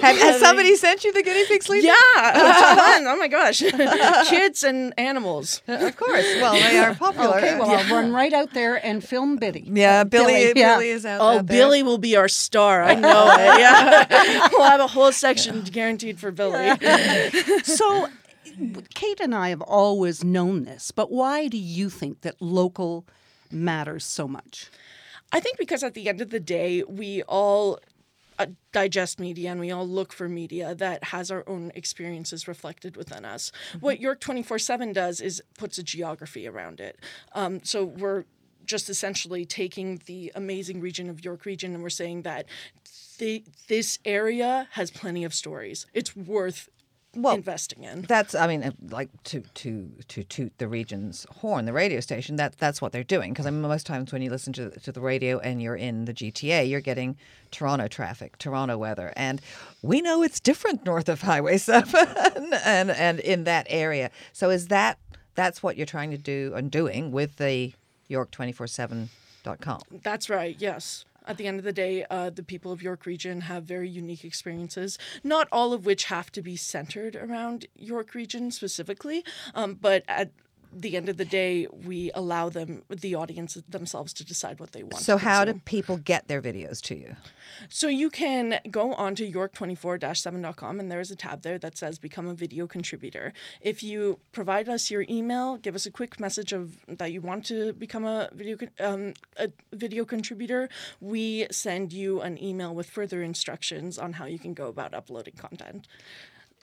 Have, 0.03 0.16
has 0.18 0.40
somebody 0.40 0.74
sent 0.76 1.05
you 1.05 1.12
the 1.12 1.22
guinea 1.22 1.46
pig 1.46 1.62
sleeping? 1.62 1.90
Yeah. 2.14 3.03
Oh 3.12 3.16
my 3.16 3.28
gosh. 3.28 3.59
Kids 4.28 4.62
and 4.62 4.94
animals. 4.98 5.61
Uh, 5.68 5.72
of 5.86 5.96
course. 5.96 6.24
Well, 6.40 6.55
they 6.55 6.78
are 6.78 6.94
popular. 6.94 7.36
Okay, 7.36 7.59
well, 7.59 7.70
I'll 7.70 7.88
run 7.94 8.12
right 8.12 8.32
out 8.32 8.53
there 8.55 8.84
and 8.84 9.05
film 9.05 9.36
Biddy. 9.36 9.68
Yeah, 9.72 10.05
Billy, 10.05 10.48
yeah. 10.55 10.74
Billy 10.76 10.88
is 10.88 11.05
out, 11.07 11.20
Oh, 11.20 11.24
out 11.24 11.46
there. 11.46 11.57
Oh, 11.57 11.66
Billy 11.66 11.82
will 11.82 11.98
be 11.98 12.16
our 12.16 12.28
star. 12.28 12.82
I 12.82 12.94
know 12.94 13.30
it. 13.32 13.61
Yeah. 13.61 14.48
we'll 14.53 14.68
have 14.68 14.80
a 14.80 14.86
whole 14.86 15.12
section 15.12 15.62
guaranteed 15.62 16.18
for 16.18 16.30
Billy. 16.30 16.70
so, 17.64 18.09
Kate 18.94 19.20
and 19.20 19.34
I 19.34 19.50
have 19.50 19.62
always 19.62 20.24
known 20.24 20.64
this, 20.64 20.90
but 20.90 21.11
why 21.11 21.48
do 21.48 21.59
you 21.59 21.90
think 21.90 22.22
that 22.22 22.40
local 22.40 23.07
matters 23.50 24.05
so 24.05 24.26
much? 24.28 24.70
I 25.32 25.40
think 25.40 25.59
because 25.59 25.82
at 25.82 25.94
the 25.94 26.09
end 26.09 26.20
of 26.20 26.30
the 26.30 26.40
day, 26.40 26.82
we 26.82 27.22
all 27.22 27.78
uh, 28.38 28.46
digest 28.72 29.18
media 29.18 29.50
and 29.50 29.61
we 29.61 29.70
all 29.70 29.86
look 29.86 30.12
for 30.12 30.28
media 30.28 30.74
that 30.74 31.05
has 31.05 31.30
our 31.30 31.44
own 31.46 31.72
experiences 31.74 32.48
reflected 32.48 32.96
within 32.96 33.24
us. 33.24 33.53
What 33.80 34.00
York 34.00 34.20
24 34.20 34.59
7 34.59 34.92
does 34.92 35.20
is 35.20 35.42
puts 35.59 35.78
a 35.78 35.82
geography 35.82 36.46
around 36.46 36.80
it. 36.80 36.98
Um, 37.34 37.62
so 37.62 37.84
we're 37.84 38.24
just 38.64 38.88
essentially 38.88 39.44
taking 39.44 40.00
the 40.07 40.32
amazing 40.34 40.80
region 40.80 41.11
of 41.11 41.24
York 41.24 41.44
region 41.44 41.74
and 41.74 41.82
we're 41.82 41.90
saying 41.90 42.22
that 42.22 42.46
the, 43.18 43.44
this 43.68 43.98
area 44.05 44.68
has 44.72 44.90
plenty 44.90 45.24
of 45.24 45.34
stories. 45.34 45.86
It's 45.94 46.16
worth 46.16 46.68
investing 47.14 47.84
in. 47.84 48.02
That's, 48.02 48.34
I 48.34 48.46
mean, 48.46 48.62
uh, 48.62 48.72
like 48.90 49.10
to 49.24 49.40
to 49.40 49.90
to 50.08 50.24
toot 50.24 50.52
the 50.58 50.68
region's 50.68 51.26
horn, 51.30 51.64
the 51.64 51.72
radio 51.72 52.00
station. 52.00 52.36
That 52.36 52.56
that's 52.58 52.80
what 52.80 52.92
they're 52.92 53.04
doing. 53.04 53.32
Because 53.32 53.46
I 53.46 53.50
mean, 53.50 53.62
most 53.62 53.86
times 53.86 54.12
when 54.12 54.22
you 54.22 54.30
listen 54.30 54.52
to 54.54 54.70
to 54.70 54.92
the 54.92 55.00
radio 55.00 55.38
and 55.38 55.62
you're 55.62 55.76
in 55.76 56.04
the 56.06 56.14
GTA, 56.14 56.68
you're 56.68 56.80
getting 56.80 57.16
Toronto 57.50 57.88
traffic, 57.88 58.38
Toronto 58.38 58.78
weather, 58.78 59.12
and 59.16 59.40
we 59.82 60.00
know 60.00 60.22
it's 60.22 60.40
different 60.40 60.84
north 60.84 61.08
of 61.08 61.22
Highway 61.22 61.58
Seven 61.58 62.52
and 62.64 62.90
and 62.90 63.20
in 63.20 63.44
that 63.44 63.66
area. 63.68 64.10
So 64.32 64.50
is 64.50 64.68
that 64.68 64.98
that's 65.34 65.62
what 65.62 65.76
you're 65.76 65.86
trying 65.86 66.10
to 66.10 66.18
do 66.18 66.52
and 66.54 66.70
doing 66.70 67.10
with 67.12 67.36
the 67.36 67.72
York247.com? 68.10 69.80
That's 70.02 70.28
right, 70.28 70.56
yes. 70.58 71.04
At 71.26 71.36
the 71.36 71.46
end 71.46 71.58
of 71.58 71.64
the 71.64 71.72
day, 71.72 72.04
uh, 72.10 72.30
the 72.30 72.42
people 72.42 72.72
of 72.72 72.82
York 72.82 73.06
Region 73.06 73.42
have 73.42 73.64
very 73.64 73.88
unique 73.88 74.24
experiences, 74.24 74.98
not 75.22 75.48
all 75.52 75.72
of 75.72 75.86
which 75.86 76.04
have 76.04 76.32
to 76.32 76.42
be 76.42 76.56
centered 76.56 77.16
around 77.16 77.66
York 77.76 78.14
Region 78.14 78.50
specifically, 78.50 79.24
um, 79.54 79.74
but 79.74 80.04
at 80.08 80.30
the 80.74 80.96
end 80.96 81.08
of 81.08 81.16
the 81.16 81.24
day, 81.24 81.66
we 81.70 82.10
allow 82.14 82.48
them, 82.48 82.82
the 82.88 83.14
audience 83.14 83.54
themselves, 83.68 84.12
to 84.14 84.24
decide 84.24 84.58
what 84.60 84.72
they 84.72 84.82
want. 84.82 84.98
So 85.02 85.18
to 85.18 85.24
how 85.24 85.44
do 85.44 85.54
people 85.64 85.96
get 85.96 86.28
their 86.28 86.40
videos 86.40 86.80
to 86.82 86.96
you? 86.96 87.16
So 87.68 87.88
you 87.88 88.10
can 88.10 88.60
go 88.70 88.94
on 88.94 89.14
to 89.16 89.30
york24-7.com 89.30 90.80
and 90.80 90.90
there 90.90 91.00
is 91.00 91.10
a 91.10 91.16
tab 91.16 91.42
there 91.42 91.58
that 91.58 91.76
says 91.76 91.98
become 91.98 92.26
a 92.26 92.34
video 92.34 92.66
contributor. 92.66 93.32
If 93.60 93.82
you 93.82 94.18
provide 94.32 94.68
us 94.68 94.90
your 94.90 95.04
email, 95.08 95.56
give 95.56 95.74
us 95.74 95.86
a 95.86 95.90
quick 95.90 96.18
message 96.18 96.52
of 96.52 96.78
that 96.88 97.12
you 97.12 97.20
want 97.20 97.44
to 97.46 97.72
become 97.74 98.04
a 98.04 98.28
video 98.32 98.56
um, 98.80 99.14
a 99.36 99.50
video 99.72 100.04
contributor, 100.04 100.68
we 101.00 101.46
send 101.50 101.92
you 101.92 102.20
an 102.20 102.42
email 102.42 102.74
with 102.74 102.88
further 102.88 103.22
instructions 103.22 103.98
on 103.98 104.14
how 104.14 104.24
you 104.24 104.38
can 104.38 104.54
go 104.54 104.68
about 104.68 104.94
uploading 104.94 105.34
content. 105.34 105.86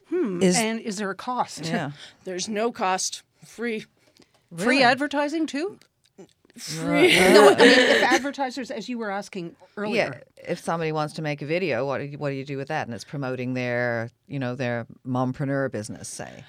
Hmm. 0.09 0.41
Is- 0.41 0.57
and 0.57 0.79
is 0.79 0.97
there 0.97 1.09
a 1.09 1.15
cost? 1.15 1.65
Yeah. 1.65 1.91
There's 2.23 2.49
no 2.49 2.71
cost, 2.71 3.23
free. 3.45 3.85
Free 4.55 4.81
advertising 4.83 5.45
too? 5.47 5.77
Free. 6.57 7.17
no, 7.33 7.49
I 7.49 7.55
mean, 7.57 7.59
if 7.59 8.03
advertisers, 8.13 8.71
as 8.71 8.89
you 8.89 8.97
were 8.97 9.11
asking 9.11 9.55
earlier, 9.77 10.21
Yeah, 10.37 10.49
if 10.51 10.59
somebody 10.59 10.91
wants 10.91 11.13
to 11.15 11.21
make 11.21 11.41
a 11.41 11.45
video, 11.45 11.85
what 11.85 11.99
do 11.99 12.05
you, 12.05 12.17
what 12.17 12.29
do 12.29 12.35
you 12.35 12.43
do 12.45 12.57
with 12.57 12.67
that? 12.69 12.87
And 12.87 12.93
it's 12.93 13.05
promoting 13.05 13.53
their, 13.53 14.09
you 14.27 14.39
know, 14.39 14.55
their 14.55 14.85
mompreneur 15.07 15.71
business, 15.71 16.09
say. 16.09 16.43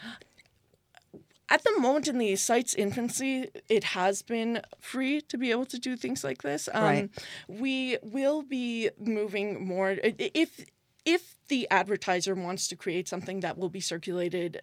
at 1.48 1.62
the 1.64 1.78
moment 1.78 2.08
in 2.08 2.18
the 2.18 2.34
site's 2.36 2.74
infancy, 2.74 3.48
it 3.68 3.84
has 3.84 4.22
been 4.22 4.62
free 4.80 5.20
to 5.20 5.36
be 5.36 5.50
able 5.50 5.66
to 5.66 5.78
do 5.78 5.96
things 5.96 6.24
like 6.24 6.42
this. 6.42 6.68
Um, 6.72 6.82
Right. 6.82 7.10
We 7.48 7.98
will 8.02 8.42
be 8.42 8.90
moving 8.98 9.64
more 9.66 9.96
if 10.02 10.64
if 11.04 11.34
the 11.48 11.66
advertiser 11.70 12.34
wants 12.34 12.68
to 12.68 12.76
create 12.76 13.08
something 13.08 13.40
that 13.40 13.56
will 13.58 13.70
be 13.70 13.80
circulated 13.80 14.60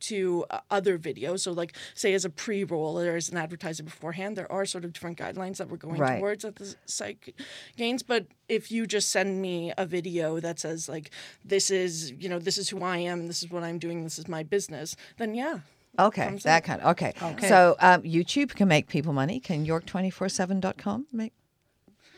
to 0.00 0.44
uh, 0.50 0.60
other 0.70 0.98
videos. 0.98 1.40
So, 1.40 1.52
like, 1.52 1.74
say, 1.94 2.14
as 2.14 2.24
a 2.24 2.30
pre 2.30 2.64
roll 2.64 2.98
or 2.98 3.16
as 3.16 3.28
an 3.30 3.36
advertiser 3.36 3.82
beforehand, 3.82 4.36
there 4.36 4.50
are 4.50 4.64
sort 4.66 4.84
of 4.84 4.92
different 4.92 5.18
guidelines 5.18 5.56
that 5.58 5.68
we're 5.68 5.76
going 5.76 5.98
Right. 6.00 6.18
towards 6.18 6.44
at 6.44 6.56
the 6.56 6.74
site 6.86 7.34
gains. 7.76 8.02
But 8.02 8.26
if 8.48 8.70
you 8.72 8.86
just 8.86 9.10
send 9.10 9.40
me 9.42 9.72
a 9.76 9.86
video 9.86 10.40
that 10.40 10.58
says, 10.58 10.88
like, 10.88 11.10
this 11.44 11.70
is, 11.70 12.12
you 12.12 12.28
know, 12.28 12.38
this 12.38 12.58
is 12.58 12.68
who 12.70 12.82
I 12.82 12.98
am, 12.98 13.26
this 13.26 13.42
is 13.42 13.50
what 13.50 13.62
I'm 13.62 13.78
doing, 13.78 14.04
this 14.04 14.18
is 14.18 14.28
my 14.28 14.42
business, 14.42 14.96
then 15.18 15.34
yeah. 15.34 15.60
Okay, 15.98 16.38
that 16.44 16.58
up. 16.58 16.64
kind 16.64 16.80
of 16.80 16.86
okay. 16.92 17.12
Okay. 17.22 17.48
So 17.48 17.76
um, 17.78 18.02
YouTube 18.02 18.54
can 18.54 18.66
make 18.66 18.88
people 18.88 19.12
money. 19.12 19.38
Can 19.40 19.66
York247.com 19.66 21.06
make 21.12 21.34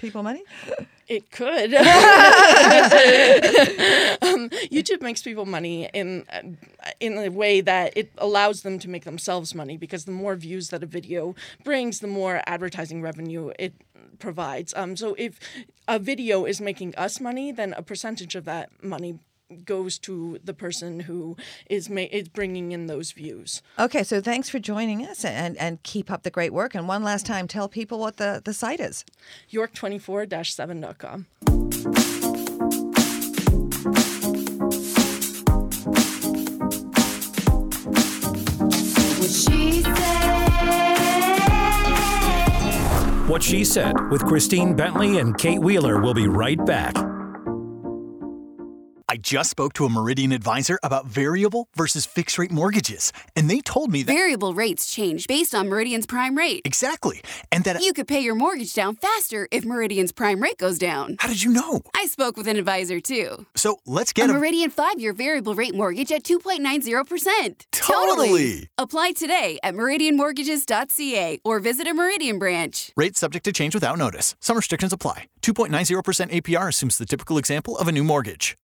people 0.05 0.23
money? 0.23 0.43
It 1.09 1.31
could. 1.31 1.75
um, 4.23 4.49
YouTube 4.71 5.03
makes 5.03 5.23
people 5.23 5.47
money 5.47 5.89
in 5.93 6.25
uh, 6.33 6.43
in 7.01 7.19
a 7.19 7.29
way 7.29 7.61
that 7.61 7.93
it 7.97 8.11
allows 8.19 8.63
them 8.63 8.79
to 8.79 8.89
make 8.89 9.05
themselves 9.05 9.55
money 9.55 9.77
because 9.77 10.05
the 10.05 10.13
more 10.13 10.35
views 10.35 10.69
that 10.69 10.83
a 10.83 10.87
video 10.87 11.35
brings, 11.63 12.01
the 12.01 12.07
more 12.07 12.43
advertising 12.47 13.03
revenue 13.03 13.53
it 13.59 13.75
provides. 14.19 14.73
Um, 14.77 14.97
so 14.97 15.15
if 15.19 15.39
a 15.89 15.99
video 15.99 16.45
is 16.45 16.61
making 16.61 16.95
us 16.97 17.21
money, 17.21 17.53
then 17.53 17.73
a 17.75 17.83
percentage 17.83 18.35
of 18.35 18.45
that 18.45 18.71
money 18.83 19.19
goes 19.65 19.99
to 20.01 20.39
the 20.43 20.55
person 20.55 21.01
who 21.01 21.37
is 21.69 21.89
ma- 21.91 22.03
is 22.11 22.29
bringing 22.29 22.73
in 22.73 22.87
those 22.87 23.13
views. 23.13 23.63
Okay, 23.79 24.03
so 24.03 24.21
thanks 24.21 24.49
for 24.49 24.59
joining 24.59 25.07
us 25.07 25.25
and, 25.25 25.57
and 25.59 25.83
keep 25.83 26.11
up 26.11 26.23
the 26.23 26.31
great 26.31 26.53
work. 26.53 26.75
And 26.75 26.89
one 26.89 27.03
last 27.03 27.27
time, 27.27 27.47
tell 27.47 27.69
people 27.69 27.99
what 27.99 28.17
the, 28.17 28.41
the 28.45 28.55
site 28.55 28.81
is. 28.81 29.05
York24-7.com. 29.53 31.27
What 39.19 39.31
she 39.31 39.83
said. 39.83 40.25
What 43.29 43.43
She 43.43 43.65
Said 43.65 43.95
with 44.11 44.25
Christine 44.25 44.75
Bentley 44.77 45.19
and 45.19 45.37
Kate 45.37 45.59
Wheeler 45.59 46.01
will 46.01 46.15
be 46.15 46.29
right 46.29 46.63
back. 46.67 46.95
I 49.15 49.17
just 49.17 49.51
spoke 49.51 49.75
to 49.75 49.85
a 49.85 49.89
Meridian 49.89 50.33
advisor 50.33 50.77
about 50.83 51.07
variable 51.07 51.69
versus 51.77 52.05
fixed 52.05 52.37
rate 52.37 52.51
mortgages, 52.51 53.13
and 53.37 53.49
they 53.49 53.61
told 53.61 53.93
me 53.93 54.03
that. 54.03 54.13
Variable 54.13 54.55
rates 54.55 54.93
change 54.93 55.29
based 55.29 55.55
on 55.55 55.69
Meridian's 55.69 56.05
prime 56.05 56.37
rate. 56.37 56.63
Exactly. 56.65 57.23
And 57.53 57.63
that. 57.63 57.81
You 57.81 57.93
could 57.93 58.09
pay 58.09 58.19
your 58.19 58.35
mortgage 58.35 58.75
down 58.75 58.97
faster 58.97 59.47
if 59.53 59.65
Meridian's 59.65 60.11
prime 60.11 60.43
rate 60.43 60.59
goes 60.59 60.79
down. 60.79 61.15
How 61.21 61.29
did 61.29 61.45
you 61.45 61.53
know? 61.53 61.83
I 61.95 62.07
spoke 62.07 62.37
with 62.37 62.49
an 62.49 62.57
advisor 62.57 62.99
too. 62.99 63.47
So 63.55 63.79
let's 63.87 64.11
A 64.11 64.15
get 64.15 64.31
a. 64.31 64.33
Meridian 64.33 64.71
5 64.71 64.99
year 64.99 65.13
variable 65.13 65.55
rate 65.55 65.77
mortgage 65.77 66.11
at 66.11 66.25
2.90%. 66.25 67.67
Totally. 67.71 68.69
Apply 68.79 69.13
today 69.13 69.61
at 69.63 69.75
meridianmortgages.ca 69.75 71.39
or 71.45 71.61
visit 71.61 71.87
a 71.87 71.95
Meridian 71.95 72.41
branch. 72.41 72.91
Rate 72.97 73.17
subject 73.17 73.45
to 73.45 73.53
change 73.53 73.75
without 73.75 73.97
notice. 73.97 74.35
Some 74.41 74.57
restrictions 74.57 74.93
apply. 74.93 75.29
2.90% 75.43 76.43
APR 76.43 76.69
assumes 76.71 76.99
the 76.99 77.07
typical 77.07 77.39
example 77.39 77.79
of 77.79 77.87
a 77.87 77.93
new 77.93 78.03
mortgage. 78.03 78.59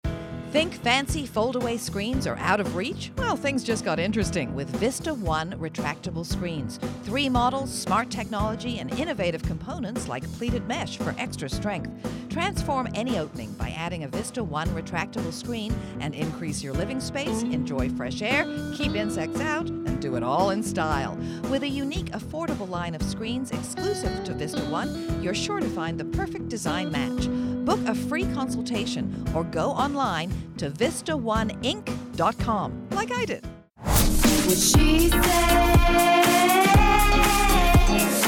Think 0.58 0.74
fancy 0.74 1.28
foldaway 1.28 1.78
screens 1.78 2.26
are 2.26 2.36
out 2.38 2.60
of 2.60 2.76
reach? 2.76 3.12
Well, 3.20 3.36
things 3.36 3.64
just 3.64 3.86
got 3.86 4.00
interesting 4.00 4.56
with 4.56 4.68
Vista 4.78 5.14
One 5.14 5.52
retractable 5.60 6.26
screens. 6.26 6.80
Three 7.04 7.30
models, 7.30 7.72
smart 7.72 8.10
technology, 8.10 8.80
and 8.80 8.92
innovative 8.98 9.44
components 9.44 10.08
like 10.08 10.24
pleated 10.32 10.68
mesh 10.68 10.98
for 10.98 11.14
extra 11.20 11.48
strength. 11.48 11.92
Transform 12.32 12.88
any 12.96 13.20
opening 13.20 13.54
by 13.54 13.70
adding 13.70 14.04
a 14.04 14.08
Vista 14.08 14.44
One 14.44 14.68
retractable 14.70 15.32
screen 15.32 15.76
and 16.00 16.16
increase 16.16 16.64
your 16.64 16.74
living 16.74 17.02
space, 17.02 17.44
enjoy 17.44 17.90
fresh 17.90 18.24
air, 18.24 18.46
keep 18.74 18.96
insects 18.96 19.40
out, 19.40 19.68
and 19.70 20.02
do 20.02 20.16
it 20.16 20.24
all 20.24 20.50
in 20.50 20.64
style. 20.64 21.16
With 21.52 21.62
a 21.62 21.70
unique, 21.70 22.14
affordable 22.14 22.68
line 22.68 22.96
of 22.96 23.04
screens 23.04 23.52
exclusive 23.52 24.24
to 24.24 24.34
Vista 24.34 24.62
One, 24.72 25.22
you're 25.22 25.36
sure 25.36 25.60
to 25.60 25.70
find 25.70 26.00
the 26.00 26.06
perfect 26.06 26.50
design 26.50 26.92
match. 26.92 27.28
Book 27.68 27.80
a 27.86 27.94
free 27.94 28.24
consultation 28.34 29.14
or 29.36 29.44
go 29.44 29.72
online 29.72 30.32
to 30.56 30.72
vistaoneinc.com, 30.72 32.88
like 32.92 33.12
I 33.12 33.26
did. 33.26 33.44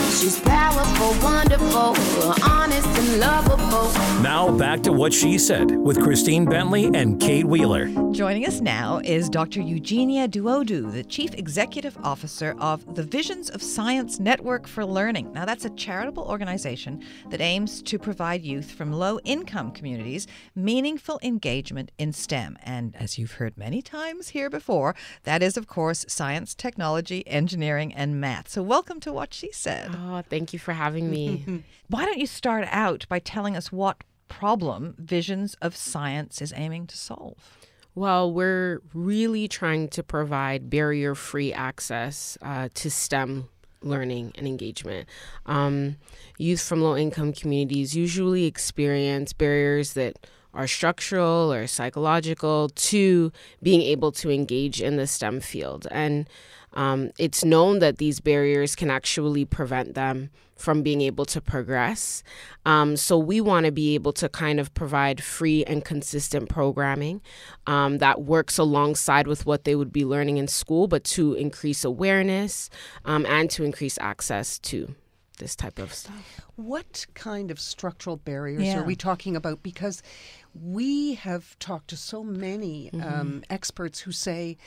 What 0.09 0.17
she 0.17 0.29
said. 0.29 0.39
She's 0.39 0.39
powerful, 0.41 1.23
wonderful, 1.23 2.33
honest 2.43 2.87
and 2.87 3.19
lovable. 3.19 3.93
Now 4.23 4.49
back 4.57 4.81
to 4.83 4.91
What 4.91 5.13
She 5.13 5.37
Said 5.37 5.69
with 5.71 6.01
Christine 6.01 6.45
Bentley 6.45 6.89
and 6.95 7.21
Kate 7.21 7.45
Wheeler. 7.45 7.89
Joining 8.11 8.47
us 8.47 8.59
now 8.59 8.99
is 9.03 9.29
Dr. 9.29 9.61
Eugenia 9.61 10.27
Duodu, 10.27 10.91
the 10.91 11.03
Chief 11.03 11.35
Executive 11.35 11.95
Officer 12.03 12.55
of 12.57 12.95
the 12.95 13.03
Visions 13.03 13.51
of 13.51 13.61
Science 13.61 14.19
Network 14.19 14.67
for 14.67 14.83
Learning. 14.83 15.31
Now, 15.31 15.45
that's 15.45 15.65
a 15.65 15.69
charitable 15.69 16.23
organization 16.23 17.03
that 17.29 17.39
aims 17.39 17.83
to 17.83 17.99
provide 17.99 18.41
youth 18.41 18.71
from 18.71 18.91
low 18.91 19.19
income 19.19 19.71
communities 19.71 20.25
meaningful 20.55 21.19
engagement 21.21 21.91
in 21.99 22.13
STEM. 22.13 22.57
And 22.63 22.95
as 22.95 23.19
you've 23.19 23.33
heard 23.33 23.57
many 23.57 23.83
times 23.83 24.29
here 24.29 24.49
before, 24.49 24.95
that 25.23 25.43
is, 25.43 25.55
of 25.55 25.67
course, 25.67 26.03
science, 26.07 26.55
technology, 26.55 27.25
engineering, 27.27 27.93
and 27.93 28.19
math. 28.19 28.49
So, 28.49 28.63
welcome 28.63 28.99
to 29.01 29.13
What 29.13 29.33
She 29.35 29.51
Said. 29.51 29.98
Oh, 30.01 30.21
thank 30.29 30.53
you 30.53 30.59
for 30.59 30.73
having 30.73 31.09
me. 31.09 31.63
Why 31.89 32.05
don't 32.05 32.19
you 32.19 32.27
start 32.27 32.65
out 32.69 33.05
by 33.09 33.19
telling 33.19 33.57
us 33.57 33.71
what 33.71 34.03
problem 34.27 34.95
Visions 34.97 35.55
of 35.61 35.75
Science 35.75 36.41
is 36.41 36.53
aiming 36.55 36.87
to 36.87 36.97
solve? 36.97 37.67
Well, 37.95 38.31
we're 38.31 38.81
really 38.93 39.47
trying 39.47 39.89
to 39.89 40.03
provide 40.03 40.69
barrier 40.69 41.15
free 41.15 41.51
access 41.51 42.37
uh, 42.41 42.69
to 42.75 42.89
STEM 42.89 43.49
learning 43.81 44.31
and 44.35 44.47
engagement. 44.47 45.09
Um, 45.45 45.97
youth 46.37 46.61
from 46.61 46.81
low 46.81 46.95
income 46.95 47.33
communities 47.33 47.95
usually 47.95 48.45
experience 48.45 49.33
barriers 49.33 49.93
that 49.93 50.27
are 50.53 50.67
structural 50.67 51.51
or 51.51 51.67
psychological 51.67 52.69
to 52.69 53.31
being 53.61 53.81
able 53.81 54.11
to 54.11 54.31
engage 54.31 54.81
in 54.81 54.95
the 54.97 55.07
STEM 55.07 55.39
field. 55.41 55.87
And 55.91 56.27
um, 56.79 56.99
it's 57.25 57.43
known 57.53 57.79
that 57.79 57.97
these 57.97 58.19
barriers 58.21 58.71
can 58.75 58.89
actually 58.89 59.45
prevent 59.45 59.89
them 59.95 60.29
from 60.55 60.81
being 60.81 61.01
able 61.01 61.25
to 61.25 61.39
progress. 61.41 62.23
Um, 62.65 62.97
so 62.97 63.17
we 63.31 63.37
want 63.41 63.65
to 63.65 63.71
be 63.71 63.95
able 63.95 64.13
to 64.13 64.27
kind 64.27 64.59
of 64.59 64.73
provide 64.73 65.17
free 65.37 65.63
and 65.71 65.79
consistent 65.85 66.49
programming 66.49 67.21
um, 67.67 67.99
that 67.99 68.17
works 68.35 68.57
alongside 68.57 69.25
with 69.27 69.45
what 69.45 69.63
they 69.63 69.75
would 69.75 69.93
be 69.93 70.05
learning 70.13 70.37
in 70.37 70.47
school, 70.47 70.87
but 70.87 71.03
to 71.15 71.33
increase 71.33 71.85
awareness 71.85 72.69
um, 73.05 73.25
and 73.25 73.49
to 73.51 73.63
increase 73.63 73.97
access 74.11 74.59
to 74.59 74.95
this 75.37 75.55
type 75.55 75.79
of 75.79 75.93
stuff. 75.93 76.41
What 76.57 77.07
kind 77.13 77.51
of 77.51 77.59
structural 77.59 78.17
barriers 78.17 78.63
Yeah. 78.63 78.79
are 78.79 78.83
we 78.83 78.97
talking 78.97 79.35
about? 79.37 79.63
Because 79.63 80.03
we 80.53 81.15
have 81.15 81.57
talked 81.59 81.87
to 81.91 81.97
so 81.97 82.23
many 82.23 82.89
Mm-hmm. 82.93 83.19
um, 83.21 83.43
experts 83.49 83.97
who 84.01 84.11
say, 84.11 84.57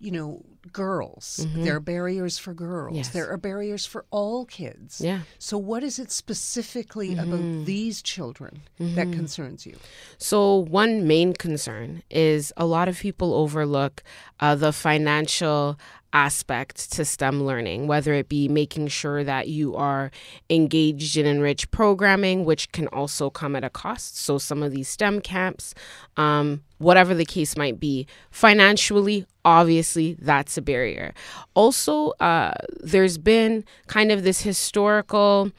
you 0.00 0.10
know, 0.10 0.44
girls, 0.72 1.46
Mhm. 1.48 1.64
there 1.64 1.76
are 1.76 1.80
barriers 1.80 2.38
for 2.38 2.54
girls, 2.54 2.96
Yes. 2.96 3.08
there 3.10 3.28
are 3.30 3.36
barriers 3.38 3.84
for 3.86 4.04
all 4.10 4.44
kids. 4.44 5.00
Yeah. 5.00 5.22
So, 5.38 5.56
what 5.58 5.82
is 5.82 5.98
it 5.98 6.10
specifically 6.12 7.14
Mhm. 7.14 7.22
about 7.22 7.64
these 7.66 8.02
children 8.02 8.62
that 8.78 9.08
Mhm. 9.08 9.12
concerns 9.12 9.66
you? 9.66 9.76
So, 10.18 10.54
one 10.56 11.06
main 11.06 11.32
concern 11.32 12.02
is 12.10 12.52
a 12.56 12.64
lot 12.66 12.88
of 12.88 12.98
people 12.98 13.34
overlook 13.34 14.02
uh, 14.40 14.54
the 14.54 14.72
financial 14.72 15.76
aspect 16.12 16.92
to 16.92 17.04
STEM 17.04 17.44
learning, 17.44 17.86
whether 17.86 18.14
it 18.14 18.28
be 18.28 18.48
making 18.48 18.88
sure 18.88 19.24
that 19.24 19.48
you 19.48 19.74
are 19.76 20.10
engaged 20.48 21.16
in 21.16 21.26
enriched 21.26 21.70
programming, 21.70 22.44
which 22.44 22.72
can 22.72 22.88
also 22.88 23.30
come 23.30 23.54
at 23.54 23.64
a 23.64 23.70
cost. 23.70 24.18
So, 24.18 24.38
some 24.38 24.62
of 24.62 24.72
these 24.72 24.88
STEM 24.88 25.20
camps, 25.20 25.74
um, 26.16 26.62
whatever 26.78 27.14
the 27.14 27.24
case 27.24 27.56
might 27.56 27.78
be, 27.78 28.06
financially, 28.30 29.26
obviously, 29.44 30.14
that's 30.14 30.56
a 30.56 30.62
barrier. 30.62 31.14
Also, 31.54 32.10
uh, 32.20 32.52
there's 32.80 33.18
been 33.18 33.64
kind 33.86 34.10
of 34.10 34.22
this 34.22 34.42
historical. 34.42 35.52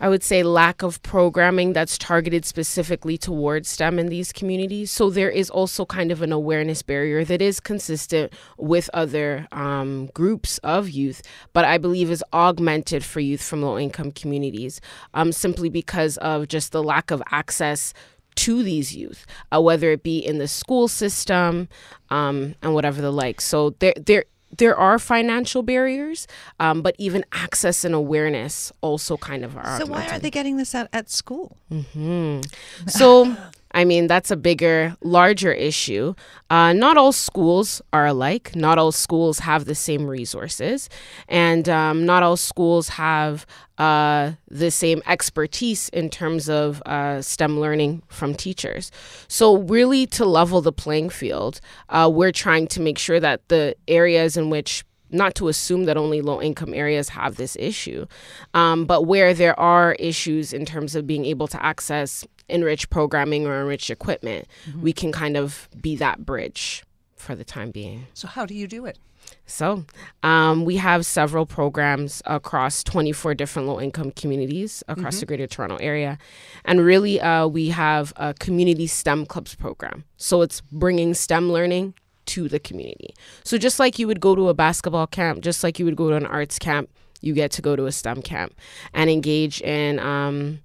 I 0.00 0.08
would 0.08 0.22
say 0.22 0.42
lack 0.42 0.82
of 0.82 1.02
programming 1.02 1.72
that's 1.74 1.98
targeted 1.98 2.44
specifically 2.44 3.18
towards 3.18 3.68
STEM 3.68 3.98
in 3.98 4.08
these 4.08 4.32
communities. 4.32 4.90
So 4.90 5.10
there 5.10 5.30
is 5.30 5.50
also 5.50 5.84
kind 5.84 6.10
of 6.10 6.22
an 6.22 6.32
awareness 6.32 6.82
barrier 6.82 7.24
that 7.24 7.42
is 7.42 7.60
consistent 7.60 8.32
with 8.56 8.88
other 8.94 9.46
um, 9.52 10.06
groups 10.14 10.58
of 10.58 10.88
youth, 10.88 11.22
but 11.52 11.64
I 11.64 11.78
believe 11.78 12.10
is 12.10 12.24
augmented 12.32 13.04
for 13.04 13.20
youth 13.20 13.42
from 13.42 13.62
low 13.62 13.78
income 13.78 14.12
communities 14.12 14.80
um, 15.14 15.32
simply 15.32 15.68
because 15.68 16.16
of 16.18 16.48
just 16.48 16.72
the 16.72 16.82
lack 16.82 17.10
of 17.10 17.22
access 17.30 17.92
to 18.36 18.62
these 18.62 18.96
youth, 18.96 19.26
uh, 19.54 19.60
whether 19.60 19.90
it 19.90 20.02
be 20.02 20.18
in 20.18 20.38
the 20.38 20.48
school 20.48 20.88
system 20.88 21.68
um, 22.08 22.54
and 22.62 22.74
whatever 22.74 23.02
the 23.02 23.10
like. 23.10 23.40
So 23.40 23.70
there, 23.80 23.94
there, 23.96 24.24
there 24.56 24.76
are 24.76 24.98
financial 24.98 25.62
barriers, 25.62 26.26
um, 26.58 26.82
but 26.82 26.94
even 26.98 27.24
access 27.32 27.84
and 27.84 27.94
awareness 27.94 28.72
also 28.80 29.16
kind 29.16 29.44
of 29.44 29.56
are. 29.56 29.78
So 29.78 29.86
why 29.86 30.06
aren't 30.06 30.22
they 30.22 30.30
getting 30.30 30.56
this 30.56 30.74
at, 30.74 30.88
at 30.92 31.10
school? 31.10 31.56
hmm 31.70 32.40
So 32.88 33.36
I 33.72 33.84
mean, 33.84 34.06
that's 34.06 34.30
a 34.30 34.36
bigger, 34.36 34.96
larger 35.00 35.52
issue. 35.52 36.14
Uh, 36.48 36.72
not 36.72 36.96
all 36.96 37.12
schools 37.12 37.80
are 37.92 38.06
alike. 38.06 38.54
Not 38.56 38.78
all 38.78 38.92
schools 38.92 39.40
have 39.40 39.64
the 39.64 39.74
same 39.74 40.06
resources. 40.06 40.88
And 41.28 41.68
um, 41.68 42.04
not 42.04 42.22
all 42.22 42.36
schools 42.36 42.88
have 42.90 43.46
uh, 43.78 44.32
the 44.48 44.70
same 44.70 45.02
expertise 45.06 45.88
in 45.90 46.10
terms 46.10 46.48
of 46.48 46.82
uh, 46.84 47.22
STEM 47.22 47.60
learning 47.60 48.02
from 48.08 48.34
teachers. 48.34 48.90
So, 49.28 49.58
really, 49.58 50.06
to 50.08 50.24
level 50.24 50.60
the 50.60 50.72
playing 50.72 51.10
field, 51.10 51.60
uh, 51.88 52.10
we're 52.12 52.32
trying 52.32 52.66
to 52.68 52.80
make 52.80 52.98
sure 52.98 53.20
that 53.20 53.48
the 53.48 53.76
areas 53.88 54.36
in 54.36 54.50
which 54.50 54.84
not 55.12 55.34
to 55.36 55.48
assume 55.48 55.84
that 55.84 55.96
only 55.96 56.20
low 56.20 56.40
income 56.40 56.74
areas 56.74 57.08
have 57.10 57.36
this 57.36 57.56
issue, 57.58 58.06
um, 58.54 58.84
but 58.86 59.06
where 59.06 59.34
there 59.34 59.58
are 59.58 59.94
issues 59.94 60.52
in 60.52 60.64
terms 60.64 60.94
of 60.94 61.06
being 61.06 61.24
able 61.24 61.48
to 61.48 61.60
access 61.64 62.24
enriched 62.50 62.90
programming 62.90 63.46
or 63.46 63.60
enrich 63.60 63.90
equipment, 63.90 64.46
Mhm. 64.68 64.80
we 64.82 64.92
can 64.92 65.12
kind 65.12 65.36
of 65.36 65.68
be 65.80 65.96
that 65.96 66.24
bridge 66.26 66.84
for 67.16 67.34
the 67.34 67.44
time 67.44 67.70
being. 67.70 68.06
So, 68.14 68.28
how 68.28 68.46
do 68.46 68.54
you 68.54 68.66
do 68.66 68.86
it? 68.86 68.98
So, 69.46 69.84
um, 70.22 70.64
we 70.64 70.76
have 70.76 71.04
several 71.06 71.44
programs 71.46 72.22
across 72.24 72.82
24 72.82 73.34
different 73.34 73.68
low 73.68 73.80
income 73.80 74.10
communities 74.12 74.82
across 74.88 75.16
Mhm. 75.16 75.20
the 75.20 75.26
Greater 75.26 75.46
Toronto 75.46 75.76
Area. 75.76 76.18
And 76.64 76.80
really, 76.84 77.20
uh, 77.20 77.46
we 77.46 77.68
have 77.68 78.12
a 78.16 78.34
community 78.34 78.86
STEM 78.86 79.26
clubs 79.26 79.54
program. 79.54 80.04
So, 80.16 80.42
it's 80.42 80.62
bringing 80.72 81.14
STEM 81.14 81.52
learning 81.52 81.94
to 82.26 82.48
the 82.48 82.58
community. 82.58 83.14
So, 83.44 83.58
just 83.58 83.78
like 83.78 83.98
you 83.98 84.06
would 84.06 84.20
go 84.20 84.34
to 84.34 84.48
a 84.48 84.54
basketball 84.54 85.06
camp, 85.06 85.40
just 85.42 85.62
like 85.62 85.78
you 85.78 85.84
would 85.84 85.96
go 85.96 86.10
to 86.10 86.16
an 86.16 86.26
arts 86.26 86.58
camp, 86.58 86.88
you 87.20 87.34
get 87.34 87.50
to 87.52 87.62
go 87.62 87.76
to 87.76 87.84
a 87.86 87.92
STEM 87.92 88.22
camp 88.22 88.54
and 88.94 89.10
engage 89.10 89.60
in. 89.60 89.98
Um, 89.98 90.60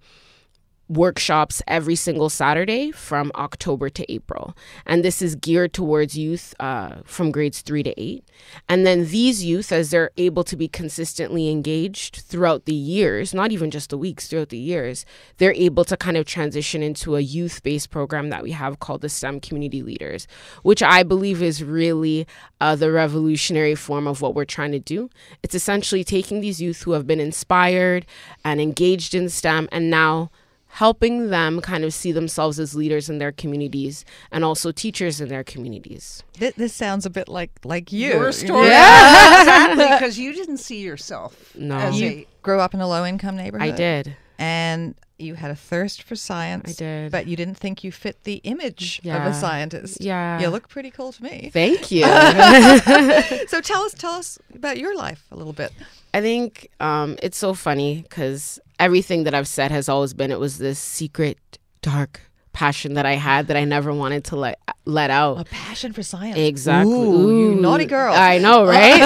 workshops 0.87 1.61
every 1.67 1.95
single 1.95 2.29
Saturday 2.29 2.91
from 2.91 3.31
October 3.35 3.89
to 3.89 4.11
April. 4.11 4.55
And 4.85 5.03
this 5.03 5.21
is 5.21 5.35
geared 5.35 5.73
towards 5.73 6.17
youth 6.17 6.53
uh, 6.59 6.97
from 7.05 7.31
grades 7.31 7.61
three 7.61 7.83
to 7.83 7.99
eight. 7.99 8.23
And 8.69 8.85
then 8.85 9.07
these 9.07 9.43
youth, 9.43 9.71
as 9.71 9.89
they're 9.89 10.11
able 10.17 10.43
to 10.43 10.55
be 10.55 10.67
consistently 10.67 11.49
engaged 11.49 12.17
throughout 12.17 12.65
the 12.65 12.73
years, 12.73 13.33
not 13.33 13.51
even 13.51 13.71
just 13.71 13.89
the 13.89 13.97
weeks, 13.97 14.27
throughout 14.27 14.49
the 14.49 14.57
years, 14.57 15.05
they're 15.37 15.53
able 15.53 15.85
to 15.85 15.97
kind 15.97 16.17
of 16.17 16.25
transition 16.25 16.83
into 16.83 17.15
a 17.15 17.21
youth 17.21 17.63
based 17.63 17.89
program 17.89 18.29
that 18.29 18.43
we 18.43 18.51
have 18.51 18.79
called 18.79 19.01
the 19.01 19.09
STEM 19.09 19.39
Community 19.39 19.81
Leaders, 19.81 20.27
which 20.63 20.83
I 20.83 21.03
believe 21.03 21.41
is 21.41 21.63
really 21.63 22.27
uh, 22.61 22.75
the 22.75 22.91
revolutionary 22.91 23.75
form 23.75 24.07
of 24.07 24.21
what 24.21 24.35
we're 24.35 24.45
trying 24.45 24.71
to 24.71 24.79
do. 24.79 25.09
It's 25.41 25.55
essentially 25.55 26.03
taking 26.03 26.41
these 26.41 26.61
youth 26.61 26.83
who 26.83 26.91
have 26.91 27.07
been 27.07 27.19
inspired 27.19 28.05
and 28.43 28.61
engaged 28.61 29.15
in 29.15 29.29
STEM 29.29 29.67
and 29.71 29.89
now 29.89 30.29
helping 30.75 31.29
them 31.29 31.61
kind 31.61 31.85
of 31.85 31.93
see 31.93 32.11
themselves 32.11 32.59
as 32.59 32.75
leaders 32.75 33.09
in 33.09 33.17
their 33.17 33.31
communities 33.31 34.03
and 34.29 34.43
also 34.43 34.73
teachers 34.73 35.21
in 35.21 35.29
their 35.29 35.43
communities. 35.43 36.21
This, 36.37 36.53
this 36.55 36.73
sounds 36.73 37.05
a 37.05 37.09
bit 37.09 37.29
like 37.29 37.51
like 37.63 37.93
you. 37.93 38.09
Your 38.09 38.31
story. 38.33 38.67
know? 38.67 38.73
exactly, 39.39 39.85
because 39.85 40.19
you 40.19 40.33
didn't 40.33 40.57
see 40.57 40.81
yourself 40.81 41.55
No. 41.55 41.77
as 41.77 41.99
you 41.99 42.09
a 42.09 42.27
grew 42.41 42.59
up 42.59 42.73
in 42.73 42.81
a 42.81 42.87
low 42.87 43.05
income 43.05 43.37
neighborhood. 43.37 43.69
I 43.69 43.71
did. 43.71 44.17
And 44.37 44.95
you 45.17 45.35
had 45.35 45.49
a 45.49 45.55
thirst 45.55 46.03
for 46.03 46.17
science. 46.17 46.71
I 46.71 46.73
did. 46.73 47.11
But 47.11 47.25
you 47.27 47.37
didn't 47.37 47.55
think 47.55 47.85
you 47.85 47.91
fit 47.93 48.25
the 48.25 48.41
image 48.43 48.99
of 49.05 49.21
a 49.21 49.33
scientist. 49.33 50.01
Yeah. 50.01 50.41
You 50.41 50.49
look 50.49 50.67
pretty 50.67 50.91
cool 50.91 51.13
to 51.13 51.23
me. 51.23 51.51
Thank 51.53 51.89
you. 51.89 52.03
so 53.47 53.61
tell 53.61 53.83
us 53.83 53.93
tell 53.93 54.11
us 54.13 54.37
about 54.53 54.77
your 54.77 54.93
life 54.97 55.23
a 55.31 55.37
little 55.37 55.53
bit. 55.53 55.71
I 56.15 56.21
think 56.21 56.69
um, 56.79 57.17
it's 57.21 57.37
so 57.37 57.53
funny 57.53 58.01
because 58.03 58.57
everything 58.79 59.25
that 59.25 59.33
I've 59.33 59.49
said 59.49 59.69
has 59.71 59.89
always 59.89 60.13
been 60.13 60.31
it 60.31 60.39
was 60.39 60.59
this 60.59 60.79
secret, 60.79 61.37
dark 61.81 62.21
passion 62.53 62.93
that 62.93 63.05
I 63.05 63.15
had 63.15 63.47
that 63.47 63.57
I 63.57 63.65
never 63.65 63.93
wanted 63.93 64.23
to 64.25 64.37
let 64.37 64.57
let 64.85 65.09
out. 65.09 65.41
A 65.41 65.43
passion 65.43 65.91
for 65.91 66.03
science. 66.03 66.37
Exactly. 66.37 66.93
Ooh, 66.93 67.49
you 67.49 67.55
naughty 67.55 67.83
girl. 67.83 68.13
I 68.13 68.37
know, 68.37 68.65
right? 68.65 69.01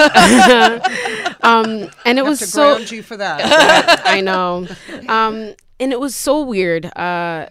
um, 1.41 1.89
and 2.05 2.20
it 2.20 2.26
was 2.26 2.47
so. 2.47 2.78
you 2.78 3.01
for 3.01 3.18
that. 3.18 4.01
I 4.05 4.22
know. 4.22 4.68
Um, 5.07 5.55
and 5.80 5.91
it 5.91 5.99
was 5.99 6.14
so 6.14 6.43
weird. 6.43 6.86
Uh, 6.95 7.47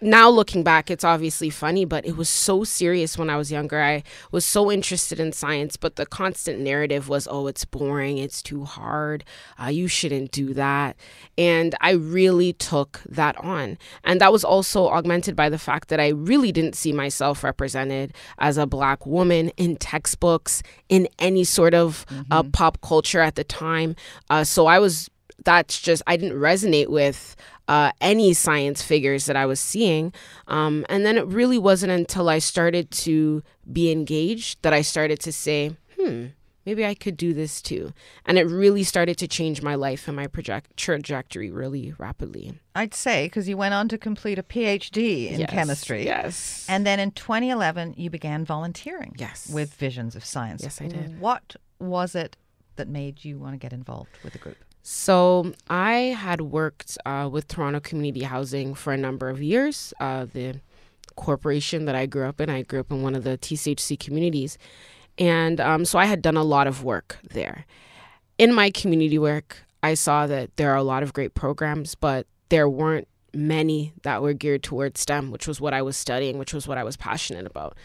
now 0.00 0.28
looking 0.28 0.62
back, 0.62 0.90
it's 0.90 1.04
obviously 1.04 1.50
funny, 1.50 1.84
but 1.84 2.06
it 2.06 2.16
was 2.16 2.28
so 2.28 2.64
serious 2.64 3.18
when 3.18 3.28
I 3.28 3.36
was 3.36 3.52
younger. 3.52 3.80
I 3.80 4.02
was 4.30 4.44
so 4.44 4.70
interested 4.70 5.20
in 5.20 5.32
science, 5.32 5.76
but 5.76 5.96
the 5.96 6.06
constant 6.06 6.60
narrative 6.60 7.08
was, 7.08 7.28
oh, 7.30 7.46
it's 7.46 7.64
boring, 7.64 8.18
it's 8.18 8.42
too 8.42 8.64
hard, 8.64 9.24
uh, 9.62 9.66
you 9.66 9.88
shouldn't 9.88 10.32
do 10.32 10.54
that. 10.54 10.96
And 11.36 11.74
I 11.80 11.92
really 11.92 12.52
took 12.52 13.00
that 13.08 13.36
on. 13.38 13.78
And 14.04 14.20
that 14.20 14.32
was 14.32 14.44
also 14.44 14.88
augmented 14.88 15.36
by 15.36 15.48
the 15.48 15.58
fact 15.58 15.88
that 15.88 16.00
I 16.00 16.08
really 16.08 16.52
didn't 16.52 16.76
see 16.76 16.92
myself 16.92 17.44
represented 17.44 18.14
as 18.38 18.56
a 18.56 18.66
black 18.66 19.04
woman 19.06 19.50
in 19.56 19.76
textbooks, 19.76 20.62
in 20.88 21.08
any 21.18 21.44
sort 21.44 21.74
of 21.74 22.06
uh, 22.30 22.42
pop 22.42 22.80
culture 22.80 23.20
at 23.20 23.34
the 23.34 23.44
time. 23.44 23.96
Uh, 24.28 24.44
so 24.44 24.66
I 24.66 24.78
was 24.78 25.10
that's 25.44 25.80
just 25.80 26.02
I 26.06 26.16
didn't 26.16 26.38
resonate 26.38 26.88
with 26.88 27.36
uh, 27.68 27.92
any 28.00 28.32
science 28.32 28.82
figures 28.82 29.26
that 29.26 29.36
I 29.36 29.46
was 29.46 29.60
seeing. 29.60 30.12
Um, 30.48 30.84
and 30.88 31.06
then 31.06 31.16
it 31.16 31.26
really 31.26 31.58
wasn't 31.58 31.92
until 31.92 32.28
I 32.28 32.38
started 32.40 32.90
to 32.92 33.42
be 33.72 33.92
engaged 33.92 34.62
that 34.62 34.72
I 34.72 34.82
started 34.82 35.20
to 35.20 35.32
say, 35.32 35.76
hmm, 35.98 36.26
maybe 36.66 36.84
I 36.84 36.94
could 36.94 37.16
do 37.16 37.32
this 37.32 37.62
too. 37.62 37.92
And 38.26 38.38
it 38.38 38.46
really 38.48 38.82
started 38.82 39.16
to 39.18 39.28
change 39.28 39.62
my 39.62 39.76
life 39.76 40.08
and 40.08 40.16
my 40.16 40.26
project 40.26 40.76
trajectory 40.76 41.48
really 41.50 41.94
rapidly. 41.96 42.58
I'd 42.74 42.92
say 42.94 43.26
because 43.26 43.48
you 43.48 43.56
went 43.56 43.72
on 43.74 43.88
to 43.88 43.98
complete 43.98 44.38
a 44.38 44.42
PhD 44.42 45.30
in 45.30 45.38
Yes, 45.40 45.50
chemistry. 45.50 46.04
yes. 46.04 46.66
And 46.68 46.84
then 46.84 46.98
in 46.98 47.12
2011, 47.12 47.94
you 47.96 48.10
began 48.10 48.44
volunteering. 48.44 49.14
Yes. 49.16 49.48
With 49.48 49.74
Visions 49.74 50.16
of 50.16 50.24
Science. 50.24 50.62
Yes, 50.64 50.80
I 50.82 50.88
did. 50.88 51.20
What 51.20 51.54
was 51.78 52.14
it 52.16 52.36
that 52.76 52.88
made 52.88 53.24
you 53.24 53.38
want 53.38 53.54
to 53.54 53.58
get 53.58 53.72
involved 53.72 54.18
with 54.24 54.32
the 54.32 54.38
group? 54.40 54.56
So 54.82 55.52
I 55.68 56.16
had 56.18 56.40
worked 56.40 56.96
uh, 57.04 57.28
with 57.30 57.48
Toronto 57.48 57.80
Community 57.80 58.22
Housing 58.22 58.74
for 58.74 58.92
a 58.92 58.96
number 58.96 59.28
of 59.28 59.42
years. 59.42 59.92
Uh, 60.00 60.26
the 60.32 60.60
corporation 61.16 61.84
that 61.84 61.94
I 61.94 62.06
grew 62.06 62.26
up 62.26 62.40
in, 62.40 62.48
I 62.48 62.62
grew 62.62 62.80
up 62.80 62.90
in 62.90 63.02
one 63.02 63.14
of 63.14 63.24
the 63.24 63.36
TCHC 63.36 63.98
communities, 63.98 64.56
and 65.18 65.60
um, 65.60 65.84
so 65.84 65.98
I 65.98 66.06
had 66.06 66.22
done 66.22 66.36
a 66.36 66.42
lot 66.42 66.66
of 66.66 66.82
work 66.82 67.18
there. 67.22 67.66
In 68.38 68.54
my 68.54 68.70
community 68.70 69.18
work, 69.18 69.58
I 69.82 69.94
saw 69.94 70.26
that 70.26 70.56
there 70.56 70.70
are 70.70 70.76
a 70.76 70.82
lot 70.82 71.02
of 71.02 71.12
great 71.12 71.34
programs, 71.34 71.94
but 71.94 72.26
there 72.48 72.68
weren't 72.68 73.06
many 73.34 73.92
that 74.02 74.22
were 74.22 74.32
geared 74.32 74.62
towards 74.62 75.00
STEM, 75.00 75.30
which 75.30 75.46
was 75.46 75.60
what 75.60 75.74
I 75.74 75.82
was 75.82 75.96
studying, 75.96 76.38
which 76.38 76.54
was 76.54 76.66
what 76.66 76.78
I 76.78 76.84
was 76.84 76.96
passionate 76.96 77.46
about. 77.46 77.76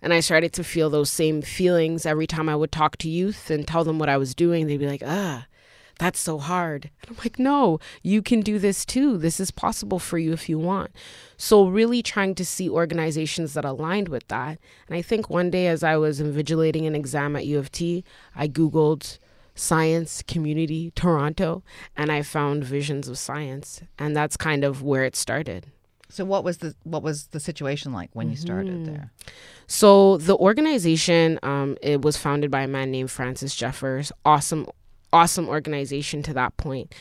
And 0.00 0.12
I 0.12 0.20
started 0.20 0.52
to 0.54 0.64
feel 0.64 0.88
those 0.88 1.10
same 1.10 1.42
feelings 1.42 2.06
every 2.06 2.26
time 2.26 2.48
I 2.48 2.56
would 2.56 2.72
talk 2.72 2.96
to 2.98 3.08
youth 3.08 3.50
and 3.50 3.66
tell 3.66 3.84
them 3.84 3.98
what 3.98 4.08
I 4.08 4.16
was 4.16 4.34
doing. 4.34 4.66
They'd 4.66 4.78
be 4.78 4.86
like, 4.86 5.02
ah, 5.04 5.46
that's 5.98 6.18
so 6.20 6.38
hard. 6.38 6.90
And 7.02 7.10
I'm 7.10 7.16
like, 7.24 7.38
no, 7.38 7.78
you 8.02 8.20
can 8.22 8.40
do 8.40 8.58
this 8.58 8.84
too. 8.84 9.16
This 9.18 9.38
is 9.38 9.50
possible 9.50 9.98
for 9.98 10.18
you 10.18 10.32
if 10.32 10.48
you 10.48 10.58
want. 10.58 10.90
So, 11.36 11.66
really 11.66 12.02
trying 12.02 12.34
to 12.36 12.44
see 12.44 12.68
organizations 12.68 13.54
that 13.54 13.64
aligned 13.64 14.08
with 14.08 14.26
that. 14.28 14.58
And 14.88 14.96
I 14.96 15.02
think 15.02 15.30
one 15.30 15.50
day 15.50 15.66
as 15.68 15.82
I 15.82 15.96
was 15.96 16.20
invigilating 16.20 16.86
an 16.86 16.94
exam 16.94 17.36
at 17.36 17.46
U 17.46 17.58
of 17.58 17.70
T, 17.70 18.04
I 18.34 18.48
Googled 18.48 19.18
science 19.54 20.22
community 20.26 20.90
Toronto 20.96 21.62
and 21.96 22.10
I 22.10 22.22
found 22.22 22.64
Visions 22.64 23.06
of 23.08 23.16
Science. 23.18 23.82
And 23.98 24.16
that's 24.16 24.36
kind 24.36 24.64
of 24.64 24.82
where 24.82 25.04
it 25.04 25.14
started. 25.14 25.66
So 26.08 26.24
what 26.24 26.44
was 26.44 26.58
the 26.58 26.74
what 26.84 27.02
was 27.02 27.28
the 27.28 27.40
situation 27.40 27.92
like 27.92 28.10
when 28.12 28.30
you 28.30 28.36
started 28.36 28.80
Mhm. 28.82 28.86
there? 28.86 29.12
So 29.66 30.18
the 30.18 30.36
organization, 30.36 31.38
um, 31.42 31.76
it 31.82 32.02
was 32.02 32.16
founded 32.16 32.50
by 32.50 32.62
a 32.62 32.68
man 32.68 32.90
named 32.90 33.10
Francis 33.10 33.56
Jeffers. 33.56 34.12
Awesome, 34.24 34.66
awesome 35.14 35.48
organization 35.48 36.22
to 36.24 36.34
that 36.34 36.56
point. 36.56 36.94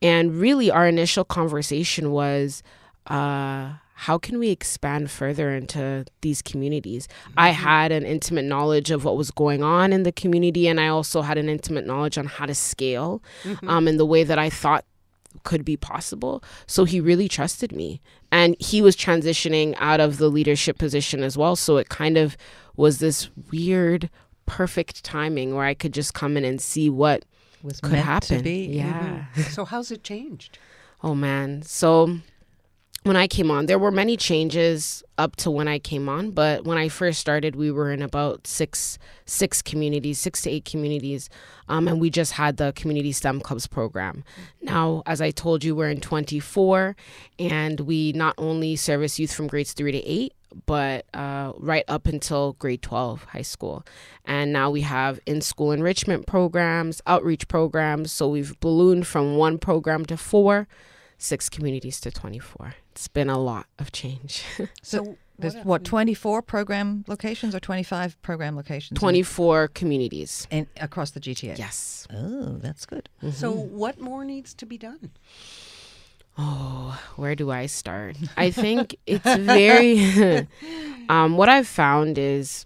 And 0.00 0.34
really, 0.40 0.70
our 0.70 0.88
initial 0.88 1.24
conversation 1.24 2.10
was, 2.10 2.62
uh, 3.06 3.74
how 3.94 4.16
can 4.16 4.38
we 4.38 4.50
expand 4.50 5.10
further 5.10 5.54
into 5.54 6.04
these 6.20 6.40
communities? 6.40 7.08
I 7.36 7.50
had 7.50 7.90
an 7.92 8.04
intimate 8.06 8.44
knowledge 8.44 8.90
of 8.90 9.04
what 9.04 9.16
was 9.16 9.30
going 9.30 9.62
on 9.62 9.92
in 9.92 10.04
the 10.04 10.12
community, 10.12 10.68
and 10.68 10.80
I 10.80 10.88
also 10.88 11.22
had 11.22 11.36
an 11.36 11.48
intimate 11.48 11.86
knowledge 11.86 12.16
on 12.16 12.26
how 12.26 12.46
to 12.46 12.54
scale, 12.54 13.22
Mhm. 13.44 13.68
um, 13.68 13.88
in 13.88 13.96
the 13.96 14.06
way 14.06 14.22
that 14.24 14.38
I 14.38 14.50
thought 14.50 14.84
could 15.44 15.64
be 15.64 15.76
possible. 15.76 16.42
So 16.66 16.84
he 16.84 17.00
really 17.00 17.28
trusted 17.28 17.72
me. 17.72 18.00
And 18.30 18.56
he 18.58 18.82
was 18.82 18.96
transitioning 18.96 19.74
out 19.78 20.00
of 20.00 20.18
the 20.18 20.28
leadership 20.28 20.78
position 20.78 21.22
as 21.22 21.36
well. 21.36 21.56
So 21.56 21.76
it 21.76 21.88
kind 21.88 22.16
of 22.16 22.36
was 22.76 22.98
this 22.98 23.28
weird, 23.50 24.10
perfect 24.46 25.04
timing 25.04 25.54
where 25.54 25.64
I 25.66 25.74
could 25.74 25.92
just 25.92 26.14
come 26.14 26.36
in 26.36 26.44
and 26.44 26.60
see 26.60 26.88
what 26.88 27.24
Was 27.62 27.80
could 27.80 27.92
meant 27.92 28.04
to 28.04 28.34
happen. 28.34 28.42
be. 28.42 28.66
Yeah. 28.66 29.26
so 29.50 29.64
how's 29.64 29.90
it 29.90 30.02
changed? 30.04 30.58
Oh 31.02 31.14
man. 31.14 31.62
So 31.62 32.18
when 33.04 33.16
I 33.16 33.26
came 33.26 33.50
on, 33.50 33.66
there 33.66 33.78
were 33.78 33.90
many 33.90 34.16
changes 34.16 35.02
up 35.16 35.36
to 35.36 35.50
when 35.50 35.66
I 35.68 35.78
came 35.78 36.08
on, 36.08 36.32
but 36.32 36.64
when 36.64 36.76
I 36.76 36.88
first 36.88 37.20
started, 37.20 37.56
we 37.56 37.70
were 37.70 37.90
in 37.90 38.02
about 38.02 38.46
six 38.46 38.98
six 39.24 39.62
communities, 39.62 40.18
six 40.18 40.42
to 40.42 40.50
eight 40.50 40.64
communities, 40.64 41.30
um, 41.68 41.88
and 41.88 42.00
we 42.00 42.10
just 42.10 42.32
had 42.32 42.56
the 42.56 42.72
community 42.74 43.12
STEM 43.12 43.40
clubs 43.40 43.66
program. 43.66 44.24
Now, 44.60 45.02
as 45.06 45.20
I 45.20 45.30
told 45.30 45.64
you, 45.64 45.74
we're 45.74 45.90
in 45.90 46.00
24, 46.00 46.96
and 47.38 47.80
we 47.80 48.12
not 48.12 48.34
only 48.36 48.76
service 48.76 49.18
youth 49.18 49.32
from 49.32 49.46
grades 49.46 49.72
three 49.72 49.92
to 49.92 50.04
eight, 50.04 50.34
but 50.66 51.06
uh, 51.14 51.52
right 51.56 51.84
up 51.88 52.06
until 52.06 52.54
grade 52.54 52.82
12 52.82 53.24
high 53.24 53.42
school. 53.42 53.84
And 54.24 54.52
now 54.52 54.70
we 54.70 54.82
have 54.82 55.20
in 55.26 55.40
school 55.40 55.72
enrichment 55.72 56.26
programs, 56.26 57.00
outreach 57.06 57.48
programs. 57.48 58.12
So 58.12 58.28
we've 58.28 58.58
ballooned 58.60 59.06
from 59.06 59.36
one 59.36 59.58
program 59.58 60.04
to 60.06 60.16
four, 60.16 60.68
six 61.18 61.48
communities 61.48 62.00
to 62.00 62.10
24. 62.10 62.74
It's 62.92 63.08
been 63.08 63.30
a 63.30 63.38
lot 63.38 63.66
of 63.78 63.92
change. 63.92 64.44
So 64.82 65.16
there's 65.38 65.54
what, 65.64 65.84
24 65.84 66.42
program 66.42 67.04
locations 67.06 67.54
or 67.54 67.60
25 67.60 68.20
program 68.22 68.56
locations? 68.56 68.96
in- 68.96 69.00
24 69.00 69.68
communities 69.68 70.48
in, 70.50 70.66
across 70.80 71.12
the 71.12 71.20
GTA. 71.20 71.56
Yes. 71.56 72.08
Oh, 72.12 72.56
that's 72.60 72.84
good. 72.86 73.08
So, 73.30 73.52
what 73.52 74.00
more 74.00 74.24
needs 74.24 74.52
to 74.54 74.66
be 74.66 74.76
done? 74.76 75.12
Oh, 76.38 76.98
where 77.16 77.34
do 77.34 77.50
I 77.50 77.66
start? 77.66 78.16
I 78.36 78.50
think 78.50 78.94
it's 79.06 79.24
very. 79.24 80.46
um, 81.08 81.36
what 81.36 81.48
I've 81.48 81.66
found 81.66 82.16
is, 82.16 82.64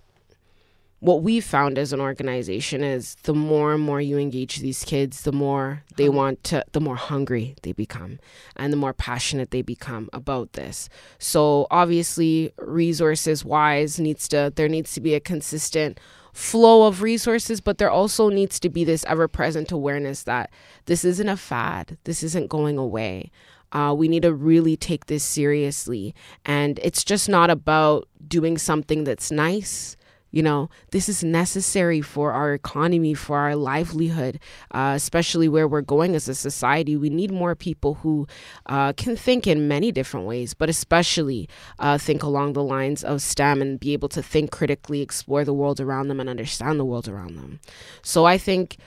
what 1.01 1.23
we've 1.23 1.45
found 1.45 1.79
as 1.79 1.93
an 1.93 2.01
organization 2.01 2.85
is 2.85 3.17
the 3.23 3.35
more 3.35 3.73
and 3.73 3.83
more 3.83 4.01
you 4.01 4.19
engage 4.19 4.59
these 4.59 4.85
kids, 4.85 5.23
the 5.23 5.33
more 5.33 5.83
they 5.97 6.11
want 6.11 6.45
to, 6.45 6.63
the 6.73 6.81
more 6.81 6.97
hungry 6.97 7.57
they 7.63 7.73
become, 7.73 8.19
and 8.57 8.75
the 8.75 8.77
more 8.77 8.93
passionate 8.93 9.53
they 9.53 9.63
become 9.63 10.11
about 10.13 10.53
this. 10.53 10.91
So 11.19 11.67
obviously, 11.71 12.53
resources 12.59 13.43
wise, 13.43 13.99
needs 13.99 14.29
to 14.29 14.53
there 14.55 14.69
needs 14.69 14.93
to 14.93 15.01
be 15.01 15.15
a 15.15 15.21
consistent 15.21 15.99
flow 16.33 16.87
of 16.87 17.03
resources, 17.03 17.61
but 17.61 17.79
there 17.79 17.91
also 17.91 18.29
needs 18.29 18.59
to 18.61 18.69
be 18.69 18.85
this 18.85 19.05
ever 19.07 19.29
present 19.29 19.71
awareness 19.73 20.23
that 20.25 20.51
this 20.87 21.05
isn't 21.05 21.29
a 21.29 21.37
fad, 21.37 21.99
this 22.05 22.23
isn't 22.23 22.49
going 22.49 22.79
away. 22.79 23.31
Uh, 23.73 23.95
we 23.97 24.09
need 24.09 24.23
to 24.23 24.33
really 24.33 24.77
take 24.77 25.07
this 25.07 25.25
seriously. 25.25 26.15
And 26.45 26.79
it's 26.83 27.05
just 27.05 27.29
not 27.29 27.51
about 27.51 28.09
doing 28.29 28.59
something 28.59 29.05
that's 29.05 29.31
nice. 29.31 29.97
You 30.35 30.43
know, 30.43 30.71
this 30.93 31.11
is 31.11 31.23
necessary 31.23 32.01
for 32.01 32.33
our 32.33 32.55
economy, 32.55 33.13
for 33.13 33.37
our 33.37 33.55
livelihood, 33.55 34.41
uh, 34.71 34.95
especially 34.97 35.47
where 35.47 35.69
we're 35.69 35.83
going 35.83 36.15
as 36.15 36.27
a 36.27 36.35
society. 36.35 36.97
We 36.97 37.11
need 37.11 37.31
more 37.31 37.55
people 37.55 37.95
who 37.97 38.27
uh, 38.65 38.95
can 38.95 39.15
think 39.15 39.47
in 39.47 39.69
many 39.69 39.93
different 39.93 40.27
ways, 40.27 40.55
but 40.55 40.71
especially 40.71 41.51
uh, 41.79 41.99
think 41.99 42.23
along 42.23 42.55
the 42.55 42.63
lines 42.63 43.05
of 43.05 43.21
STEM 43.21 43.61
and 43.61 43.79
be 43.79 43.93
able 43.93 44.09
to 44.09 44.23
think 44.23 44.51
critically, 44.51 45.03
explore 45.03 45.45
the 45.45 45.53
world 45.53 45.81
around 45.81 46.09
them, 46.09 46.19
and 46.19 46.31
understand 46.31 46.81
the 46.81 46.87
world 46.87 47.09
around 47.09 47.37
them. 47.37 47.61
So 48.01 48.25
I 48.25 48.39
think 48.39 48.79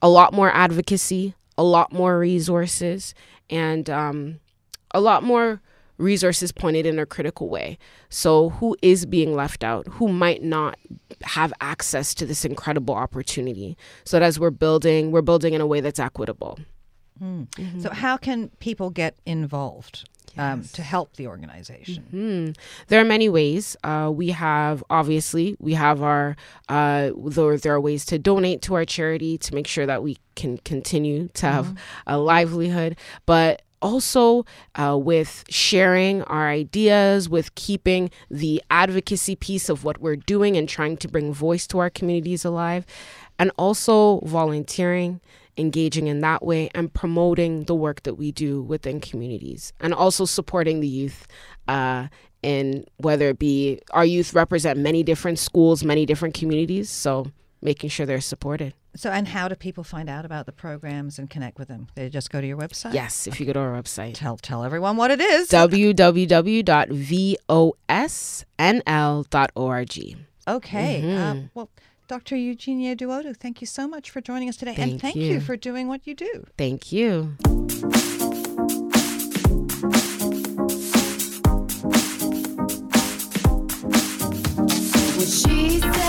a 0.00 0.08
lot 0.08 0.32
more 0.32 0.50
advocacy, 0.50 1.34
a 1.58 1.64
lot 1.64 1.92
more 1.92 2.18
resources, 2.18 3.14
and 3.50 3.88
um, 3.88 4.40
a 4.92 5.00
lot 5.00 5.22
more 5.22 5.60
resources 5.98 6.52
pointed 6.52 6.86
in 6.86 6.98
a 6.98 7.06
critical 7.06 7.48
way. 7.48 7.78
So, 8.08 8.50
who 8.50 8.76
is 8.82 9.06
being 9.06 9.34
left 9.34 9.64
out? 9.64 9.86
Who 9.92 10.08
might 10.08 10.42
not 10.42 10.78
have 11.22 11.52
access 11.60 12.14
to 12.14 12.26
this 12.26 12.44
incredible 12.44 12.94
opportunity? 12.94 13.76
So 14.04 14.18
that 14.18 14.24
as 14.24 14.38
we're 14.38 14.50
building, 14.50 15.10
we're 15.10 15.22
building 15.22 15.54
in 15.54 15.60
a 15.60 15.66
way 15.66 15.80
that's 15.80 16.00
equitable. 16.00 16.58
Mm. 17.22 17.82
So, 17.82 17.90
how 17.90 18.16
can 18.16 18.48
people 18.60 18.90
get 18.90 19.16
involved 19.24 20.08
um, 20.36 20.64
to 20.72 20.82
help 20.82 21.16
the 21.16 21.26
organization? 21.26 22.04
Hmm. 22.10 22.50
There 22.88 23.00
are 23.00 23.04
many 23.04 23.28
ways. 23.28 23.76
Uh, 23.82 24.10
we 24.14 24.30
have 24.30 24.84
obviously 24.90 25.56
we 25.58 25.74
have 25.74 26.02
our 26.02 26.36
uh, 26.68 27.10
there, 27.16 27.56
there 27.56 27.74
are 27.74 27.80
ways 27.80 28.04
to 28.06 28.18
donate 28.18 28.62
to 28.62 28.74
our 28.74 28.84
charity 28.84 29.38
to 29.38 29.54
make 29.54 29.66
sure 29.66 29.86
that 29.86 30.02
we 30.02 30.18
can 30.34 30.58
continue 30.58 31.28
to 31.34 31.46
have 31.46 31.74
a 32.06 32.18
livelihood, 32.18 32.96
but 33.24 33.62
also 33.82 34.44
uh, 34.74 34.98
with 35.00 35.44
sharing 35.48 36.22
our 36.22 36.48
ideas, 36.48 37.28
with 37.28 37.54
keeping 37.54 38.10
the 38.30 38.62
advocacy 38.70 39.36
piece 39.36 39.68
of 39.68 39.84
what 39.84 40.00
we're 40.00 40.16
doing 40.16 40.56
and 40.56 40.68
trying 40.68 40.96
to 40.96 41.08
bring 41.08 41.32
voice 41.32 41.66
to 41.68 41.78
our 41.78 41.90
communities 41.90 42.44
alive, 42.44 42.86
and 43.38 43.50
also 43.56 44.20
volunteering 44.20 45.20
engaging 45.58 46.06
in 46.06 46.20
that 46.20 46.44
way 46.44 46.68
and 46.74 46.92
promoting 46.92 47.64
the 47.64 47.74
work 47.74 48.02
that 48.02 48.14
we 48.14 48.30
do 48.32 48.62
within 48.62 49.00
communities 49.00 49.72
and 49.80 49.94
also 49.94 50.24
supporting 50.24 50.80
the 50.80 50.88
youth 50.88 51.26
uh, 51.68 52.08
in 52.42 52.84
whether 52.98 53.28
it 53.28 53.38
be 53.38 53.80
our 53.92 54.04
youth 54.04 54.34
represent 54.34 54.78
many 54.78 55.02
different 55.02 55.38
schools 55.38 55.82
many 55.82 56.04
different 56.06 56.34
communities 56.34 56.90
so 56.90 57.26
making 57.62 57.88
sure 57.90 58.04
they're 58.06 58.20
supported 58.20 58.74
So, 58.96 59.10
and 59.10 59.28
how 59.28 59.48
do 59.48 59.54
people 59.56 59.82
find 59.84 60.08
out 60.08 60.24
about 60.24 60.44
the 60.46 60.52
programs 60.52 61.18
and 61.18 61.28
connect 61.28 61.58
with 61.58 61.68
them? 61.68 61.88
They 61.96 62.08
just 62.08 62.30
go 62.30 62.40
to 62.40 62.46
your 62.46 62.56
website? 62.58 62.92
yes 62.94 63.26
if 63.26 63.40
you 63.40 63.46
go 63.46 63.52
to 63.54 63.60
our 63.60 63.72
website 63.82 64.14
Tell, 64.14 64.36
tell 64.36 64.62
everyone 64.64 64.96
what 64.96 65.10
it 65.10 65.20
is. 65.20 65.48
www.vosnl.org 68.86 70.16
Okay. 70.48 71.02
Mhm. 71.02 71.18
Um, 71.18 71.50
well, 71.54 71.68
Dr. 72.08 72.36
Eugenia 72.36 72.94
Duodu, 72.94 73.36
thank 73.36 73.60
you 73.60 73.66
so 73.66 73.88
much 73.88 74.10
for 74.10 74.20
joining 74.20 74.48
us 74.48 74.56
today. 74.56 74.74
Thank 74.74 74.92
and 74.92 75.00
thank 75.00 75.16
you. 75.16 75.34
you. 75.34 75.40
for 75.40 75.56
doing 75.56 75.88
what 75.88 76.06
you 76.06 76.14
do. 76.14 76.46
thank 76.56 76.92
you 76.92 77.36
What 85.16 85.28
she 85.28 85.80
said. 85.80 86.06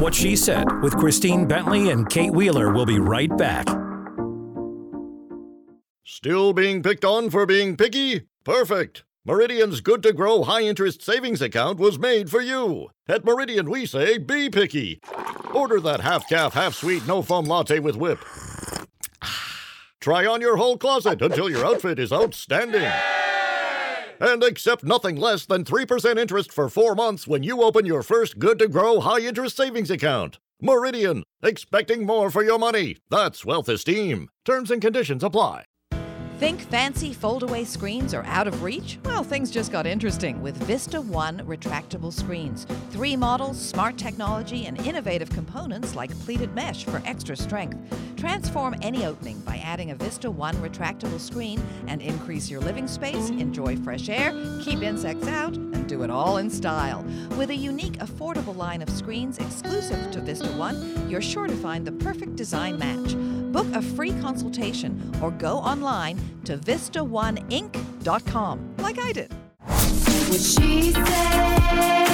What 0.00 0.14
She 0.14 0.36
Said 0.36 0.82
with 0.82 0.96
Christine 0.96 1.46
Bentley 1.46 1.90
and 1.90 2.08
Kate 2.08 2.32
Wheeler 2.32 2.72
will 2.72 2.86
be 2.86 2.98
right 2.98 3.34
back. 3.36 3.66
Still 6.04 6.52
being 6.52 6.82
picked 6.82 7.04
on 7.04 7.30
for 7.30 7.46
being 7.46 7.76
picky? 7.76 8.22
Perfect. 8.44 9.04
Meridian's 9.26 9.82
Good 9.82 10.02
to 10.04 10.14
Grow 10.14 10.44
High 10.44 10.62
Interest 10.62 11.02
Savings 11.02 11.42
Account 11.42 11.78
was 11.78 11.98
made 11.98 12.30
for 12.30 12.40
you. 12.40 12.88
At 13.06 13.22
Meridian, 13.22 13.68
we 13.68 13.84
say 13.84 14.16
be 14.16 14.48
picky. 14.48 14.98
Order 15.52 15.78
that 15.80 16.00
half 16.00 16.26
calf, 16.26 16.54
half 16.54 16.74
sweet, 16.74 17.06
no 17.06 17.20
foam 17.20 17.44
latte 17.44 17.80
with 17.80 17.96
whip. 17.96 18.24
Try 20.00 20.24
on 20.24 20.40
your 20.40 20.56
whole 20.56 20.78
closet 20.78 21.20
until 21.20 21.50
your 21.50 21.66
outfit 21.66 21.98
is 21.98 22.14
outstanding. 22.14 22.90
And 24.20 24.42
accept 24.42 24.84
nothing 24.84 25.16
less 25.16 25.44
than 25.44 25.64
3% 25.64 26.18
interest 26.18 26.50
for 26.50 26.70
four 26.70 26.94
months 26.94 27.28
when 27.28 27.42
you 27.42 27.62
open 27.62 27.84
your 27.84 28.02
first 28.02 28.38
Good 28.38 28.58
to 28.60 28.68
Grow 28.68 29.00
High 29.00 29.20
Interest 29.20 29.54
Savings 29.54 29.90
Account. 29.90 30.38
Meridian, 30.62 31.24
expecting 31.42 32.06
more 32.06 32.30
for 32.30 32.42
your 32.42 32.58
money. 32.58 32.96
That's 33.10 33.44
wealth 33.44 33.68
esteem. 33.68 34.30
Terms 34.46 34.70
and 34.70 34.80
conditions 34.80 35.22
apply. 35.22 35.64
Think 36.40 36.62
fancy 36.62 37.14
foldaway 37.14 37.66
screens 37.66 38.14
are 38.14 38.24
out 38.24 38.48
of 38.48 38.62
reach? 38.62 38.98
Well, 39.04 39.22
things 39.22 39.50
just 39.50 39.70
got 39.70 39.86
interesting 39.86 40.40
with 40.40 40.56
Vista 40.56 40.98
One 40.98 41.40
retractable 41.40 42.10
screens. 42.10 42.66
Three 42.92 43.14
models, 43.14 43.60
smart 43.60 43.98
technology, 43.98 44.64
and 44.64 44.80
innovative 44.86 45.28
components 45.28 45.94
like 45.94 46.18
pleated 46.20 46.54
mesh 46.54 46.86
for 46.86 47.02
extra 47.04 47.36
strength. 47.36 47.76
Transform 48.16 48.74
any 48.80 49.04
opening 49.04 49.38
by 49.40 49.58
adding 49.58 49.90
a 49.90 49.94
Vista 49.94 50.30
One 50.30 50.54
retractable 50.62 51.20
screen 51.20 51.62
and 51.88 52.00
increase 52.00 52.50
your 52.50 52.60
living 52.60 52.88
space, 52.88 53.28
enjoy 53.28 53.76
fresh 53.76 54.08
air, 54.08 54.32
keep 54.62 54.80
insects 54.80 55.28
out, 55.28 55.54
and 55.54 55.86
do 55.86 56.04
it 56.04 56.10
all 56.10 56.38
in 56.38 56.48
style. 56.48 57.04
With 57.36 57.50
a 57.50 57.54
unique, 57.54 57.98
affordable 57.98 58.56
line 58.56 58.80
of 58.80 58.88
screens 58.88 59.36
exclusive 59.36 60.10
to 60.12 60.22
Vista 60.22 60.48
One, 60.52 61.06
you're 61.06 61.20
sure 61.20 61.48
to 61.48 61.56
find 61.56 61.86
the 61.86 61.92
perfect 61.92 62.36
design 62.36 62.78
match. 62.78 63.14
Book 63.52 63.66
a 63.74 63.82
free 63.82 64.12
consultation 64.20 65.00
or 65.22 65.30
go 65.30 65.58
online 65.58 66.18
to 66.44 66.58
VistaOneInc.com, 66.58 68.74
like 68.78 68.98
I 68.98 69.12
did. 69.12 69.32
What 69.66 70.40
she 70.40 70.92
said. 70.92 72.10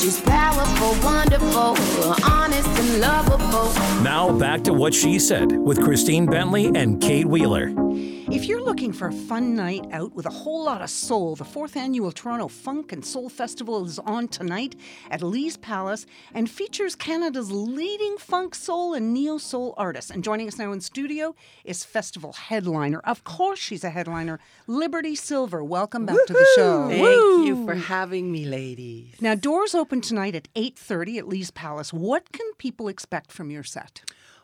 She's 0.00 0.20
powerful, 0.22 0.94
wonderful, 1.04 1.76
honest 2.24 2.68
and 2.68 3.00
lovable. 3.02 3.70
Now 4.02 4.32
back 4.38 4.64
to 4.64 4.72
What 4.72 4.94
She 4.94 5.18
Said 5.18 5.52
with 5.52 5.82
Christine 5.82 6.24
Bentley 6.24 6.72
and 6.74 7.02
Kate 7.02 7.26
Wheeler. 7.26 7.74
If 8.30 8.44
you're 8.44 8.62
looking 8.62 8.92
for 8.92 9.08
a 9.08 9.12
fun 9.12 9.56
night 9.56 9.86
out 9.90 10.14
with 10.14 10.24
a 10.24 10.30
whole 10.30 10.62
lot 10.62 10.82
of 10.82 10.88
soul, 10.88 11.34
the 11.34 11.44
fourth 11.44 11.76
annual 11.76 12.12
Toronto 12.12 12.46
Funk 12.46 12.92
and 12.92 13.04
Soul 13.04 13.28
Festival 13.28 13.84
is 13.84 13.98
on 13.98 14.28
tonight 14.28 14.76
at 15.10 15.20
Lee's 15.20 15.56
Palace 15.56 16.06
and 16.32 16.48
features 16.48 16.94
Canada's 16.94 17.50
leading 17.50 18.16
funk, 18.18 18.54
soul, 18.54 18.94
and 18.94 19.12
neo 19.12 19.36
soul 19.36 19.74
artists. 19.76 20.12
And 20.12 20.22
joining 20.22 20.46
us 20.46 20.58
now 20.58 20.70
in 20.70 20.80
studio 20.80 21.34
is 21.64 21.84
festival 21.84 22.32
headliner. 22.34 23.00
Of 23.00 23.24
course, 23.24 23.58
she's 23.58 23.82
a 23.82 23.90
headliner, 23.90 24.38
Liberty 24.68 25.16
Silver. 25.16 25.64
Welcome 25.64 26.06
back 26.06 26.24
to 26.28 26.32
the 26.32 26.46
show. 26.54 26.88
Thank 26.88 27.48
you 27.48 27.66
for 27.66 27.74
having 27.74 28.30
me, 28.30 28.44
ladies. 28.44 29.20
Now, 29.20 29.34
doors 29.34 29.74
open 29.74 30.00
tonight 30.00 30.36
at 30.36 30.46
8:30 30.54 31.18
at 31.18 31.26
Lee's 31.26 31.50
Palace. 31.50 31.92
What 31.92 32.30
can 32.30 32.46
people 32.58 32.86
expect 32.86 33.32
from 33.32 33.50
your 33.50 33.64
set? 33.64 34.02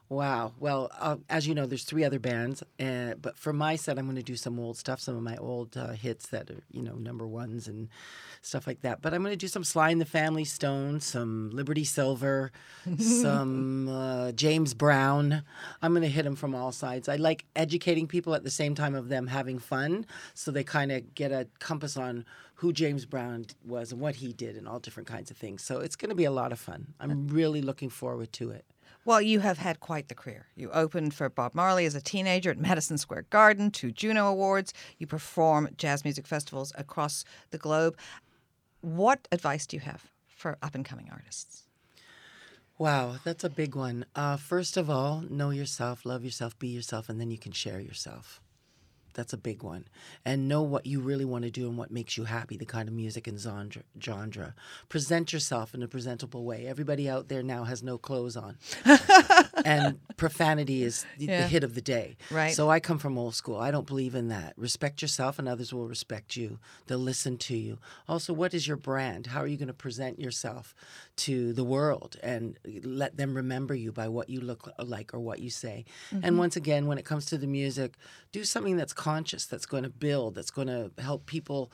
Wow. 0.08 0.52
Well, 0.60 0.90
uh, 1.00 1.16
as 1.28 1.48
you 1.48 1.54
know, 1.54 1.66
there's 1.66 1.82
three 1.82 2.04
other 2.04 2.20
bands, 2.20 2.62
uh, 2.78 3.14
but 3.20 3.36
for 3.36 3.52
my 3.52 3.74
set, 3.74 3.98
I'm 3.98 4.04
going 4.04 4.16
to 4.16 4.22
do 4.22 4.36
some 4.36 4.58
old 4.60 4.76
stuff, 4.76 5.00
some 5.00 5.16
of 5.16 5.22
my 5.22 5.36
old 5.36 5.76
uh, 5.76 5.92
hits 5.92 6.28
that 6.28 6.48
are, 6.48 6.62
you 6.70 6.80
know, 6.80 6.94
number 6.94 7.26
ones 7.26 7.66
and 7.66 7.88
stuff 8.40 8.68
like 8.68 8.82
that. 8.82 9.02
But 9.02 9.14
I'm 9.14 9.22
going 9.22 9.32
to 9.32 9.36
do 9.36 9.48
some 9.48 9.64
Sly 9.64 9.90
and 9.90 10.00
the 10.00 10.04
Family 10.04 10.44
Stone, 10.44 11.00
some 11.00 11.50
Liberty 11.50 11.82
Silver, 11.82 12.52
some 12.98 13.88
uh, 13.90 14.30
James 14.30 14.74
Brown. 14.74 15.42
I'm 15.82 15.92
going 15.92 16.02
to 16.02 16.08
hit 16.08 16.24
them 16.24 16.36
from 16.36 16.54
all 16.54 16.70
sides. 16.70 17.08
I 17.08 17.16
like 17.16 17.44
educating 17.56 18.06
people 18.06 18.36
at 18.36 18.44
the 18.44 18.50
same 18.50 18.76
time 18.76 18.94
of 18.94 19.08
them 19.08 19.26
having 19.26 19.58
fun, 19.58 20.06
so 20.34 20.52
they 20.52 20.62
kind 20.62 20.92
of 20.92 21.16
get 21.16 21.32
a 21.32 21.48
compass 21.58 21.96
on 21.96 22.24
who 22.56 22.72
James 22.72 23.04
Brown 23.04 23.46
was 23.66 23.90
and 23.90 24.00
what 24.00 24.16
he 24.16 24.32
did 24.32 24.56
and 24.56 24.68
all 24.68 24.78
different 24.78 25.08
kinds 25.08 25.32
of 25.32 25.36
things. 25.36 25.62
So 25.62 25.80
it's 25.80 25.96
going 25.96 26.10
to 26.10 26.14
be 26.14 26.24
a 26.24 26.30
lot 26.30 26.52
of 26.52 26.60
fun. 26.60 26.94
I'm 27.00 27.26
really 27.26 27.60
looking 27.60 27.90
forward 27.90 28.32
to 28.34 28.50
it. 28.50 28.64
Well, 29.06 29.22
you 29.22 29.38
have 29.38 29.58
had 29.58 29.78
quite 29.78 30.08
the 30.08 30.16
career. 30.16 30.48
You 30.56 30.68
opened 30.72 31.14
for 31.14 31.28
Bob 31.28 31.54
Marley 31.54 31.86
as 31.86 31.94
a 31.94 32.00
teenager 32.00 32.50
at 32.50 32.58
Madison 32.58 32.98
Square 32.98 33.26
Garden, 33.30 33.70
two 33.70 33.92
Juno 33.92 34.26
Awards. 34.26 34.74
You 34.98 35.06
perform 35.06 35.68
jazz 35.78 36.02
music 36.02 36.26
festivals 36.26 36.72
across 36.76 37.24
the 37.52 37.56
globe. 37.56 37.96
What 38.80 39.28
advice 39.30 39.64
do 39.64 39.76
you 39.76 39.80
have 39.82 40.10
for 40.26 40.58
up 40.60 40.74
and 40.74 40.84
coming 40.84 41.08
artists? 41.12 41.68
Wow, 42.78 43.18
that's 43.22 43.44
a 43.44 43.48
big 43.48 43.76
one. 43.76 44.06
Uh, 44.16 44.38
first 44.38 44.76
of 44.76 44.90
all, 44.90 45.22
know 45.30 45.50
yourself, 45.50 46.04
love 46.04 46.24
yourself, 46.24 46.58
be 46.58 46.66
yourself, 46.66 47.08
and 47.08 47.20
then 47.20 47.30
you 47.30 47.38
can 47.38 47.52
share 47.52 47.78
yourself. 47.78 48.40
That's 49.16 49.32
a 49.32 49.38
big 49.38 49.62
one. 49.62 49.86
And 50.26 50.46
know 50.46 50.62
what 50.62 50.84
you 50.84 51.00
really 51.00 51.24
want 51.24 51.44
to 51.44 51.50
do 51.50 51.68
and 51.68 51.78
what 51.78 51.90
makes 51.90 52.18
you 52.18 52.24
happy, 52.24 52.58
the 52.58 52.66
kind 52.66 52.86
of 52.86 52.94
music 52.94 53.26
and 53.26 53.40
genre. 54.00 54.54
Present 54.90 55.32
yourself 55.32 55.74
in 55.74 55.82
a 55.82 55.88
presentable 55.88 56.44
way. 56.44 56.66
Everybody 56.66 57.08
out 57.08 57.28
there 57.28 57.42
now 57.42 57.64
has 57.64 57.82
no 57.82 57.96
clothes 57.96 58.36
on. 58.36 58.58
and 59.66 59.98
profanity 60.16 60.82
is 60.82 61.04
the, 61.18 61.26
Yeah. 61.26 61.42
the 61.42 61.48
hit 61.48 61.64
of 61.64 61.74
the 61.74 61.80
day. 61.82 62.16
Right. 62.30 62.54
So 62.54 62.70
I 62.70 62.80
come 62.80 62.98
from 62.98 63.18
old 63.18 63.34
school. 63.34 63.56
I 63.58 63.70
don't 63.70 63.86
believe 63.86 64.14
in 64.14 64.28
that. 64.28 64.54
Respect 64.56 65.02
yourself 65.02 65.38
and 65.38 65.48
others 65.48 65.72
will 65.74 65.86
respect 65.88 66.36
you. 66.36 66.58
They'll 66.86 66.98
listen 66.98 67.36
to 67.38 67.56
you. 67.56 67.78
Also, 68.08 68.32
what 68.32 68.54
is 68.54 68.66
your 68.66 68.76
brand? 68.76 69.26
How 69.28 69.40
are 69.40 69.46
you 69.46 69.56
going 69.56 69.66
to 69.68 69.74
present 69.74 70.18
yourself 70.18 70.74
to 71.16 71.52
the 71.52 71.64
world 71.64 72.16
and 72.22 72.58
let 72.84 73.16
them 73.16 73.34
remember 73.34 73.74
you 73.74 73.92
by 73.92 74.08
what 74.08 74.30
you 74.30 74.40
look 74.40 74.70
like 74.78 75.12
or 75.12 75.20
what 75.20 75.40
you 75.40 75.50
say? 75.50 75.84
Mhm. 76.12 76.20
And 76.22 76.38
once 76.38 76.56
again, 76.56 76.86
when 76.86 76.98
it 76.98 77.04
comes 77.04 77.26
to 77.26 77.38
the 77.38 77.46
music, 77.46 77.96
do 78.32 78.44
something 78.44 78.76
that's 78.76 78.92
conscious, 78.92 79.44
that's 79.46 79.66
going 79.66 79.82
to 79.82 79.90
build, 79.90 80.34
that's 80.36 80.50
going 80.50 80.68
to 80.68 80.90
help 81.02 81.26
people. 81.26 81.70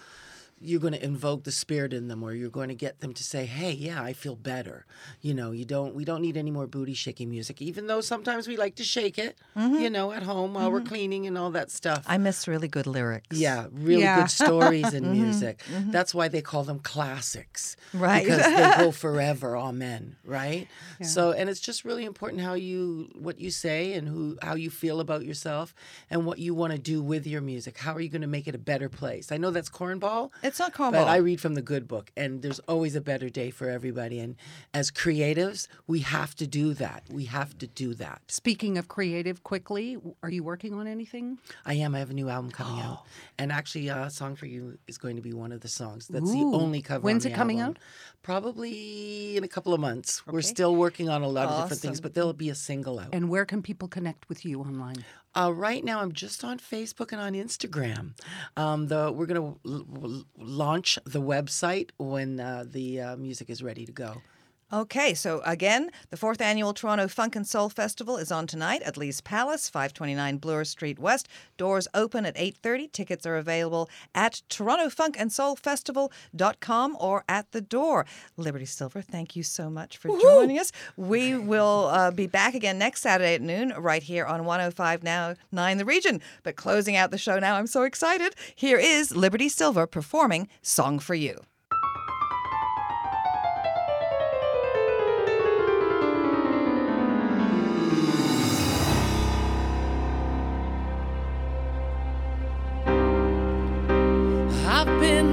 You're 0.64 0.80
going 0.80 0.92
to 0.94 1.04
invoke 1.04 1.42
the 1.44 1.52
spirit 1.52 1.92
in 1.92 2.08
them, 2.08 2.22
or 2.22 2.32
you're 2.32 2.50
going 2.50 2.68
to 2.68 2.74
get 2.74 3.00
them 3.00 3.12
to 3.14 3.24
say, 3.24 3.46
"Hey, 3.46 3.72
yeah, 3.72 4.02
I 4.02 4.12
feel 4.12 4.36
better." 4.36 4.86
You 5.20 5.34
know, 5.34 5.50
you 5.50 5.64
don't. 5.64 5.94
We 5.94 6.04
don't 6.04 6.22
need 6.22 6.36
any 6.36 6.50
more 6.50 6.66
booty 6.66 6.94
shaking 6.94 7.28
music, 7.30 7.60
even 7.60 7.86
though 7.88 8.00
sometimes 8.00 8.46
we 8.46 8.56
like 8.56 8.76
to 8.76 8.84
shake 8.84 9.18
it. 9.18 9.36
You 9.56 9.90
know, 9.90 10.12
at 10.12 10.22
home 10.22 10.54
while 10.54 10.70
we're 10.70 10.80
Mhm. 10.80 10.86
cleaning 10.88 11.26
and 11.26 11.36
all 11.38 11.50
that 11.50 11.70
stuff. 11.70 12.04
I 12.06 12.18
miss 12.18 12.46
really 12.46 12.68
good 12.68 12.86
lyrics. 12.86 13.36
Yeah, 13.36 13.66
really 13.72 14.02
Yeah. 14.02 14.16
good 14.22 14.30
stories 14.30 14.92
in 14.98 15.04
Mhm, 15.04 15.10
music. 15.10 15.62
mhm. 15.68 15.90
That's 15.92 16.14
why 16.14 16.28
they 16.28 16.42
call 16.42 16.62
them 16.64 16.78
classics. 16.78 17.76
Right. 17.92 18.24
Because 18.24 18.44
they 18.56 18.70
go 18.76 18.90
forever, 19.04 19.56
amen, 19.56 20.16
right? 20.24 20.68
Yeah. 21.00 21.06
So 21.06 21.32
and 21.32 21.48
it's 21.50 21.60
just 21.60 21.84
really 21.84 22.04
important 22.04 22.42
how 22.42 22.54
you 22.54 23.10
what 23.14 23.38
you 23.40 23.50
say 23.50 23.94
and 23.94 24.08
who 24.08 24.36
how 24.42 24.54
you 24.54 24.70
feel 24.70 25.00
about 25.00 25.24
yourself 25.24 25.74
and 26.10 26.24
what 26.26 26.38
you 26.38 26.54
want 26.54 26.72
to 26.72 26.78
do 26.78 27.02
with 27.02 27.26
your 27.26 27.40
music. 27.40 27.78
How 27.78 27.92
are 27.94 28.00
you 28.00 28.08
going 28.08 28.22
to 28.22 28.28
make 28.28 28.46
it 28.46 28.54
a 28.54 28.58
better 28.72 28.88
place? 28.88 29.32
I 29.32 29.36
know 29.38 29.50
that's 29.50 29.70
cornball. 29.70 30.30
It's 30.42 30.51
not 30.58 30.74
But. 30.76 31.08
I 31.08 31.16
read 31.16 31.40
from 31.40 31.54
the 31.54 31.62
good 31.62 31.86
book 31.86 32.10
and 32.16 32.42
there's 32.42 32.58
always 32.60 32.96
a 32.96 33.00
better 33.00 33.28
day 33.28 33.50
for 33.50 33.68
everybody 33.68 34.18
and 34.18 34.36
as 34.74 34.90
creatives, 34.90 35.68
we 35.86 36.00
have 36.00 36.34
to 36.36 36.46
do 36.46 36.74
that. 36.74 37.04
We 37.10 37.26
have 37.26 37.56
to 37.58 37.66
do 37.66 37.94
that. 37.94 38.22
Speaking 38.28 38.78
of 38.78 38.88
creative, 38.88 39.42
quickly, 39.42 39.98
are 40.22 40.30
you 40.30 40.42
working 40.42 40.74
on 40.74 40.86
anything? 40.86 41.38
I 41.64 41.74
am. 41.74 41.94
I 41.94 41.98
have 41.98 42.10
a 42.10 42.14
new 42.14 42.28
album 42.28 42.50
coming 42.50 42.80
out, 42.80 43.04
and 43.38 43.52
actually, 43.52 43.90
uh, 43.90 44.08
"Song 44.08 44.36
for 44.36 44.46
You" 44.46 44.78
is 44.86 44.98
going 44.98 45.16
to 45.16 45.22
be 45.22 45.32
one 45.32 45.52
of 45.52 45.60
the 45.60 45.68
songs. 45.68 46.08
That's 46.08 46.30
Ooh. 46.30 46.50
the 46.50 46.56
only 46.56 46.82
cover. 46.82 47.02
When's 47.02 47.26
on 47.26 47.32
it 47.32 47.34
coming 47.34 47.60
album. 47.60 47.76
out? 47.76 47.82
Probably 48.22 49.36
in 49.36 49.44
a 49.44 49.48
couple 49.48 49.74
of 49.74 49.80
months. 49.80 50.22
We're 50.26 50.42
still 50.42 50.76
working 50.76 51.08
on 51.08 51.22
a 51.22 51.28
lot 51.28 51.48
of 51.48 51.62
different 51.62 51.82
things, 51.82 52.00
but 52.00 52.14
there'll 52.14 52.32
be 52.32 52.50
a 52.50 52.54
single 52.54 52.98
out. 52.98 53.08
And 53.12 53.28
where 53.28 53.44
can 53.44 53.62
people 53.62 53.88
connect 53.88 54.28
with 54.28 54.44
you 54.44 54.60
online? 54.60 55.04
Uh, 55.34 55.50
right 55.54 55.82
now, 55.82 56.00
I'm 56.00 56.12
just 56.12 56.44
on 56.44 56.58
Facebook 56.58 57.10
and 57.12 57.20
on 57.20 57.32
Instagram. 57.32 58.12
Um, 58.56 58.88
the 58.88 59.10
we're 59.10 59.26
gonna 59.26 59.40
l- 59.46 59.58
l- 59.64 60.24
launch 60.38 60.98
the 61.04 61.22
website 61.22 61.90
when 61.98 62.38
uh, 62.38 62.64
the 62.68 63.00
uh, 63.00 63.16
music 63.16 63.48
is 63.48 63.62
ready 63.62 63.86
to 63.86 63.92
go. 63.92 64.20
Okay, 64.74 65.12
so 65.12 65.42
again, 65.44 65.90
the 66.08 66.16
fourth 66.16 66.40
annual 66.40 66.72
Toronto 66.72 67.06
Funk 67.06 67.36
and 67.36 67.46
Soul 67.46 67.68
Festival 67.68 68.16
is 68.16 68.32
on 68.32 68.46
tonight 68.46 68.80
at 68.80 68.96
Lee's 68.96 69.20
Palace, 69.20 69.68
529 69.68 70.38
Bloor 70.38 70.64
Street 70.64 70.98
West. 70.98 71.28
Doors 71.58 71.86
open 71.92 72.24
at 72.24 72.34
8.30. 72.36 72.90
Tickets 72.90 73.26
are 73.26 73.36
available 73.36 73.90
at 74.14 74.40
torontofunkandsoulfestival.com 74.48 76.96
or 76.98 77.22
at 77.28 77.52
the 77.52 77.60
door. 77.60 78.06
Liberty 78.38 78.64
Silver, 78.64 79.02
thank 79.02 79.36
you 79.36 79.42
so 79.42 79.68
much 79.68 79.98
for 79.98 80.08
joining 80.08 80.58
us. 80.58 80.72
We 80.96 81.36
will 81.36 81.90
uh, 81.92 82.10
be 82.10 82.26
back 82.26 82.54
again 82.54 82.78
next 82.78 83.02
Saturday 83.02 83.34
at 83.34 83.42
noon 83.42 83.74
right 83.76 84.02
here 84.02 84.24
on 84.24 84.46
105 84.46 85.02
Now 85.02 85.34
9 85.52 85.76
The 85.76 85.84
Region. 85.84 86.22
But 86.44 86.56
closing 86.56 86.96
out 86.96 87.10
the 87.10 87.18
show 87.18 87.38
now, 87.38 87.56
I'm 87.56 87.66
so 87.66 87.82
excited. 87.82 88.34
Here 88.54 88.78
is 88.78 89.14
Liberty 89.14 89.50
Silver 89.50 89.86
performing 89.86 90.48
Song 90.62 90.98
for 90.98 91.14
You. 91.14 91.42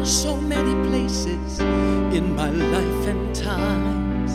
So 0.09 0.35
many 0.35 0.73
places 0.89 1.59
in 1.59 2.35
my 2.35 2.49
life 2.49 3.07
and 3.07 3.35
times. 3.35 4.31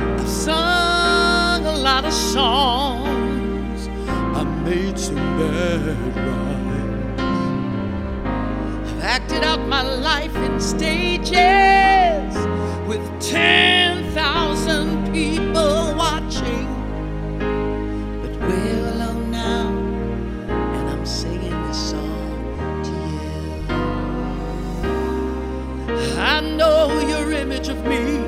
I've 0.00 0.28
sung 0.28 1.66
a 1.66 1.76
lot 1.76 2.06
of 2.06 2.12
songs. 2.14 3.88
I 4.08 4.44
made 4.64 4.98
some 4.98 5.16
bad 5.16 6.16
rhymes. 6.16 7.20
I've 8.90 9.02
acted 9.02 9.44
out 9.44 9.60
my 9.68 9.82
life 9.82 10.34
in 10.36 10.58
stages 10.58 12.34
with 12.88 13.04
10,000 13.20 13.67
image 27.58 27.68
of 27.70 27.84
me 27.86 28.18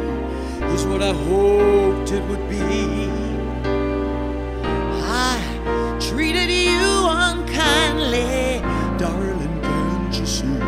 is 0.75 0.85
what 0.87 1.03
I 1.03 1.13
hoped 1.13 2.11
it 2.11 2.23
would 2.25 2.49
be. 2.49 3.09
I 5.05 5.99
treated 6.01 6.51
you 6.51 7.07
unkindly, 7.09 8.61
darling, 8.99 9.61
can't 9.63 10.19
you 10.19 10.27
see? 10.27 10.59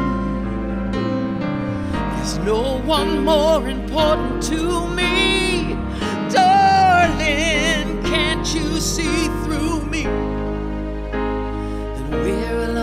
There's 2.14 2.38
no 2.38 2.78
one 2.86 3.24
more 3.24 3.68
important 3.68 4.42
to 4.44 4.86
me, 4.90 5.74
darling, 6.30 8.00
can't 8.04 8.46
you 8.54 8.78
see 8.78 9.26
through 9.44 9.84
me? 9.86 10.04
That 11.96 12.10
we're 12.10 12.64
alone 12.70 12.81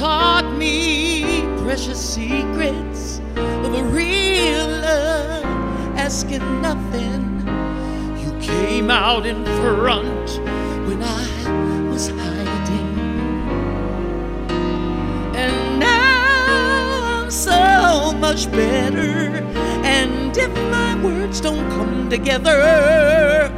taught 0.00 0.50
me 0.56 1.42
precious 1.58 2.00
secrets 2.14 3.18
of 3.36 3.74
a 3.74 3.84
real 3.84 4.66
love, 4.66 5.44
asking 5.94 6.62
nothing. 6.62 7.22
You 8.16 8.32
came 8.40 8.90
out 8.90 9.26
in 9.26 9.44
front 9.60 10.26
when 10.88 11.02
I 11.02 11.90
was 11.92 12.08
hiding. 12.08 12.98
And 15.36 15.78
now 15.78 17.20
I'm 17.20 17.30
so 17.30 18.14
much 18.14 18.50
better. 18.52 19.44
And 19.84 20.34
if 20.34 20.54
my 20.70 20.98
words 21.04 21.42
don't 21.42 21.68
come 21.72 22.08
together, 22.08 23.52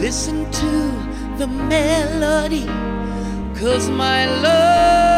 listen 0.00 0.50
to 0.52 0.72
the 1.36 1.46
melody. 1.46 2.64
Cause 3.60 3.90
my 3.90 4.24
love 4.40 5.15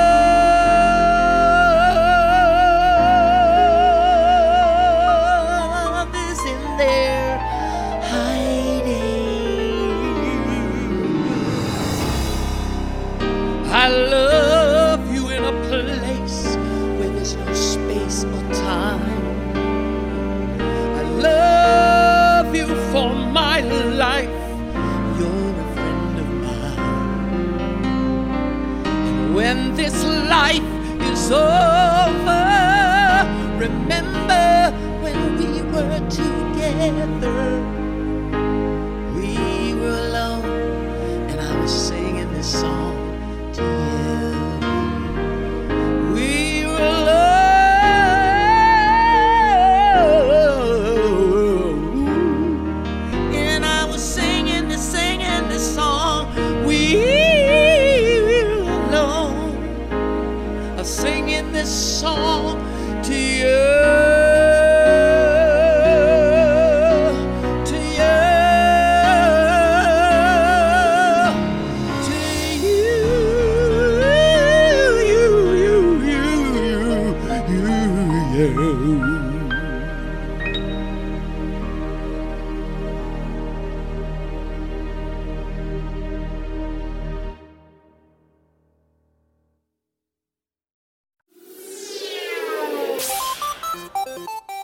over. 31.31 33.25
Remember 33.59 34.73
when 35.03 35.39
we 35.39 35.63
were 35.73 36.01
together? 36.11 37.58